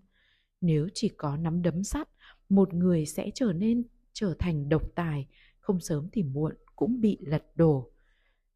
Nếu 0.60 0.88
chỉ 0.94 1.08
có 1.08 1.36
nắm 1.36 1.62
đấm 1.62 1.84
sắt, 1.84 2.08
một 2.48 2.74
người 2.74 3.06
sẽ 3.06 3.30
trở 3.34 3.52
nên 3.52 3.82
trở 4.14 4.34
thành 4.38 4.68
độc 4.68 4.82
tài 4.94 5.26
không 5.58 5.80
sớm 5.80 6.08
thì 6.12 6.22
muộn 6.22 6.54
cũng 6.76 7.00
bị 7.00 7.18
lật 7.20 7.44
đổ. 7.54 7.90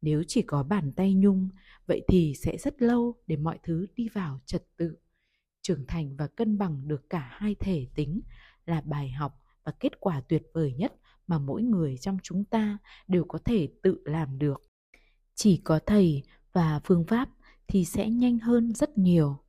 Nếu 0.01 0.23
chỉ 0.27 0.41
có 0.41 0.63
bàn 0.63 0.91
tay 0.95 1.13
nhung, 1.13 1.49
vậy 1.87 2.01
thì 2.07 2.33
sẽ 2.35 2.57
rất 2.57 2.81
lâu 2.81 3.15
để 3.27 3.37
mọi 3.37 3.59
thứ 3.63 3.87
đi 3.95 4.09
vào 4.09 4.39
trật 4.45 4.63
tự. 4.77 4.97
trưởng 5.61 5.85
thành 5.87 6.15
và 6.15 6.27
cân 6.27 6.57
bằng 6.57 6.87
được 6.87 7.09
cả 7.09 7.29
hai 7.31 7.55
thể 7.55 7.87
tính 7.95 8.21
là 8.65 8.81
bài 8.81 9.09
học 9.09 9.41
và 9.63 9.71
kết 9.79 9.99
quả 9.99 10.21
tuyệt 10.21 10.43
vời 10.53 10.73
nhất 10.73 10.93
mà 11.27 11.39
mỗi 11.39 11.63
người 11.63 11.97
trong 11.97 12.17
chúng 12.23 12.43
ta 12.43 12.77
đều 13.07 13.25
có 13.27 13.39
thể 13.45 13.67
tự 13.83 14.01
làm 14.05 14.39
được. 14.39 14.61
Chỉ 15.35 15.61
có 15.63 15.79
thầy 15.85 16.23
và 16.53 16.79
phương 16.83 17.05
pháp 17.07 17.29
thì 17.67 17.85
sẽ 17.85 18.09
nhanh 18.09 18.39
hơn 18.39 18.73
rất 18.73 18.97
nhiều 18.97 19.43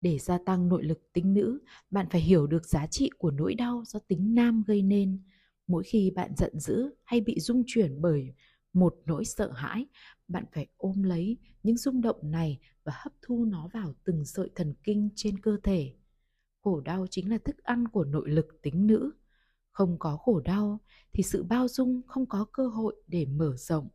để 0.00 0.18
gia 0.18 0.38
tăng 0.46 0.68
nội 0.68 0.84
lực 0.84 1.12
tính 1.12 1.34
nữ, 1.34 1.58
bạn 1.90 2.06
phải 2.10 2.20
hiểu 2.20 2.46
được 2.46 2.66
giá 2.66 2.86
trị 2.86 3.10
của 3.18 3.30
nỗi 3.30 3.54
đau 3.54 3.82
do 3.86 3.98
tính 4.08 4.34
nam 4.34 4.62
gây 4.66 4.82
nên. 4.82 5.22
Mỗi 5.66 5.84
khi 5.84 6.10
bạn 6.10 6.32
giận 6.36 6.60
dữ 6.60 6.90
hay 7.04 7.20
bị 7.20 7.40
rung 7.40 7.62
chuyển 7.66 8.00
bởi 8.00 8.34
một 8.72 8.94
nỗi 9.06 9.24
sợ 9.24 9.52
hãi, 9.52 9.86
bạn 10.28 10.44
phải 10.52 10.66
ôm 10.76 11.02
lấy 11.02 11.38
những 11.62 11.76
rung 11.76 12.00
động 12.00 12.18
này 12.22 12.58
và 12.84 12.92
hấp 12.96 13.12
thu 13.22 13.44
nó 13.44 13.68
vào 13.72 13.94
từng 14.04 14.24
sợi 14.24 14.50
thần 14.54 14.74
kinh 14.82 15.08
trên 15.14 15.40
cơ 15.40 15.56
thể. 15.62 15.94
Khổ 16.62 16.80
đau 16.80 17.06
chính 17.10 17.30
là 17.30 17.38
thức 17.38 17.58
ăn 17.58 17.88
của 17.88 18.04
nội 18.04 18.30
lực 18.30 18.46
tính 18.62 18.86
nữ. 18.86 19.12
Không 19.70 19.98
có 19.98 20.16
khổ 20.16 20.40
đau 20.40 20.80
thì 21.12 21.22
sự 21.22 21.42
bao 21.44 21.68
dung 21.68 22.02
không 22.06 22.26
có 22.26 22.46
cơ 22.52 22.68
hội 22.68 22.96
để 23.06 23.26
mở 23.26 23.56
rộng. 23.56 23.88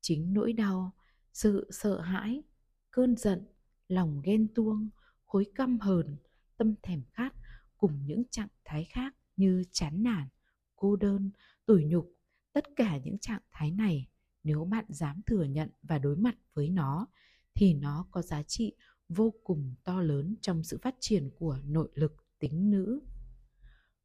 Chính 0.00 0.32
nỗi 0.34 0.52
đau, 0.52 0.92
sự 1.32 1.68
sợ 1.70 2.00
hãi, 2.00 2.42
cơn 2.90 3.16
giận, 3.16 3.46
lòng 3.88 4.20
ghen 4.24 4.48
tuông 4.54 4.90
khối 5.32 5.46
căm 5.54 5.78
hờn, 5.78 6.16
tâm 6.56 6.74
thèm 6.82 7.02
khát 7.12 7.34
cùng 7.78 8.06
những 8.06 8.22
trạng 8.30 8.48
thái 8.64 8.84
khác 8.84 9.14
như 9.36 9.64
chán 9.70 10.02
nản, 10.02 10.28
cô 10.76 10.96
đơn, 10.96 11.30
tủi 11.66 11.84
nhục. 11.84 12.12
Tất 12.52 12.64
cả 12.76 12.96
những 12.96 13.18
trạng 13.18 13.40
thái 13.52 13.70
này, 13.70 14.08
nếu 14.44 14.64
bạn 14.64 14.84
dám 14.88 15.20
thừa 15.26 15.44
nhận 15.44 15.70
và 15.82 15.98
đối 15.98 16.16
mặt 16.16 16.34
với 16.54 16.68
nó, 16.68 17.06
thì 17.54 17.74
nó 17.74 18.06
có 18.10 18.22
giá 18.22 18.42
trị 18.42 18.72
vô 19.08 19.34
cùng 19.44 19.74
to 19.84 20.02
lớn 20.02 20.34
trong 20.40 20.64
sự 20.64 20.78
phát 20.82 20.94
triển 21.00 21.30
của 21.38 21.58
nội 21.64 21.88
lực 21.94 22.16
tính 22.38 22.70
nữ. 22.70 23.00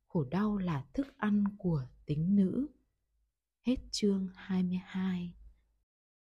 Khổ 0.07 0.23
đau 0.23 0.57
là 0.57 0.85
thức 0.93 1.07
ăn 1.17 1.43
của 1.57 1.85
tính 2.05 2.35
nữ. 2.35 2.67
Hết 3.65 3.77
chương 3.91 4.27
22 4.35 5.33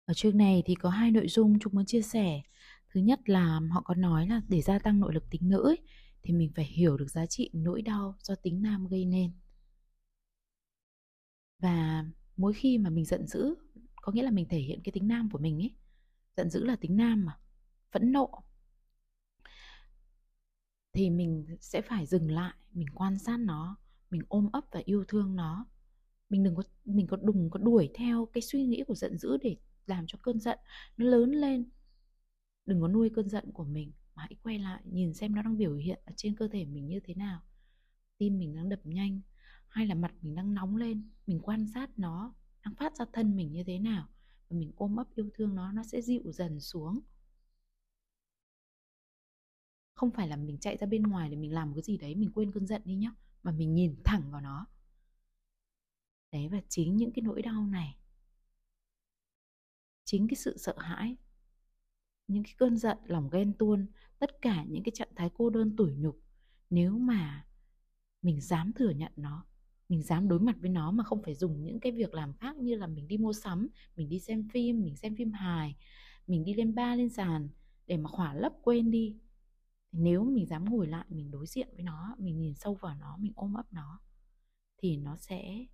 ở 0.05 0.13
chương 0.13 0.37
này 0.37 0.63
thì 0.65 0.75
có 0.75 0.89
hai 0.89 1.11
nội 1.11 1.27
dung 1.27 1.59
chúng 1.59 1.75
muốn 1.75 1.85
chia 1.85 2.01
sẻ 2.01 2.41
thứ 2.95 3.01
nhất 3.01 3.29
là 3.29 3.61
họ 3.71 3.81
có 3.81 3.95
nói 3.95 4.27
là 4.27 4.41
để 4.47 4.61
gia 4.61 4.79
tăng 4.79 4.99
nội 4.99 5.13
lực 5.13 5.23
tính 5.29 5.41
nữ 5.49 5.63
ấy, 5.63 5.79
thì 6.23 6.33
mình 6.33 6.51
phải 6.55 6.65
hiểu 6.65 6.97
được 6.97 7.07
giá 7.11 7.25
trị 7.25 7.49
nỗi 7.53 7.81
đau 7.81 8.15
do 8.19 8.35
tính 8.35 8.61
nam 8.61 8.87
gây 8.87 9.05
nên. 9.05 9.31
Và 11.59 12.05
mỗi 12.37 12.53
khi 12.53 12.77
mà 12.77 12.89
mình 12.89 13.05
giận 13.05 13.27
dữ 13.27 13.55
có 14.01 14.11
nghĩa 14.11 14.23
là 14.23 14.31
mình 14.31 14.47
thể 14.49 14.59
hiện 14.59 14.81
cái 14.83 14.91
tính 14.91 15.07
nam 15.07 15.29
của 15.31 15.39
mình 15.39 15.61
ấy 15.61 15.75
giận 16.37 16.49
dữ 16.49 16.63
là 16.63 16.75
tính 16.75 16.97
nam 16.97 17.25
mà 17.25 17.39
phẫn 17.91 18.11
nộ 18.11 18.43
thì 20.93 21.09
mình 21.09 21.57
sẽ 21.61 21.81
phải 21.81 22.05
dừng 22.05 22.31
lại 22.31 22.53
mình 22.73 22.87
quan 22.95 23.19
sát 23.19 23.37
nó 23.37 23.77
mình 24.09 24.21
ôm 24.27 24.49
ấp 24.53 24.63
và 24.71 24.81
yêu 24.85 25.05
thương 25.07 25.35
nó. 25.35 25.65
Mình 26.29 26.43
đừng 26.43 26.55
có 26.55 26.63
mình 26.85 27.07
có 27.07 27.17
đừng 27.17 27.49
có 27.49 27.59
đuổi 27.59 27.89
theo 27.95 28.25
cái 28.33 28.41
suy 28.41 28.65
nghĩ 28.65 28.83
của 28.87 28.95
giận 28.95 29.17
dữ 29.17 29.37
để 29.43 29.57
làm 29.87 30.07
cho 30.07 30.17
cơn 30.21 30.39
giận 30.39 30.59
nó 30.97 31.05
lớn 31.05 31.31
lên 31.31 31.69
đừng 32.65 32.81
có 32.81 32.87
nuôi 32.87 33.09
cơn 33.15 33.29
giận 33.29 33.51
của 33.53 33.63
mình, 33.63 33.91
mà 34.15 34.23
hãy 34.23 34.35
quay 34.43 34.59
lại 34.59 34.81
nhìn 34.85 35.13
xem 35.13 35.35
nó 35.35 35.41
đang 35.41 35.57
biểu 35.57 35.75
hiện 35.75 35.99
ở 36.05 36.13
trên 36.15 36.35
cơ 36.35 36.47
thể 36.47 36.65
mình 36.65 36.87
như 36.87 36.99
thế 37.03 37.13
nào. 37.13 37.41
Tim 38.17 38.39
mình 38.39 38.55
đang 38.55 38.69
đập 38.69 38.79
nhanh, 38.83 39.21
hay 39.67 39.87
là 39.87 39.95
mặt 39.95 40.13
mình 40.21 40.35
đang 40.35 40.53
nóng 40.53 40.75
lên, 40.77 41.09
mình 41.27 41.39
quan 41.39 41.67
sát 41.73 41.99
nó, 41.99 42.33
đang 42.65 42.75
phát 42.75 42.95
ra 42.95 43.05
thân 43.13 43.35
mình 43.35 43.51
như 43.51 43.63
thế 43.63 43.79
nào, 43.79 44.07
và 44.49 44.57
mình 44.57 44.71
ôm 44.75 44.95
ấp 44.95 45.07
yêu 45.15 45.29
thương 45.33 45.55
nó 45.55 45.71
nó 45.71 45.83
sẽ 45.83 46.01
dịu 46.01 46.31
dần 46.31 46.59
xuống. 46.59 46.99
Không 49.93 50.11
phải 50.11 50.27
là 50.27 50.35
mình 50.35 50.57
chạy 50.57 50.77
ra 50.77 50.87
bên 50.87 51.03
ngoài 51.03 51.29
để 51.29 51.35
mình 51.35 51.53
làm 51.53 51.73
cái 51.73 51.83
gì 51.83 51.97
đấy, 51.97 52.15
mình 52.15 52.31
quên 52.31 52.51
cơn 52.51 52.67
giận 52.67 52.81
đi 52.85 52.95
nhá, 52.95 53.11
mà 53.43 53.51
mình 53.51 53.73
nhìn 53.73 53.95
thẳng 54.05 54.31
vào 54.31 54.41
nó. 54.41 54.67
Đấy, 56.31 56.49
và 56.51 56.61
chính 56.69 56.97
những 56.97 57.11
cái 57.11 57.23
nỗi 57.23 57.41
đau 57.41 57.65
này, 57.67 57.97
chính 60.05 60.27
cái 60.27 60.35
sự 60.35 60.57
sợ 60.57 60.75
hãi 60.77 61.15
những 62.27 62.43
cái 62.43 62.53
cơn 62.57 62.77
giận 62.77 62.97
lòng 63.05 63.29
ghen 63.29 63.53
tuôn 63.53 63.85
tất 64.19 64.41
cả 64.41 64.63
những 64.63 64.83
cái 64.83 64.91
trạng 64.95 65.15
thái 65.15 65.29
cô 65.37 65.49
đơn 65.49 65.75
tủi 65.75 65.93
nhục. 65.95 66.21
Nếu 66.69 66.97
mà 66.97 67.45
mình 68.21 68.41
dám 68.41 68.73
thừa 68.73 68.89
nhận 68.89 69.11
nó 69.15 69.45
mình 69.89 70.03
dám 70.03 70.27
đối 70.27 70.39
mặt 70.39 70.55
với 70.59 70.69
nó 70.69 70.91
mà 70.91 71.03
không 71.03 71.21
phải 71.23 71.35
dùng 71.35 71.63
những 71.63 71.79
cái 71.79 71.91
việc 71.91 72.13
làm 72.13 72.33
khác 72.33 72.57
như 72.57 72.75
là 72.75 72.87
mình 72.87 73.07
đi 73.07 73.17
mua 73.17 73.33
sắm 73.33 73.67
mình 73.95 74.09
đi 74.09 74.19
xem 74.19 74.47
phim 74.49 74.83
mình 74.83 74.95
xem 74.95 75.15
phim 75.15 75.31
hài 75.31 75.75
mình 76.27 76.43
đi 76.43 76.53
lên 76.53 76.75
ba 76.75 76.95
lên 76.95 77.09
sàn 77.09 77.49
để 77.87 77.97
mà 77.97 78.09
khỏa 78.09 78.33
lấp 78.33 78.53
quên 78.61 78.91
đi 78.91 79.17
nếu 79.91 80.23
mình 80.23 80.45
dám 80.45 80.65
ngồi 80.65 80.87
lại 80.87 81.05
mình 81.09 81.31
đối 81.31 81.45
diện 81.47 81.67
với 81.73 81.83
nó 81.83 82.15
mình 82.17 82.39
nhìn 82.39 82.55
sâu 82.55 82.73
vào 82.75 82.95
nó 82.95 83.17
mình 83.17 83.33
ôm 83.35 83.53
ấp 83.53 83.73
nó 83.73 83.99
thì 84.77 84.97
nó 84.97 85.17
sẽ 85.17 85.65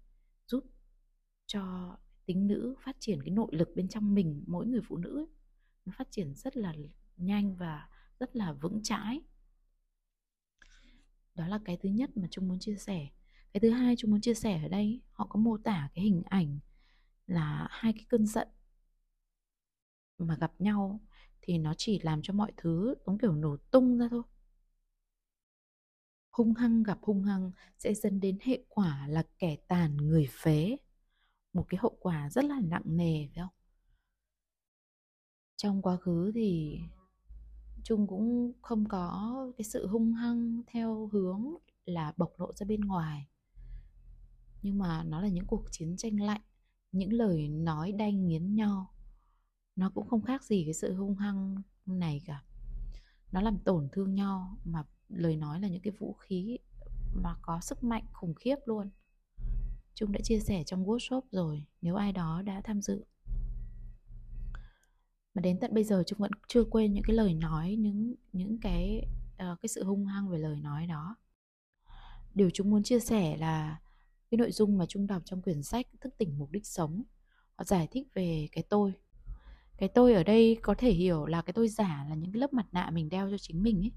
giúp 0.47 0.63
cho 1.47 1.95
tính 2.25 2.47
nữ 2.47 2.75
phát 2.79 2.95
triển 2.99 3.23
cái 3.23 3.31
nội 3.31 3.47
lực 3.51 3.69
bên 3.75 3.87
trong 3.87 4.13
mình 4.13 4.43
mỗi 4.47 4.65
người 4.67 4.81
phụ 4.87 4.97
nữ 4.97 5.17
ấy, 5.17 5.27
nó 5.85 5.93
phát 5.97 6.07
triển 6.11 6.35
rất 6.35 6.57
là 6.57 6.73
nhanh 7.17 7.55
và 7.55 7.89
rất 8.19 8.35
là 8.35 8.53
vững 8.53 8.83
chãi. 8.83 9.21
Đó 11.35 11.47
là 11.47 11.59
cái 11.65 11.77
thứ 11.77 11.89
nhất 11.89 12.09
mà 12.17 12.27
chúng 12.31 12.47
muốn 12.47 12.59
chia 12.59 12.75
sẻ. 12.75 13.07
Cái 13.53 13.61
thứ 13.61 13.69
hai 13.69 13.95
chúng 13.97 14.11
muốn 14.11 14.21
chia 14.21 14.33
sẻ 14.33 14.61
ở 14.63 14.67
đây, 14.67 15.01
họ 15.11 15.27
có 15.29 15.39
mô 15.39 15.57
tả 15.57 15.89
cái 15.93 16.03
hình 16.03 16.23
ảnh 16.25 16.59
là 17.27 17.67
hai 17.71 17.93
cái 17.93 18.05
cơn 18.09 18.25
giận 18.25 18.47
mà 20.17 20.35
gặp 20.39 20.51
nhau 20.59 20.99
thì 21.41 21.57
nó 21.57 21.73
chỉ 21.77 21.99
làm 21.99 22.21
cho 22.21 22.33
mọi 22.33 22.51
thứ 22.57 22.95
giống 23.05 23.17
kiểu 23.17 23.31
nổ 23.33 23.57
tung 23.71 23.97
ra 23.97 24.07
thôi. 24.11 24.23
Hung 26.31 26.53
hăng 26.53 26.83
gặp 26.83 26.97
hung 27.01 27.23
hăng 27.23 27.51
sẽ 27.77 27.93
dẫn 27.93 28.19
đến 28.19 28.37
hệ 28.41 28.63
quả 28.69 29.07
là 29.07 29.23
kẻ 29.39 29.55
tàn 29.67 29.97
người 29.97 30.27
phế. 30.31 30.77
Một 31.53 31.65
cái 31.69 31.77
hậu 31.81 31.97
quả 31.99 32.29
rất 32.29 32.45
là 32.45 32.59
nặng 32.63 32.83
nề 32.85 33.27
phải 33.35 33.41
không? 33.43 33.60
Trong 35.61 35.81
quá 35.81 35.97
khứ 35.97 36.31
thì 36.35 36.79
Trung 37.83 38.07
cũng 38.07 38.51
không 38.61 38.85
có 38.87 39.35
cái 39.57 39.65
sự 39.65 39.87
hung 39.87 40.13
hăng 40.13 40.61
theo 40.67 41.09
hướng 41.13 41.55
là 41.85 42.13
bộc 42.17 42.39
lộ 42.39 42.53
ra 42.53 42.65
bên 42.65 42.81
ngoài. 42.81 43.27
Nhưng 44.61 44.77
mà 44.77 45.03
nó 45.03 45.21
là 45.21 45.27
những 45.27 45.45
cuộc 45.45 45.65
chiến 45.71 45.97
tranh 45.97 46.21
lạnh, 46.21 46.41
những 46.91 47.13
lời 47.13 47.47
nói 47.47 47.91
đanh 47.91 48.27
nghiến 48.27 48.55
nhau. 48.55 48.93
Nó 49.75 49.89
cũng 49.89 50.07
không 50.07 50.21
khác 50.21 50.43
gì 50.43 50.63
cái 50.65 50.73
sự 50.73 50.95
hung 50.95 51.15
hăng 51.15 51.61
này 51.85 52.21
cả. 52.25 52.43
Nó 53.31 53.41
làm 53.41 53.57
tổn 53.57 53.89
thương 53.91 54.13
nhau 54.13 54.57
mà 54.65 54.83
lời 55.09 55.37
nói 55.37 55.59
là 55.59 55.67
những 55.67 55.81
cái 55.81 55.93
vũ 55.99 56.13
khí 56.13 56.57
mà 57.13 57.35
có 57.41 57.59
sức 57.61 57.83
mạnh 57.83 58.05
khủng 58.13 58.33
khiếp 58.33 58.55
luôn. 58.65 58.89
Trung 59.93 60.11
đã 60.11 60.19
chia 60.23 60.39
sẻ 60.39 60.63
trong 60.65 60.85
workshop 60.85 61.21
rồi, 61.31 61.65
nếu 61.81 61.95
ai 61.95 62.13
đó 62.13 62.41
đã 62.41 62.61
tham 62.63 62.81
dự 62.81 63.03
mà 65.33 65.41
đến 65.41 65.59
tận 65.59 65.73
bây 65.73 65.83
giờ 65.83 66.03
Trung 66.07 66.19
vẫn 66.19 66.31
chưa 66.47 66.63
quên 66.63 66.93
những 66.93 67.03
cái 67.07 67.15
lời 67.15 67.33
nói 67.33 67.75
những 67.79 68.15
những 68.33 68.57
cái 68.61 69.07
uh, 69.33 69.61
cái 69.61 69.67
sự 69.67 69.83
hung 69.83 70.05
hăng 70.05 70.29
về 70.29 70.37
lời 70.37 70.59
nói 70.59 70.87
đó. 70.87 71.15
Điều 72.33 72.49
chúng 72.53 72.69
muốn 72.69 72.83
chia 72.83 72.99
sẻ 72.99 73.37
là 73.37 73.79
cái 74.31 74.37
nội 74.37 74.51
dung 74.51 74.77
mà 74.77 74.85
Trung 74.85 75.07
đọc 75.07 75.21
trong 75.25 75.41
quyển 75.41 75.63
sách 75.63 75.87
thức 76.01 76.13
tỉnh 76.17 76.37
mục 76.37 76.51
đích 76.51 76.65
sống 76.65 77.03
họ 77.55 77.63
giải 77.63 77.87
thích 77.91 78.07
về 78.13 78.47
cái 78.51 78.63
tôi. 78.69 78.93
Cái 79.77 79.89
tôi 79.89 80.13
ở 80.13 80.23
đây 80.23 80.57
có 80.61 80.75
thể 80.77 80.91
hiểu 80.91 81.25
là 81.25 81.41
cái 81.41 81.53
tôi 81.53 81.67
giả 81.67 82.05
là 82.09 82.15
những 82.15 82.31
cái 82.31 82.39
lớp 82.39 82.53
mặt 82.53 82.65
nạ 82.71 82.89
mình 82.93 83.09
đeo 83.09 83.29
cho 83.31 83.37
chính 83.37 83.63
mình 83.63 83.79
ấy. 83.79 83.91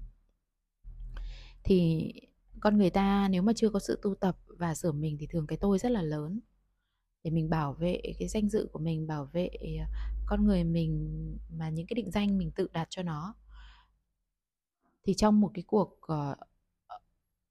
Thì 1.63 2.11
con 2.59 2.77
người 2.77 2.89
ta 2.89 3.27
nếu 3.31 3.41
mà 3.41 3.53
chưa 3.55 3.69
có 3.69 3.79
sự 3.79 3.99
tu 4.01 4.15
tập 4.15 4.37
và 4.47 4.75
sửa 4.75 4.91
mình 4.91 5.17
thì 5.19 5.27
thường 5.27 5.47
cái 5.47 5.57
tôi 5.57 5.79
rất 5.79 5.91
là 5.91 6.01
lớn. 6.01 6.39
Để 7.23 7.31
mình 7.31 7.49
bảo 7.49 7.73
vệ 7.73 8.01
cái 8.19 8.27
danh 8.27 8.49
dự 8.49 8.69
của 8.71 8.79
mình 8.79 9.07
bảo 9.07 9.25
vệ 9.25 9.49
ờ, 9.79 9.85
con 10.25 10.45
người 10.45 10.63
mình 10.63 11.17
mà 11.49 11.69
những 11.69 11.87
cái 11.87 11.95
định 11.95 12.11
danh 12.11 12.37
mình 12.37 12.51
tự 12.51 12.67
đặt 12.73 12.87
cho 12.89 13.03
nó. 13.03 13.35
Thì 15.03 15.13
trong 15.13 15.41
một 15.41 15.51
cái 15.53 15.63
cuộc 15.67 15.99
uh, 16.13 16.37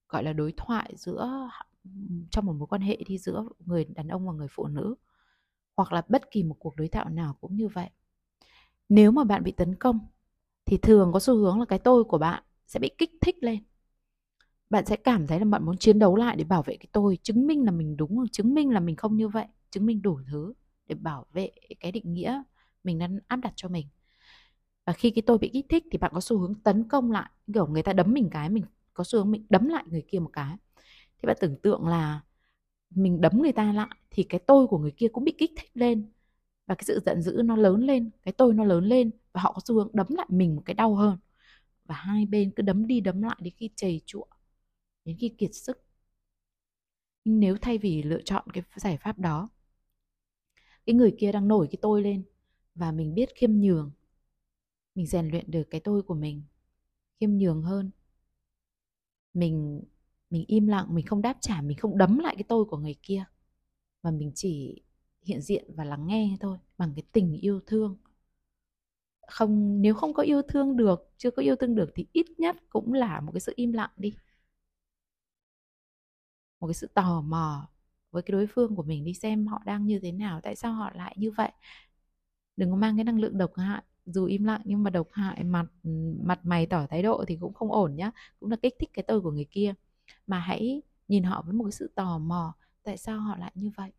gọi 0.09 0.25
là 0.25 0.33
đối 0.33 0.53
thoại 0.57 0.95
giữa 0.97 1.49
trong 2.31 2.47
một 2.47 2.53
mối 2.53 2.66
quan 2.66 2.83
hệ 2.83 2.97
đi 3.07 3.18
giữa 3.18 3.45
người 3.59 3.85
đàn 3.85 4.09
ông 4.09 4.27
và 4.27 4.33
người 4.33 4.49
phụ 4.51 4.66
nữ 4.66 4.95
hoặc 5.77 5.93
là 5.93 6.03
bất 6.09 6.31
kỳ 6.31 6.43
một 6.43 6.57
cuộc 6.59 6.77
đối 6.77 6.89
thoại 6.89 7.07
nào 7.11 7.37
cũng 7.41 7.57
như 7.57 7.68
vậy 7.68 7.91
nếu 8.89 9.11
mà 9.11 9.25
bạn 9.25 9.45
bị 9.45 9.53
tấn 9.53 9.75
công 9.75 9.99
thì 10.64 10.77
thường 10.77 11.12
có 11.12 11.20
xu 11.20 11.37
hướng 11.37 11.59
là 11.59 11.64
cái 11.64 11.79
tôi 11.79 12.05
của 12.05 12.18
bạn 12.18 12.43
sẽ 12.66 12.81
bị 12.81 12.91
kích 12.99 13.11
thích 13.20 13.37
lên. 13.41 13.64
Bạn 14.70 14.87
sẽ 14.87 14.97
cảm 14.97 15.27
thấy 15.27 15.39
là 15.39 15.45
bạn 15.45 15.64
muốn 15.64 15.79
chiến 15.79 15.99
đấu 15.99 16.16
lại 16.16 16.37
để 16.37 16.45
bảo 16.45 16.62
vệ 16.62 16.77
cái 16.77 16.87
tôi 16.93 17.18
chứng 17.22 17.47
minh 17.47 17.64
là 17.64 17.70
mình 17.70 17.97
đúng 17.97 18.29
chứng 18.29 18.55
minh 18.55 18.70
là 18.70 18.81
mình 18.81 18.97
không 18.97 19.16
như 19.16 19.29
vậy 19.29 19.47
chứng 19.70 19.87
minh 19.87 20.03
đủ 20.03 20.20
thứ 20.31 20.53
để 20.87 20.95
bảo 20.95 21.27
vệ 21.33 21.51
cái 21.81 21.93
định 21.93 22.14
nghĩa 22.14 22.43
mình 22.85 22.99
đang 22.99 23.18
áp 23.28 23.37
đặt 23.37 23.53
cho 23.57 23.68
mình. 23.68 23.87
Và 24.87 24.93
khi 24.93 25.11
cái 25.11 25.22
tôi 25.26 25.39
bị 25.39 25.51
kích 25.53 25.66
thích 25.68 25.85
thì 25.93 25.99
bạn 25.99 26.11
có 26.14 26.20
xu 26.20 26.39
hướng 26.39 26.55
tấn 26.55 26.89
công 26.89 27.11
lại, 27.12 27.30
kiểu, 27.55 27.66
người 27.66 27.82
ta 27.82 27.93
đấm 27.93 28.12
mình 28.12 28.28
cái, 28.30 28.51
mình 28.51 28.64
có 28.95 29.05
xu 29.05 29.18
hướng 29.18 29.30
mình 29.30 29.47
đấm 29.51 29.68
lại 29.68 29.85
người 29.87 30.03
kia 30.09 30.18
một 30.18 30.30
cái. 30.32 30.57
Thì 31.18 31.26
bạn 31.26 31.37
tưởng 31.41 31.57
tượng 31.62 31.89
là 31.89 32.20
mình 32.91 33.20
đấm 33.20 33.32
người 33.43 33.53
ta 33.53 33.72
lại 33.72 33.89
thì 34.11 34.22
cái 34.22 34.41
tôi 34.47 34.66
của 34.66 34.78
người 34.78 34.93
kia 34.97 35.09
cũng 35.12 35.24
bị 35.24 35.35
kích 35.39 35.53
thích 35.57 35.70
lên. 35.74 36.12
Và 36.66 36.74
cái 36.74 36.85
sự 36.85 37.01
giận 37.07 37.22
dữ 37.22 37.43
nó 37.45 37.57
lớn 37.57 37.80
lên, 37.80 38.11
cái 38.22 38.32
tôi 38.32 38.55
nó 38.55 38.64
lớn 38.64 38.85
lên 38.85 39.11
và 39.32 39.41
họ 39.41 39.53
có 39.53 39.61
xu 39.64 39.74
hướng 39.74 39.91
đấm 39.93 40.07
lại 40.11 40.26
mình 40.30 40.57
một 40.57 40.62
cái 40.64 40.74
đau 40.74 40.95
hơn. 40.95 41.18
Và 41.85 41.95
hai 41.95 42.26
bên 42.26 42.51
cứ 42.57 42.62
đấm 42.62 42.87
đi 42.87 43.01
đấm 43.01 43.22
lại 43.22 43.37
đến 43.41 43.55
khi 43.57 43.70
chầy 43.76 44.03
chụa 44.07 44.26
đến 45.05 45.16
khi 45.20 45.28
kiệt 45.28 45.51
sức. 45.55 45.85
Nhưng 47.24 47.41
nếu 47.41 47.57
thay 47.62 47.78
vì 47.78 48.03
lựa 48.03 48.22
chọn 48.22 48.45
cái 48.53 48.64
giải 48.76 48.97
pháp 48.97 49.18
đó, 49.18 49.49
cái 50.87 50.95
người 50.95 51.14
kia 51.18 51.32
đang 51.32 51.49
nổi 51.49 51.68
cái 51.70 51.78
tôi 51.82 52.03
lên 52.03 52.24
và 52.75 52.93
mình 52.93 53.14
biết 53.14 53.29
khiêm 53.35 53.51
nhường. 53.53 53.91
Mình 54.95 55.07
rèn 55.07 55.29
luyện 55.29 55.51
được 55.51 55.64
cái 55.70 55.81
tôi 55.81 56.03
của 56.03 56.14
mình, 56.14 56.43
khiêm 57.20 57.31
nhường 57.31 57.62
hơn. 57.62 57.91
Mình 59.35 59.83
mình 60.31 60.45
im 60.49 60.66
lặng, 60.66 60.95
mình 60.95 61.07
không 61.07 61.22
đáp 61.22 61.37
trả, 61.41 61.61
mình 61.62 61.77
không 61.79 61.99
đấm 61.99 62.18
lại 62.18 62.35
cái 62.39 62.45
tôi 62.49 62.64
của 62.64 62.77
người 62.77 62.95
kia, 63.03 63.25
mà 64.03 64.11
mình 64.11 64.33
chỉ 64.35 64.83
hiện 65.22 65.41
diện 65.43 65.64
và 65.77 65.85
lắng 65.85 66.07
nghe 66.07 66.37
thôi, 66.41 66.59
bằng 66.79 66.93
cái 66.97 67.03
tình 67.12 67.35
yêu 67.41 67.61
thương. 67.66 67.97
Không, 69.29 69.83
nếu 69.83 69.95
không 69.95 70.14
có 70.14 70.22
yêu 70.22 70.43
thương 70.43 70.77
được, 70.77 71.12
chưa 71.18 71.31
có 71.31 71.43
yêu 71.43 71.57
thương 71.57 71.75
được 71.75 71.91
thì 71.95 72.07
ít 72.12 72.27
nhất 72.39 72.57
cũng 72.68 72.93
là 72.93 73.20
một 73.20 73.33
cái 73.33 73.41
sự 73.41 73.53
im 73.57 73.72
lặng 73.72 73.91
đi. 73.97 74.14
Một 76.61 76.66
cái 76.68 76.75
sự 76.75 76.87
tò 76.95 77.20
mò 77.20 77.68
với 78.11 78.22
cái 78.22 78.33
đối 78.33 78.47
phương 78.47 78.77
của 78.77 78.83
mình 78.83 79.05
đi 79.05 79.14
xem 79.14 79.47
họ 79.47 79.62
đang 79.66 79.87
như 79.87 79.99
thế 80.03 80.12
nào, 80.12 80.41
tại 80.43 80.57
sao 80.57 80.72
họ 80.72 80.91
lại 80.95 81.14
như 81.18 81.31
vậy 81.31 81.53
đừng 82.57 82.71
có 82.71 82.77
mang 82.77 82.97
cái 82.97 83.05
năng 83.05 83.21
lượng 83.21 83.39
độc 83.39 83.53
hại, 83.57 83.83
dù 84.07 84.25
im 84.25 84.45
lặng 84.45 84.61
nhưng 84.65 84.83
mà 84.83 84.91
độc 84.91 85.09
hại 85.13 85.45
mặt 85.45 85.67
ừ, 85.83 85.91
mặt 86.25 86.41
mày 86.47 86.67
tỏ 86.67 86.87
thái 86.91 87.03
độ 87.03 87.25
thì 87.29 87.39
cũng 87.41 87.55
không 87.55 87.73
ổn 87.73 87.97
nhá, 87.97 88.11
cũng 88.41 88.51
là 88.51 88.57
kích 88.63 88.75
thích 88.81 88.91
cái 88.93 89.03
tôi 89.09 89.21
của 89.21 89.31
người 89.31 89.47
kia. 89.51 89.75
Mà 90.27 90.39
hãy 90.39 90.83
nhìn 91.09 91.23
họ 91.25 91.43
với 91.47 91.55
một 91.55 91.65
cái 91.65 91.73
sự 91.73 91.91
tò 91.95 92.19
mò, 92.19 92.55
tại 92.83 92.97
sao 92.97 93.21
họ 93.21 93.37
lại 93.37 93.53
như 93.55 93.71
vậy? 93.77 93.93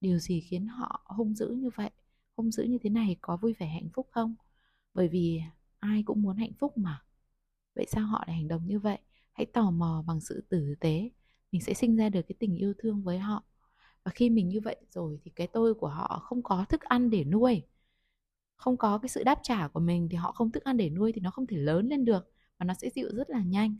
Điều 0.00 0.18
gì 0.18 0.40
khiến 0.40 0.66
họ 0.68 1.00
hung 1.06 1.34
dữ 1.34 1.48
như 1.48 1.70
vậy? 1.76 1.90
Hung 2.36 2.50
dữ 2.50 2.64
như 2.64 2.78
thế 2.82 2.90
này 2.90 3.16
có 3.20 3.36
vui 3.36 3.52
vẻ 3.58 3.66
hạnh 3.66 3.88
phúc 3.94 4.08
không? 4.12 4.34
Bởi 4.94 5.08
vì 5.08 5.40
ai 5.78 6.02
cũng 6.06 6.22
muốn 6.22 6.36
hạnh 6.36 6.52
phúc 6.58 6.78
mà. 6.78 7.02
Vậy 7.74 7.86
sao 7.88 8.06
họ 8.06 8.24
lại 8.26 8.36
hành 8.36 8.48
động 8.48 8.62
như 8.66 8.78
vậy? 8.78 8.98
Hãy 9.32 9.46
tò 9.46 9.70
mò 9.70 10.04
bằng 10.06 10.20
sự 10.20 10.44
tử 10.48 10.74
tế. 10.80 11.10
Mình 11.52 11.62
sẽ 11.62 11.74
sinh 11.74 11.96
ra 11.96 12.08
được 12.08 12.22
cái 12.28 12.36
tình 12.38 12.56
yêu 12.56 12.74
thương 12.78 13.02
với 13.02 13.18
họ. 13.18 13.44
Và 14.04 14.10
khi 14.14 14.30
mình 14.30 14.48
như 14.48 14.60
vậy 14.60 14.76
rồi 14.90 15.18
thì 15.24 15.30
cái 15.36 15.46
tôi 15.46 15.74
của 15.74 15.88
họ 15.88 16.20
không 16.24 16.42
có 16.42 16.64
thức 16.68 16.80
ăn 16.82 17.10
để 17.10 17.24
nuôi 17.24 17.62
không 18.56 18.76
có 18.76 18.98
cái 18.98 19.08
sự 19.08 19.24
đáp 19.24 19.38
trả 19.42 19.68
của 19.68 19.80
mình 19.80 20.08
thì 20.10 20.16
họ 20.16 20.32
không 20.32 20.52
thức 20.52 20.64
ăn 20.64 20.76
để 20.76 20.90
nuôi 20.90 21.12
thì 21.12 21.20
nó 21.20 21.30
không 21.30 21.46
thể 21.46 21.56
lớn 21.56 21.88
lên 21.88 22.04
được 22.04 22.30
và 22.58 22.64
nó 22.66 22.74
sẽ 22.74 22.90
dịu 22.90 23.08
rất 23.16 23.30
là 23.30 23.40
nhanh. 23.42 23.76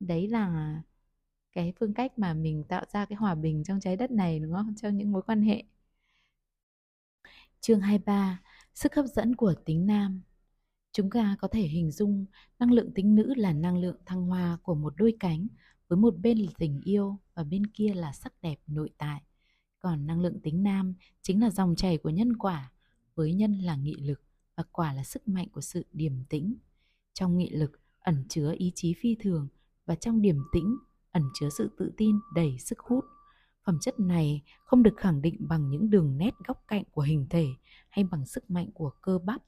Đấy 0.00 0.28
là 0.28 0.82
cái 1.52 1.72
phương 1.80 1.94
cách 1.94 2.18
mà 2.18 2.34
mình 2.34 2.64
tạo 2.68 2.84
ra 2.92 3.04
cái 3.06 3.16
hòa 3.16 3.34
bình 3.34 3.64
trong 3.64 3.80
trái 3.80 3.96
đất 3.96 4.10
này, 4.10 4.38
đúng 4.38 4.52
không? 4.54 4.74
Trong 4.76 4.96
những 4.96 5.12
mối 5.12 5.22
quan 5.22 5.42
hệ. 5.42 5.64
Chương 7.60 7.80
23 7.80 8.40
sức 8.74 8.94
hấp 8.94 9.06
dẫn 9.06 9.36
của 9.36 9.54
tính 9.64 9.86
nam. 9.86 10.22
Chúng 10.92 11.10
ta 11.10 11.36
có 11.40 11.48
thể 11.48 11.62
hình 11.62 11.90
dung 11.90 12.26
năng 12.58 12.72
lượng 12.72 12.92
tính 12.94 13.14
nữ 13.14 13.34
là 13.36 13.52
năng 13.52 13.78
lượng 13.78 13.96
thăng 14.06 14.26
hoa 14.26 14.58
của 14.62 14.74
một 14.74 14.94
đôi 14.96 15.16
cánh 15.20 15.46
với 15.88 15.98
một 15.98 16.16
bên 16.18 16.38
là 16.38 16.52
tình 16.58 16.80
yêu 16.84 17.18
và 17.34 17.44
bên 17.44 17.66
kia 17.66 17.94
là 17.94 18.12
sắc 18.12 18.32
đẹp 18.42 18.58
nội 18.66 18.90
tại. 18.98 19.22
Còn 19.80 20.06
năng 20.06 20.20
lượng 20.20 20.40
tính 20.42 20.62
nam 20.62 20.94
chính 21.22 21.42
là 21.42 21.50
dòng 21.50 21.76
chảy 21.76 21.98
của 21.98 22.10
nhân 22.10 22.36
quả 22.36 22.72
với 23.14 23.34
nhân 23.34 23.58
là 23.58 23.76
nghị 23.76 23.94
lực 23.94 24.20
và 24.56 24.64
quả 24.72 24.92
là 24.92 25.04
sức 25.04 25.28
mạnh 25.28 25.48
của 25.52 25.60
sự 25.60 25.84
điềm 25.92 26.24
tĩnh. 26.28 26.54
Trong 27.12 27.38
nghị 27.38 27.50
lực 27.50 27.80
ẩn 28.00 28.24
chứa 28.28 28.54
ý 28.58 28.72
chí 28.74 28.94
phi 29.00 29.16
thường 29.20 29.48
và 29.86 29.94
trong 29.94 30.22
điềm 30.22 30.36
tĩnh 30.52 30.76
ẩn 31.12 31.22
chứa 31.34 31.48
sự 31.50 31.70
tự 31.78 31.92
tin 31.96 32.20
đầy 32.34 32.58
sức 32.58 32.78
hút. 32.78 33.04
Phẩm 33.64 33.78
chất 33.80 34.00
này 34.00 34.42
không 34.64 34.82
được 34.82 34.94
khẳng 34.96 35.22
định 35.22 35.36
bằng 35.48 35.70
những 35.70 35.90
đường 35.90 36.18
nét 36.18 36.34
góc 36.46 36.64
cạnh 36.68 36.84
của 36.92 37.02
hình 37.02 37.26
thể 37.30 37.46
hay 37.88 38.04
bằng 38.04 38.26
sức 38.26 38.50
mạnh 38.50 38.70
của 38.74 38.90
cơ 39.02 39.18
bắp. 39.18 39.42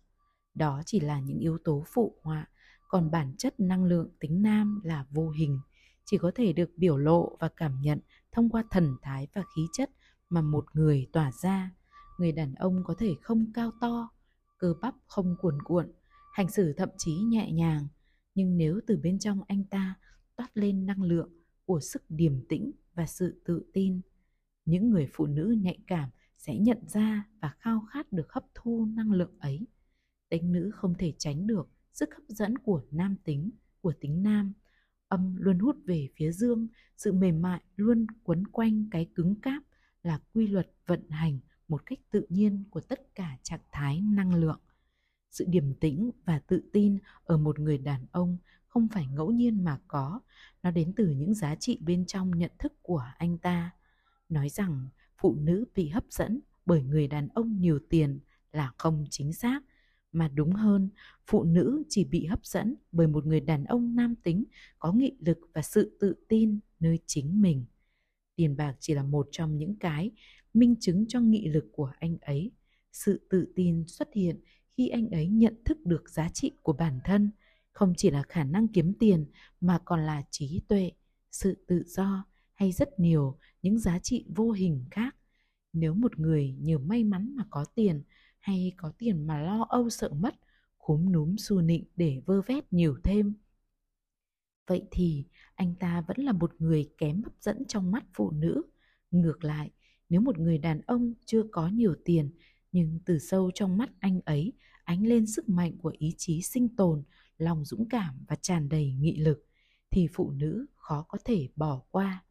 Đó 0.54 0.82
chỉ 0.86 1.00
là 1.00 1.20
những 1.20 1.38
yếu 1.38 1.58
tố 1.64 1.84
phụ 1.86 2.18
họa, 2.22 2.48
còn 2.88 3.10
bản 3.10 3.34
chất 3.38 3.60
năng 3.60 3.84
lượng 3.84 4.08
tính 4.20 4.42
nam 4.42 4.80
là 4.84 5.06
vô 5.10 5.30
hình. 5.30 5.60
Chỉ 6.04 6.18
có 6.18 6.32
thể 6.34 6.52
được 6.52 6.70
biểu 6.76 6.96
lộ 6.96 7.36
và 7.40 7.48
cảm 7.56 7.80
nhận 7.80 8.00
thông 8.32 8.50
qua 8.50 8.64
thần 8.70 8.96
thái 9.02 9.28
và 9.34 9.42
khí 9.56 9.62
chất 9.72 9.90
mà 10.28 10.42
một 10.42 10.64
người 10.72 11.06
tỏa 11.12 11.32
ra 11.32 11.70
người 12.18 12.32
đàn 12.32 12.54
ông 12.54 12.82
có 12.84 12.94
thể 12.98 13.14
không 13.22 13.52
cao 13.54 13.70
to, 13.80 14.10
cơ 14.58 14.74
bắp 14.80 14.94
không 15.06 15.36
cuồn 15.40 15.62
cuộn, 15.62 15.92
hành 16.32 16.50
xử 16.50 16.72
thậm 16.72 16.88
chí 16.98 17.12
nhẹ 17.12 17.52
nhàng. 17.52 17.86
Nhưng 18.34 18.56
nếu 18.56 18.80
từ 18.86 18.96
bên 18.96 19.18
trong 19.18 19.40
anh 19.48 19.64
ta 19.64 19.94
toát 20.36 20.50
lên 20.54 20.86
năng 20.86 21.02
lượng 21.02 21.30
của 21.64 21.80
sức 21.80 22.02
điềm 22.08 22.46
tĩnh 22.48 22.70
và 22.94 23.06
sự 23.06 23.42
tự 23.44 23.70
tin, 23.72 24.00
những 24.64 24.90
người 24.90 25.08
phụ 25.12 25.26
nữ 25.26 25.56
nhạy 25.62 25.78
cảm 25.86 26.10
sẽ 26.38 26.58
nhận 26.58 26.78
ra 26.88 27.28
và 27.40 27.54
khao 27.58 27.80
khát 27.90 28.12
được 28.12 28.32
hấp 28.32 28.44
thu 28.54 28.86
năng 28.94 29.12
lượng 29.12 29.38
ấy. 29.38 29.66
Tính 30.28 30.52
nữ 30.52 30.70
không 30.74 30.94
thể 30.98 31.12
tránh 31.18 31.46
được 31.46 31.68
sức 31.92 32.14
hấp 32.14 32.22
dẫn 32.28 32.58
của 32.58 32.82
nam 32.90 33.16
tính, 33.24 33.50
của 33.80 33.92
tính 34.00 34.22
nam. 34.22 34.52
Âm 35.08 35.36
luôn 35.36 35.58
hút 35.58 35.76
về 35.84 36.08
phía 36.16 36.32
dương, 36.32 36.68
sự 36.96 37.12
mềm 37.12 37.42
mại 37.42 37.60
luôn 37.76 38.06
quấn 38.22 38.46
quanh 38.46 38.88
cái 38.90 39.10
cứng 39.14 39.34
cáp 39.40 39.62
là 40.02 40.20
quy 40.34 40.46
luật 40.46 40.70
vận 40.86 41.10
hành 41.10 41.38
một 41.68 41.86
cách 41.86 41.98
tự 42.10 42.26
nhiên 42.28 42.64
của 42.70 42.80
tất 42.80 43.14
cả 43.14 43.38
trạng 43.42 43.60
thái 43.72 44.00
năng 44.00 44.34
lượng. 44.34 44.60
Sự 45.30 45.44
điềm 45.48 45.74
tĩnh 45.74 46.10
và 46.24 46.38
tự 46.38 46.62
tin 46.72 46.98
ở 47.24 47.36
một 47.36 47.58
người 47.58 47.78
đàn 47.78 48.06
ông 48.12 48.38
không 48.66 48.88
phải 48.88 49.06
ngẫu 49.06 49.30
nhiên 49.30 49.64
mà 49.64 49.78
có. 49.88 50.20
Nó 50.62 50.70
đến 50.70 50.92
từ 50.96 51.08
những 51.08 51.34
giá 51.34 51.54
trị 51.54 51.78
bên 51.80 52.06
trong 52.06 52.30
nhận 52.30 52.50
thức 52.58 52.72
của 52.82 53.04
anh 53.18 53.38
ta. 53.38 53.70
Nói 54.28 54.48
rằng, 54.48 54.88
phụ 55.18 55.34
nữ 55.34 55.64
bị 55.74 55.88
hấp 55.88 56.04
dẫn 56.10 56.40
bởi 56.66 56.82
người 56.82 57.08
đàn 57.08 57.28
ông 57.28 57.60
nhiều 57.60 57.78
tiền 57.88 58.20
là 58.52 58.72
không 58.78 59.04
chính 59.10 59.32
xác. 59.32 59.60
Mà 60.12 60.28
đúng 60.28 60.52
hơn, 60.52 60.90
phụ 61.26 61.44
nữ 61.44 61.82
chỉ 61.88 62.04
bị 62.04 62.26
hấp 62.26 62.46
dẫn 62.46 62.74
bởi 62.92 63.06
một 63.06 63.26
người 63.26 63.40
đàn 63.40 63.64
ông 63.64 63.96
nam 63.96 64.14
tính 64.14 64.44
có 64.78 64.92
nghị 64.92 65.16
lực 65.20 65.38
và 65.52 65.62
sự 65.62 65.96
tự 66.00 66.14
tin 66.28 66.58
nơi 66.80 66.98
chính 67.06 67.40
mình. 67.40 67.64
Tiền 68.36 68.56
bạc 68.56 68.76
chỉ 68.80 68.94
là 68.94 69.02
một 69.02 69.28
trong 69.30 69.58
những 69.58 69.78
cái 69.78 70.10
minh 70.56 70.74
chứng 70.80 71.04
cho 71.08 71.20
nghị 71.20 71.48
lực 71.48 71.64
của 71.72 71.92
anh 71.98 72.18
ấy. 72.20 72.50
Sự 72.92 73.26
tự 73.30 73.52
tin 73.56 73.84
xuất 73.86 74.08
hiện 74.14 74.40
khi 74.76 74.88
anh 74.88 75.10
ấy 75.10 75.28
nhận 75.28 75.54
thức 75.64 75.86
được 75.86 76.10
giá 76.10 76.28
trị 76.28 76.52
của 76.62 76.72
bản 76.72 77.00
thân. 77.04 77.30
Không 77.72 77.94
chỉ 77.96 78.10
là 78.10 78.22
khả 78.22 78.44
năng 78.44 78.68
kiếm 78.68 78.92
tiền, 78.98 79.26
mà 79.60 79.78
còn 79.84 80.00
là 80.00 80.22
trí 80.30 80.60
tuệ, 80.68 80.92
sự 81.32 81.64
tự 81.66 81.82
do, 81.86 82.26
hay 82.54 82.72
rất 82.72 83.00
nhiều 83.00 83.38
những 83.62 83.78
giá 83.78 83.98
trị 83.98 84.26
vô 84.28 84.50
hình 84.50 84.84
khác. 84.90 85.16
Nếu 85.72 85.94
một 85.94 86.18
người 86.18 86.54
nhờ 86.58 86.78
may 86.78 87.04
mắn 87.04 87.36
mà 87.36 87.44
có 87.50 87.64
tiền, 87.74 88.02
hay 88.38 88.72
có 88.76 88.92
tiền 88.98 89.26
mà 89.26 89.42
lo 89.42 89.66
âu 89.68 89.90
sợ 89.90 90.08
mất, 90.08 90.34
khúm 90.78 91.12
núm 91.12 91.36
xu 91.38 91.60
nịnh 91.60 91.84
để 91.96 92.20
vơ 92.26 92.42
vét 92.42 92.72
nhiều 92.72 92.96
thêm. 93.04 93.34
Vậy 94.66 94.82
thì 94.90 95.24
anh 95.54 95.74
ta 95.74 96.00
vẫn 96.08 96.16
là 96.20 96.32
một 96.32 96.52
người 96.58 96.90
kém 96.98 97.22
hấp 97.22 97.32
dẫn 97.40 97.64
trong 97.64 97.90
mắt 97.90 98.04
phụ 98.14 98.30
nữ. 98.30 98.62
Ngược 99.10 99.44
lại 99.44 99.70
nếu 100.08 100.20
một 100.20 100.38
người 100.38 100.58
đàn 100.58 100.80
ông 100.80 101.14
chưa 101.24 101.42
có 101.52 101.68
nhiều 101.68 101.94
tiền, 102.04 102.30
nhưng 102.72 102.98
từ 103.04 103.18
sâu 103.18 103.50
trong 103.54 103.78
mắt 103.78 103.90
anh 104.00 104.20
ấy, 104.24 104.52
ánh 104.84 105.06
lên 105.06 105.26
sức 105.26 105.48
mạnh 105.48 105.78
của 105.78 105.92
ý 105.98 106.14
chí 106.16 106.42
sinh 106.42 106.76
tồn, 106.76 107.02
lòng 107.38 107.64
dũng 107.64 107.88
cảm 107.88 108.24
và 108.28 108.36
tràn 108.36 108.68
đầy 108.68 108.92
nghị 108.92 109.16
lực, 109.16 109.46
thì 109.90 110.08
phụ 110.12 110.30
nữ 110.30 110.66
khó 110.74 111.02
có 111.08 111.18
thể 111.24 111.48
bỏ 111.56 111.82
qua. 111.90 112.24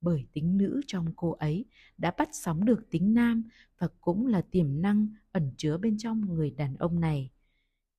Bởi 0.00 0.26
tính 0.32 0.56
nữ 0.56 0.80
trong 0.86 1.12
cô 1.16 1.30
ấy 1.30 1.64
đã 1.98 2.12
bắt 2.18 2.28
sóng 2.32 2.64
được 2.64 2.90
tính 2.90 3.14
nam 3.14 3.44
và 3.78 3.88
cũng 4.00 4.26
là 4.26 4.40
tiềm 4.40 4.82
năng 4.82 5.08
ẩn 5.32 5.52
chứa 5.56 5.78
bên 5.78 5.98
trong 5.98 6.34
người 6.34 6.50
đàn 6.50 6.76
ông 6.76 7.00
này. 7.00 7.30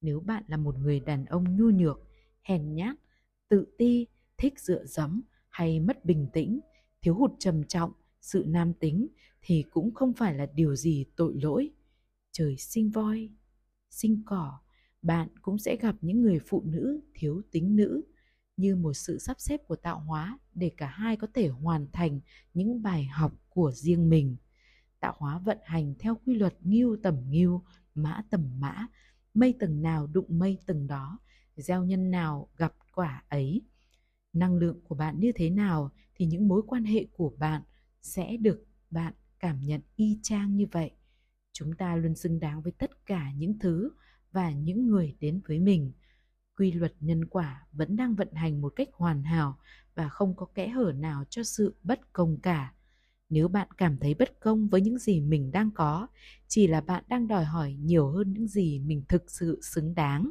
Nếu 0.02 0.20
bạn 0.20 0.44
là 0.48 0.58
một 0.58 0.78
người 0.78 1.00
đàn 1.00 1.26
ông 1.26 1.58
nhu 1.58 1.70
nhược, 1.70 2.00
hèn 2.42 2.76
nhát, 2.76 2.96
tự 3.50 3.66
ti, 3.78 4.08
thích 4.38 4.60
dựa 4.60 4.86
dẫm 4.86 5.22
hay 5.50 5.80
mất 5.80 6.06
bình 6.06 6.28
tĩnh, 6.34 6.60
thiếu 7.02 7.16
hụt 7.16 7.32
trầm 7.40 7.64
trọng 7.64 7.92
sự 8.22 8.44
nam 8.48 8.74
tính 8.74 9.08
thì 9.42 9.64
cũng 9.72 9.94
không 9.94 10.14
phải 10.14 10.34
là 10.34 10.46
điều 10.56 10.76
gì 10.76 11.06
tội 11.16 11.34
lỗi. 11.42 11.72
Trời 12.32 12.58
sinh 12.58 12.90
voi, 12.90 13.30
sinh 13.90 14.24
cỏ, 14.26 14.60
bạn 15.02 15.30
cũng 15.42 15.58
sẽ 15.58 15.76
gặp 15.76 15.96
những 16.02 16.22
người 16.22 16.40
phụ 16.40 16.64
nữ 16.66 17.02
thiếu 17.14 17.42
tính 17.52 17.76
nữ, 17.76 18.02
như 18.58 18.76
một 18.76 18.94
sự 18.94 19.20
sắp 19.20 19.40
xếp 19.40 19.68
của 19.68 19.76
tạo 19.76 20.00
hóa 20.00 20.40
để 20.54 20.72
cả 20.78 20.88
hai 20.88 21.18
có 21.18 21.28
thể 21.34 21.48
hoàn 21.48 21.88
thành 21.94 22.20
những 22.54 22.82
bài 22.84 23.06
học 23.06 23.34
của 23.50 23.72
riêng 23.72 24.10
mình. 24.10 24.36
Tạo 25.00 25.16
hóa 25.18 25.40
vận 25.40 25.58
hành 25.64 25.94
theo 26.00 26.18
quy 26.26 26.36
luật 26.36 26.54
nghiêu 26.62 26.98
tầm 27.04 27.16
nghiêu, 27.30 27.64
mã 27.96 28.22
tầm 28.30 28.60
mã, 28.60 28.88
mây 29.34 29.54
tầng 29.60 29.82
nào 29.82 30.08
đụng 30.08 30.40
mây 30.40 30.58
tầng 30.66 30.88
đó, 30.88 31.20
gieo 31.56 31.86
nhân 31.86 32.12
nào 32.12 32.50
gặp 32.58 32.74
quả 32.96 33.24
ấy. 33.30 33.62
Năng 34.34 34.56
lượng 34.56 34.80
của 34.84 34.96
bạn 34.96 35.20
như 35.20 35.32
thế 35.36 35.50
nào 35.50 35.92
thì 36.16 36.26
những 36.26 36.48
mối 36.48 36.62
quan 36.68 36.84
hệ 36.84 37.06
của 37.14 37.34
bạn 37.38 37.62
sẽ 38.02 38.38
được 38.38 38.66
bạn 38.90 39.14
cảm 39.40 39.60
nhận 39.62 39.82
y 39.96 40.20
chang 40.24 40.56
như 40.56 40.66
vậy. 40.72 40.92
Chúng 41.54 41.74
ta 41.74 41.96
luôn 41.96 42.16
xứng 42.16 42.40
đáng 42.40 42.62
với 42.62 42.72
tất 42.72 43.06
cả 43.06 43.32
những 43.38 43.60
thứ 43.60 43.92
và 44.32 44.52
những 44.52 44.88
người 44.88 45.16
đến 45.20 45.42
với 45.48 45.60
mình. 45.60 45.92
Quy 46.58 46.72
luật 46.72 46.94
nhân 47.00 47.26
quả 47.26 47.68
vẫn 47.72 47.96
đang 47.96 48.16
vận 48.16 48.34
hành 48.34 48.62
một 48.62 48.74
cách 48.76 48.90
hoàn 48.94 49.24
hảo 49.24 49.58
và 49.96 50.10
không 50.10 50.36
có 50.36 50.46
kẽ 50.46 50.68
hở 50.68 50.94
nào 50.96 51.24
cho 51.30 51.44
sự 51.44 51.76
bất 51.84 52.14
công 52.14 52.38
cả. 52.42 52.74
Nếu 53.30 53.48
bạn 53.48 53.68
cảm 53.78 53.98
thấy 53.98 54.14
bất 54.14 54.40
công 54.40 54.68
với 54.68 54.82
những 54.82 54.98
gì 54.98 55.22
mình 55.22 55.52
đang 55.52 55.72
có, 55.72 56.08
chỉ 56.48 56.68
là 56.68 56.82
bạn 56.82 57.04
đang 57.08 57.28
đòi 57.28 57.46
hỏi 57.46 57.74
nhiều 57.80 58.10
hơn 58.10 58.34
những 58.34 58.48
gì 58.48 58.80
mình 58.80 59.04
thực 59.10 59.32
sự 59.32 59.60
xứng 59.62 59.96
đáng. 59.96 60.30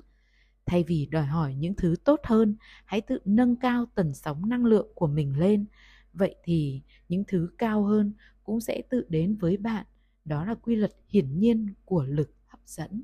Thay 0.66 0.84
vì 0.84 1.06
đòi 1.06 1.26
hỏi 1.26 1.54
những 1.54 1.74
thứ 1.74 1.94
tốt 2.04 2.20
hơn, 2.24 2.56
hãy 2.84 3.00
tự 3.00 3.18
nâng 3.24 3.56
cao 3.56 3.86
tần 3.94 4.14
sóng 4.14 4.48
năng 4.48 4.64
lượng 4.64 4.88
của 4.94 5.06
mình 5.06 5.38
lên 5.38 5.66
vậy 6.12 6.34
thì 6.44 6.82
những 7.08 7.24
thứ 7.28 7.50
cao 7.58 7.84
hơn 7.84 8.12
cũng 8.44 8.60
sẽ 8.60 8.82
tự 8.90 9.06
đến 9.08 9.36
với 9.36 9.56
bạn. 9.56 9.86
Đó 10.24 10.44
là 10.44 10.54
quy 10.54 10.76
luật 10.76 10.92
hiển 11.08 11.38
nhiên 11.38 11.74
của 11.84 12.04
lực 12.04 12.30
hấp 12.46 12.60
dẫn. 12.66 13.02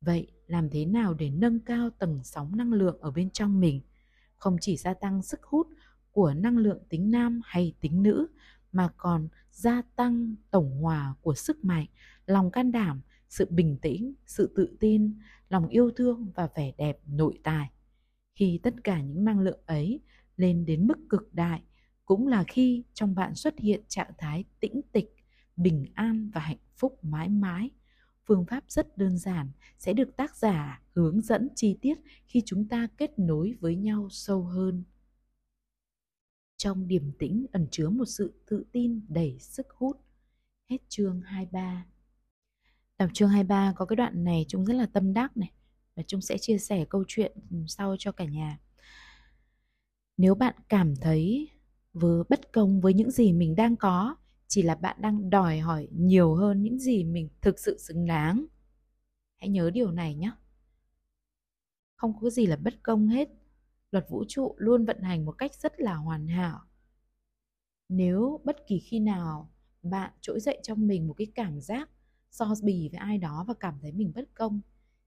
Vậy 0.00 0.26
làm 0.46 0.70
thế 0.70 0.84
nào 0.84 1.14
để 1.14 1.30
nâng 1.30 1.60
cao 1.60 1.90
tầng 1.90 2.20
sóng 2.24 2.56
năng 2.56 2.72
lượng 2.72 3.00
ở 3.00 3.10
bên 3.10 3.30
trong 3.30 3.60
mình? 3.60 3.80
Không 4.36 4.56
chỉ 4.60 4.76
gia 4.76 4.94
tăng 4.94 5.22
sức 5.22 5.42
hút 5.42 5.68
của 6.12 6.34
năng 6.34 6.58
lượng 6.58 6.78
tính 6.88 7.10
nam 7.10 7.40
hay 7.44 7.74
tính 7.80 8.02
nữ, 8.02 8.26
mà 8.72 8.88
còn 8.96 9.28
gia 9.50 9.82
tăng 9.96 10.34
tổng 10.50 10.70
hòa 10.82 11.14
của 11.22 11.34
sức 11.34 11.64
mạnh, 11.64 11.86
lòng 12.26 12.50
can 12.50 12.72
đảm, 12.72 13.00
sự 13.28 13.46
bình 13.50 13.78
tĩnh, 13.82 14.14
sự 14.26 14.52
tự 14.56 14.76
tin, 14.80 15.14
lòng 15.48 15.68
yêu 15.68 15.90
thương 15.90 16.32
và 16.34 16.48
vẻ 16.56 16.72
đẹp 16.78 16.98
nội 17.06 17.38
tại. 17.42 17.70
Khi 18.34 18.60
tất 18.62 18.74
cả 18.84 19.00
những 19.00 19.24
năng 19.24 19.40
lượng 19.40 19.60
ấy 19.66 20.00
lên 20.36 20.64
đến 20.64 20.86
mức 20.86 20.98
cực 21.08 21.34
đại 21.34 21.62
cũng 22.04 22.26
là 22.26 22.44
khi 22.48 22.84
trong 22.94 23.14
bạn 23.14 23.34
xuất 23.34 23.58
hiện 23.58 23.82
trạng 23.88 24.10
thái 24.18 24.44
tĩnh 24.60 24.80
tịch, 24.92 25.14
bình 25.56 25.86
an 25.94 26.30
và 26.34 26.40
hạnh 26.40 26.58
phúc 26.76 27.04
mãi 27.04 27.28
mãi. 27.28 27.70
Phương 28.26 28.44
pháp 28.46 28.64
rất 28.68 28.98
đơn 28.98 29.18
giản, 29.18 29.50
sẽ 29.78 29.92
được 29.92 30.16
tác 30.16 30.36
giả 30.36 30.82
hướng 30.94 31.20
dẫn 31.20 31.48
chi 31.56 31.78
tiết 31.80 31.98
khi 32.26 32.42
chúng 32.46 32.68
ta 32.68 32.88
kết 32.96 33.18
nối 33.18 33.54
với 33.60 33.76
nhau 33.76 34.08
sâu 34.10 34.42
hơn. 34.42 34.84
Trong 36.56 36.88
điềm 36.88 37.12
tĩnh 37.18 37.46
ẩn 37.52 37.66
chứa 37.70 37.88
một 37.88 38.04
sự 38.04 38.42
tự 38.46 38.64
tin 38.72 39.00
đầy 39.08 39.38
sức 39.40 39.66
hút. 39.70 40.00
Hết 40.70 40.78
chương 40.88 41.20
23 41.20 41.86
Đọc 42.98 43.10
chương 43.14 43.28
23 43.28 43.72
có 43.76 43.84
cái 43.84 43.96
đoạn 43.96 44.24
này 44.24 44.44
chúng 44.48 44.64
rất 44.64 44.74
là 44.74 44.86
tâm 44.86 45.14
đắc 45.14 45.36
này, 45.36 45.52
và 45.94 46.02
chúng 46.06 46.20
sẽ 46.20 46.38
chia 46.38 46.58
sẻ 46.58 46.84
câu 46.90 47.04
chuyện 47.08 47.32
ừ, 47.50 47.56
sau 47.68 47.96
cho 47.98 48.12
cả 48.12 48.24
nhà. 48.24 48.58
Nếu 50.16 50.34
bạn 50.34 50.54
cảm 50.68 50.96
thấy 50.96 51.48
vừa 51.94 52.24
bất 52.28 52.52
công 52.52 52.80
với 52.80 52.94
những 52.94 53.10
gì 53.10 53.32
mình 53.32 53.54
đang 53.56 53.76
có, 53.76 54.16
chỉ 54.48 54.62
là 54.62 54.74
bạn 54.74 54.96
đang 55.00 55.30
đòi 55.30 55.58
hỏi 55.58 55.88
nhiều 55.92 56.34
hơn 56.34 56.62
những 56.62 56.78
gì 56.78 57.04
mình 57.04 57.28
thực 57.40 57.58
sự 57.58 57.78
xứng 57.78 58.06
đáng. 58.06 58.46
Hãy 59.36 59.48
nhớ 59.48 59.70
điều 59.70 59.90
này 59.90 60.14
nhé. 60.14 60.32
Không 61.96 62.20
có 62.20 62.30
gì 62.30 62.46
là 62.46 62.56
bất 62.56 62.82
công 62.82 63.08
hết. 63.08 63.28
Luật 63.90 64.06
vũ 64.10 64.24
trụ 64.28 64.54
luôn 64.58 64.84
vận 64.84 65.02
hành 65.02 65.24
một 65.24 65.32
cách 65.38 65.54
rất 65.54 65.80
là 65.80 65.94
hoàn 65.94 66.28
hảo. 66.28 66.60
Nếu 67.88 68.40
bất 68.44 68.56
kỳ 68.66 68.78
khi 68.78 69.00
nào 69.00 69.50
bạn 69.82 70.12
trỗi 70.20 70.40
dậy 70.40 70.58
trong 70.62 70.86
mình 70.86 71.08
một 71.08 71.14
cái 71.14 71.26
cảm 71.34 71.60
giác 71.60 71.90
so 72.30 72.54
bì 72.62 72.88
với 72.88 72.98
ai 72.98 73.18
đó 73.18 73.44
và 73.48 73.54
cảm 73.60 73.78
thấy 73.82 73.92
mình 73.92 74.12
bất 74.14 74.34
công 74.34 74.60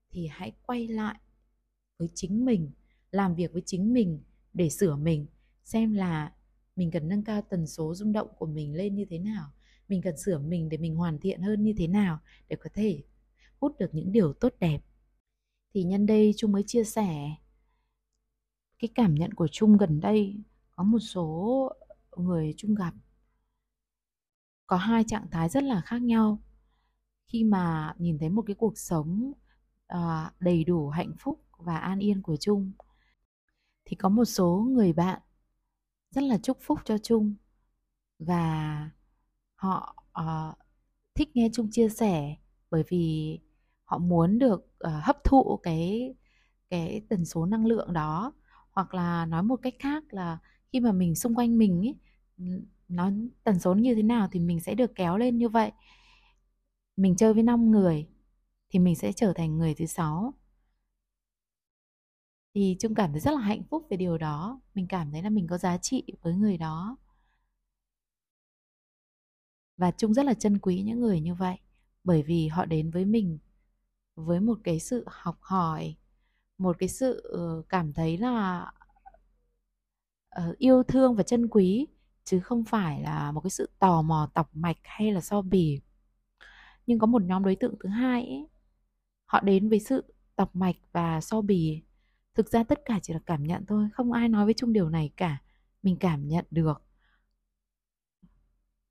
thì 0.09 0.27
hãy 0.27 0.53
quay 0.65 0.87
lại 0.87 1.19
với 1.99 2.09
chính 2.13 2.45
mình 2.45 2.71
làm 3.11 3.35
việc 3.35 3.53
với 3.53 3.61
chính 3.65 3.93
mình 3.93 4.23
để 4.53 4.69
sửa 4.69 4.95
mình 4.95 5.25
xem 5.63 5.93
là 5.93 6.33
mình 6.77 6.91
cần 6.91 7.07
nâng 7.07 7.23
cao 7.23 7.41
tần 7.41 7.67
số 7.67 7.93
rung 7.95 8.13
động 8.13 8.27
của 8.37 8.45
mình 8.45 8.73
lên 8.73 8.95
như 8.95 9.05
thế 9.09 9.19
nào 9.19 9.51
mình 9.87 10.01
cần 10.01 10.17
sửa 10.17 10.39
mình 10.39 10.69
để 10.69 10.77
mình 10.77 10.95
hoàn 10.95 11.19
thiện 11.19 11.41
hơn 11.41 11.63
như 11.63 11.73
thế 11.77 11.87
nào 11.87 12.19
để 12.47 12.55
có 12.55 12.69
thể 12.73 13.03
hút 13.59 13.77
được 13.79 13.89
những 13.93 14.11
điều 14.11 14.33
tốt 14.33 14.53
đẹp. 14.59 14.79
Thì 15.73 15.83
nhân 15.83 16.05
đây 16.05 16.33
trung 16.37 16.51
mới 16.51 16.63
chia 16.67 16.83
sẻ 16.83 17.35
cái 18.79 18.89
cảm 18.95 19.15
nhận 19.15 19.33
của 19.33 19.47
trung 19.47 19.77
gần 19.77 19.99
đây 19.99 20.35
có 20.71 20.83
một 20.83 20.99
số 20.99 21.71
người 22.17 22.53
trung 22.57 22.75
gặp 22.75 22.93
có 24.67 24.77
hai 24.77 25.03
trạng 25.07 25.29
thái 25.31 25.49
rất 25.49 25.63
là 25.63 25.81
khác 25.81 26.01
nhau. 26.01 26.41
Khi 27.27 27.43
mà 27.43 27.93
nhìn 27.97 28.19
thấy 28.19 28.29
một 28.29 28.43
cái 28.47 28.55
cuộc 28.55 28.77
sống 28.77 29.31
uh, 29.93 30.39
đầy 30.39 30.63
đủ 30.63 30.89
hạnh 30.89 31.13
phúc 31.19 31.41
và 31.57 31.77
an 31.77 31.99
yên 31.99 32.21
của 32.21 32.37
Trung 32.37 32.71
thì 33.85 33.95
có 33.95 34.09
một 34.09 34.25
số 34.25 34.67
người 34.69 34.93
bạn 34.93 35.21
rất 36.11 36.23
là 36.23 36.37
chúc 36.37 36.57
phúc 36.61 36.79
cho 36.85 36.97
Trung 36.97 37.35
và 38.19 38.89
họ 39.55 39.95
uh, 40.21 40.57
thích 41.15 41.29
nghe 41.33 41.49
Trung 41.53 41.67
chia 41.71 41.89
sẻ 41.89 42.35
bởi 42.71 42.83
vì 42.89 43.39
họ 43.83 43.97
muốn 43.97 44.39
được 44.39 44.59
uh, 44.87 44.93
hấp 45.03 45.23
thụ 45.23 45.59
cái 45.63 46.15
cái 46.69 47.01
tần 47.09 47.25
số 47.25 47.45
năng 47.45 47.65
lượng 47.65 47.93
đó. 47.93 48.33
Hoặc 48.71 48.93
là 48.93 49.25
nói 49.25 49.43
một 49.43 49.59
cách 49.61 49.75
khác 49.79 50.03
là 50.09 50.37
khi 50.71 50.79
mà 50.79 50.91
mình 50.91 51.15
xung 51.15 51.35
quanh 51.35 51.57
mình 51.57 51.87
ấy 51.87 51.95
nó 52.87 53.11
tần 53.43 53.59
số 53.59 53.75
như 53.75 53.95
thế 53.95 54.03
nào 54.03 54.27
thì 54.31 54.39
mình 54.39 54.59
sẽ 54.59 54.75
được 54.75 54.95
kéo 54.95 55.17
lên 55.17 55.37
như 55.37 55.49
vậy. 55.49 55.71
Mình 56.97 57.15
chơi 57.15 57.33
với 57.33 57.43
5 57.43 57.71
người 57.71 58.07
thì 58.69 58.79
mình 58.79 58.95
sẽ 58.95 59.13
trở 59.13 59.33
thành 59.33 59.57
người 59.57 59.73
thứ 59.73 59.85
sáu 59.85 60.33
thì 62.57 62.75
trung 62.79 62.95
cảm 62.95 63.11
thấy 63.11 63.19
rất 63.19 63.31
là 63.31 63.39
hạnh 63.39 63.63
phúc 63.69 63.87
về 63.89 63.97
điều 63.97 64.17
đó. 64.17 64.61
Mình 64.75 64.87
cảm 64.87 65.11
thấy 65.11 65.21
là 65.21 65.29
mình 65.29 65.47
có 65.47 65.57
giá 65.57 65.77
trị 65.77 66.03
với 66.21 66.33
người 66.33 66.57
đó. 66.57 66.97
Và 69.77 69.91
trung 69.91 70.13
rất 70.13 70.25
là 70.25 70.33
trân 70.33 70.59
quý 70.59 70.81
những 70.81 70.99
người 70.99 71.21
như 71.21 71.35
vậy. 71.35 71.57
Bởi 72.03 72.23
vì 72.23 72.47
họ 72.47 72.65
đến 72.65 72.91
với 72.91 73.05
mình 73.05 73.39
với 74.15 74.39
một 74.39 74.57
cái 74.63 74.79
sự 74.79 75.03
học 75.07 75.37
hỏi 75.41 75.95
một 76.57 76.75
cái 76.79 76.89
sự 76.89 77.21
ờ, 77.33 77.63
cảm 77.69 77.93
thấy 77.93 78.17
là 78.17 78.65
ờ, 80.29 80.55
yêu 80.57 80.83
thương 80.83 81.15
và 81.15 81.23
trân 81.23 81.47
quý 81.47 81.87
chứ 82.23 82.39
không 82.39 82.63
phải 82.65 83.01
là 83.01 83.31
một 83.31 83.41
cái 83.41 83.49
sự 83.49 83.69
tò 83.79 84.01
mò 84.01 84.29
tọc 84.33 84.55
mạch 84.55 84.77
hay 84.83 85.11
là 85.11 85.21
so 85.21 85.41
bì. 85.41 85.81
Nhưng 86.87 86.99
có 86.99 87.07
một 87.07 87.23
nhóm 87.23 87.43
đối 87.43 87.55
tượng 87.55 87.75
thứ 87.83 87.89
hai 87.89 88.25
ấy, 88.27 88.47
họ 89.25 89.41
đến 89.41 89.69
với 89.69 89.79
sự 89.79 90.13
tọc 90.35 90.55
mạch 90.55 90.75
và 90.93 91.21
so 91.21 91.41
bì 91.41 91.83
thực 92.37 92.49
ra 92.49 92.63
tất 92.63 92.79
cả 92.85 92.99
chỉ 93.01 93.13
là 93.13 93.19
cảm 93.25 93.43
nhận 93.43 93.65
thôi, 93.65 93.89
không 93.93 94.11
ai 94.11 94.29
nói 94.29 94.45
với 94.45 94.53
chung 94.53 94.73
điều 94.73 94.89
này 94.89 95.11
cả. 95.17 95.37
Mình 95.83 95.97
cảm 95.99 96.27
nhận 96.27 96.45
được. 96.51 96.81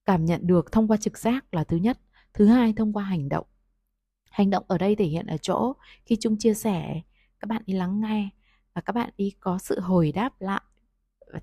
Cảm 0.04 0.24
nhận 0.24 0.46
được 0.46 0.72
thông 0.72 0.88
qua 0.88 0.96
trực 0.96 1.18
giác 1.18 1.54
là 1.54 1.64
thứ 1.64 1.76
nhất. 1.76 1.98
Thứ 2.34 2.46
hai, 2.46 2.72
thông 2.76 2.92
qua 2.92 3.04
hành 3.04 3.28
động. 3.28 3.46
Hành 4.30 4.50
động 4.50 4.64
ở 4.68 4.78
đây 4.78 4.96
thể 4.96 5.04
hiện 5.04 5.26
ở 5.26 5.36
chỗ 5.36 5.72
khi 6.06 6.16
chung 6.20 6.38
chia 6.38 6.54
sẻ, 6.54 7.00
các 7.40 7.46
bạn 7.48 7.62
đi 7.66 7.74
lắng 7.74 8.00
nghe 8.00 8.28
và 8.74 8.80
các 8.80 8.92
bạn 8.92 9.10
đi 9.16 9.30
có 9.40 9.58
sự 9.58 9.80
hồi 9.80 10.12
đáp 10.12 10.40
lại, 10.40 10.62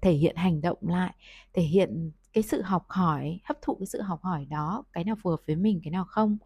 thể 0.02 0.12
hiện 0.12 0.36
hành 0.36 0.62
động 0.62 0.78
lại, 0.82 1.14
thể 1.54 1.62
hiện 1.62 2.12
cái 2.34 2.44
sự 2.44 2.62
học 2.62 2.86
hỏi, 2.90 3.40
hấp 3.44 3.58
thụ 3.62 3.76
cái 3.76 3.86
sự 3.86 4.02
học 4.02 4.22
hỏi 4.24 4.46
đó, 4.46 4.84
cái 4.94 5.04
nào 5.04 5.16
phù 5.24 5.30
hợp 5.30 5.42
với 5.48 5.56
mình, 5.56 5.82
cái 5.84 5.92
nào 5.92 6.06
không. 6.06 6.38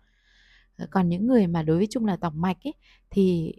Ờ, 0.78 0.88
còn 0.92 1.10
những 1.10 1.28
người 1.28 1.48
mà 1.48 1.64
đối 1.64 1.78
với 1.78 1.88
chung 1.90 2.06
là 2.06 2.16
tọc 2.16 2.34
mạch 2.36 2.58
ấy, 2.64 2.74
thì 3.10 3.54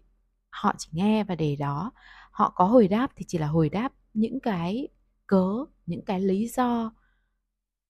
họ 0.50 0.74
chỉ 0.78 0.88
nghe 0.92 1.24
và 1.24 1.34
để 1.34 1.56
đó. 1.56 1.92
Họ 2.30 2.52
có 2.56 2.64
hồi 2.64 2.88
đáp 2.88 3.12
thì 3.16 3.24
chỉ 3.28 3.38
là 3.38 3.46
hồi 3.46 3.68
đáp 3.68 3.92
những 4.14 4.40
cái 4.40 4.88
cớ, 5.26 5.64
những 5.86 6.04
cái 6.04 6.20
lý 6.20 6.48
do 6.48 6.92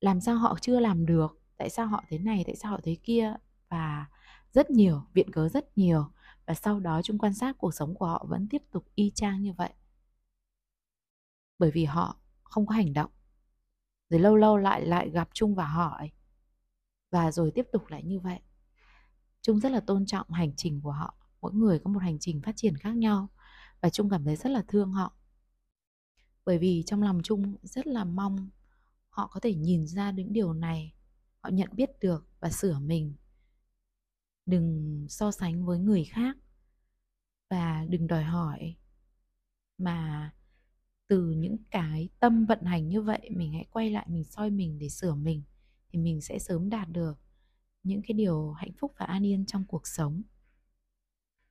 làm 0.01 0.21
sao 0.21 0.37
họ 0.37 0.59
chưa 0.61 0.81
làm 0.81 1.07
được, 1.07 1.41
tại 1.57 1.71
sao 1.71 1.87
họ 1.87 2.05
thế 2.09 2.19
này, 2.19 2.43
tại 2.47 2.57
sao 2.57 2.73
họ 2.73 2.81
thế 2.83 2.97
kia 3.03 3.35
và 3.69 4.07
rất 4.53 4.71
nhiều, 4.71 5.03
viện 5.15 5.33
cớ 5.33 5.49
rất 5.49 5.79
nhiều. 5.79 6.07
Và 6.47 6.55
sau 6.55 6.81
đó 6.81 7.01
chúng 7.05 7.19
quan 7.19 7.35
sát 7.35 7.59
cuộc 7.59 7.75
sống 7.75 7.95
của 7.95 8.07
họ 8.07 8.27
vẫn 8.29 8.47
tiếp 8.51 8.63
tục 8.71 8.85
y 8.95 9.13
chang 9.15 9.43
như 9.43 9.53
vậy. 9.53 9.73
Bởi 11.59 11.71
vì 11.71 11.85
họ 11.85 12.17
không 12.43 12.67
có 12.67 12.75
hành 12.75 12.93
động. 12.93 13.11
Rồi 14.11 14.21
lâu 14.21 14.37
lâu 14.37 14.57
lại 14.57 14.87
lại 14.87 15.11
gặp 15.11 15.29
Trung 15.35 15.55
và 15.55 15.67
hỏi 15.67 16.11
và 17.11 17.33
rồi 17.33 17.53
tiếp 17.55 17.67
tục 17.73 17.87
lại 17.89 18.03
như 18.03 18.21
vậy. 18.21 18.41
Trung 19.43 19.61
rất 19.61 19.73
là 19.73 19.81
tôn 19.81 20.07
trọng 20.07 20.31
hành 20.31 20.53
trình 20.57 20.81
của 20.81 20.93
họ 20.93 21.15
mỗi 21.41 21.53
người 21.55 21.79
có 21.79 21.91
một 21.91 22.03
hành 22.03 22.19
trình 22.19 22.43
phát 22.43 22.53
triển 22.57 22.77
khác 22.77 22.97
nhau 22.97 23.29
và 23.81 23.91
Trung 23.91 24.11
cảm 24.11 24.25
thấy 24.25 24.37
rất 24.37 24.51
là 24.51 24.65
thương 24.69 24.93
họ. 24.93 25.17
Bởi 26.45 26.59
vì 26.59 26.83
trong 26.87 27.03
lòng 27.03 27.21
Trung 27.23 27.57
rất 27.63 27.87
là 27.87 28.05
mong 28.05 28.51
họ 29.09 29.27
có 29.27 29.41
thể 29.41 29.55
nhìn 29.55 29.87
ra 29.87 30.11
những 30.11 30.33
điều 30.33 30.53
này, 30.53 30.95
họ 31.41 31.51
nhận 31.51 31.69
biết 31.73 31.91
được 32.01 32.27
và 32.41 32.51
sửa 32.51 32.79
mình. 32.79 33.15
Đừng 34.47 35.07
so 35.09 35.31
sánh 35.31 35.67
với 35.67 35.79
người 35.79 36.05
khác 36.05 36.37
và 37.51 37.87
đừng 37.89 38.07
đòi 38.07 38.25
hỏi 38.25 38.77
mà 39.79 40.31
từ 41.09 41.31
những 41.31 41.57
cái 41.71 42.09
tâm 42.21 42.47
vận 42.47 42.63
hành 42.63 42.89
như 42.89 43.03
vậy 43.03 43.31
mình 43.31 43.53
hãy 43.53 43.67
quay 43.71 43.91
lại 43.91 44.07
mình 44.09 44.25
soi 44.25 44.51
mình 44.51 44.79
để 44.79 44.89
sửa 44.89 45.15
mình 45.15 45.43
thì 45.89 45.99
mình 45.99 46.21
sẽ 46.21 46.39
sớm 46.39 46.71
đạt 46.71 46.89
được 46.89 47.19
những 47.83 48.03
cái 48.03 48.15
điều 48.15 48.53
hạnh 48.53 48.73
phúc 48.79 48.93
và 48.99 49.07
an 49.07 49.27
yên 49.27 49.47
trong 49.47 49.65
cuộc 49.65 49.87
sống. 49.87 50.23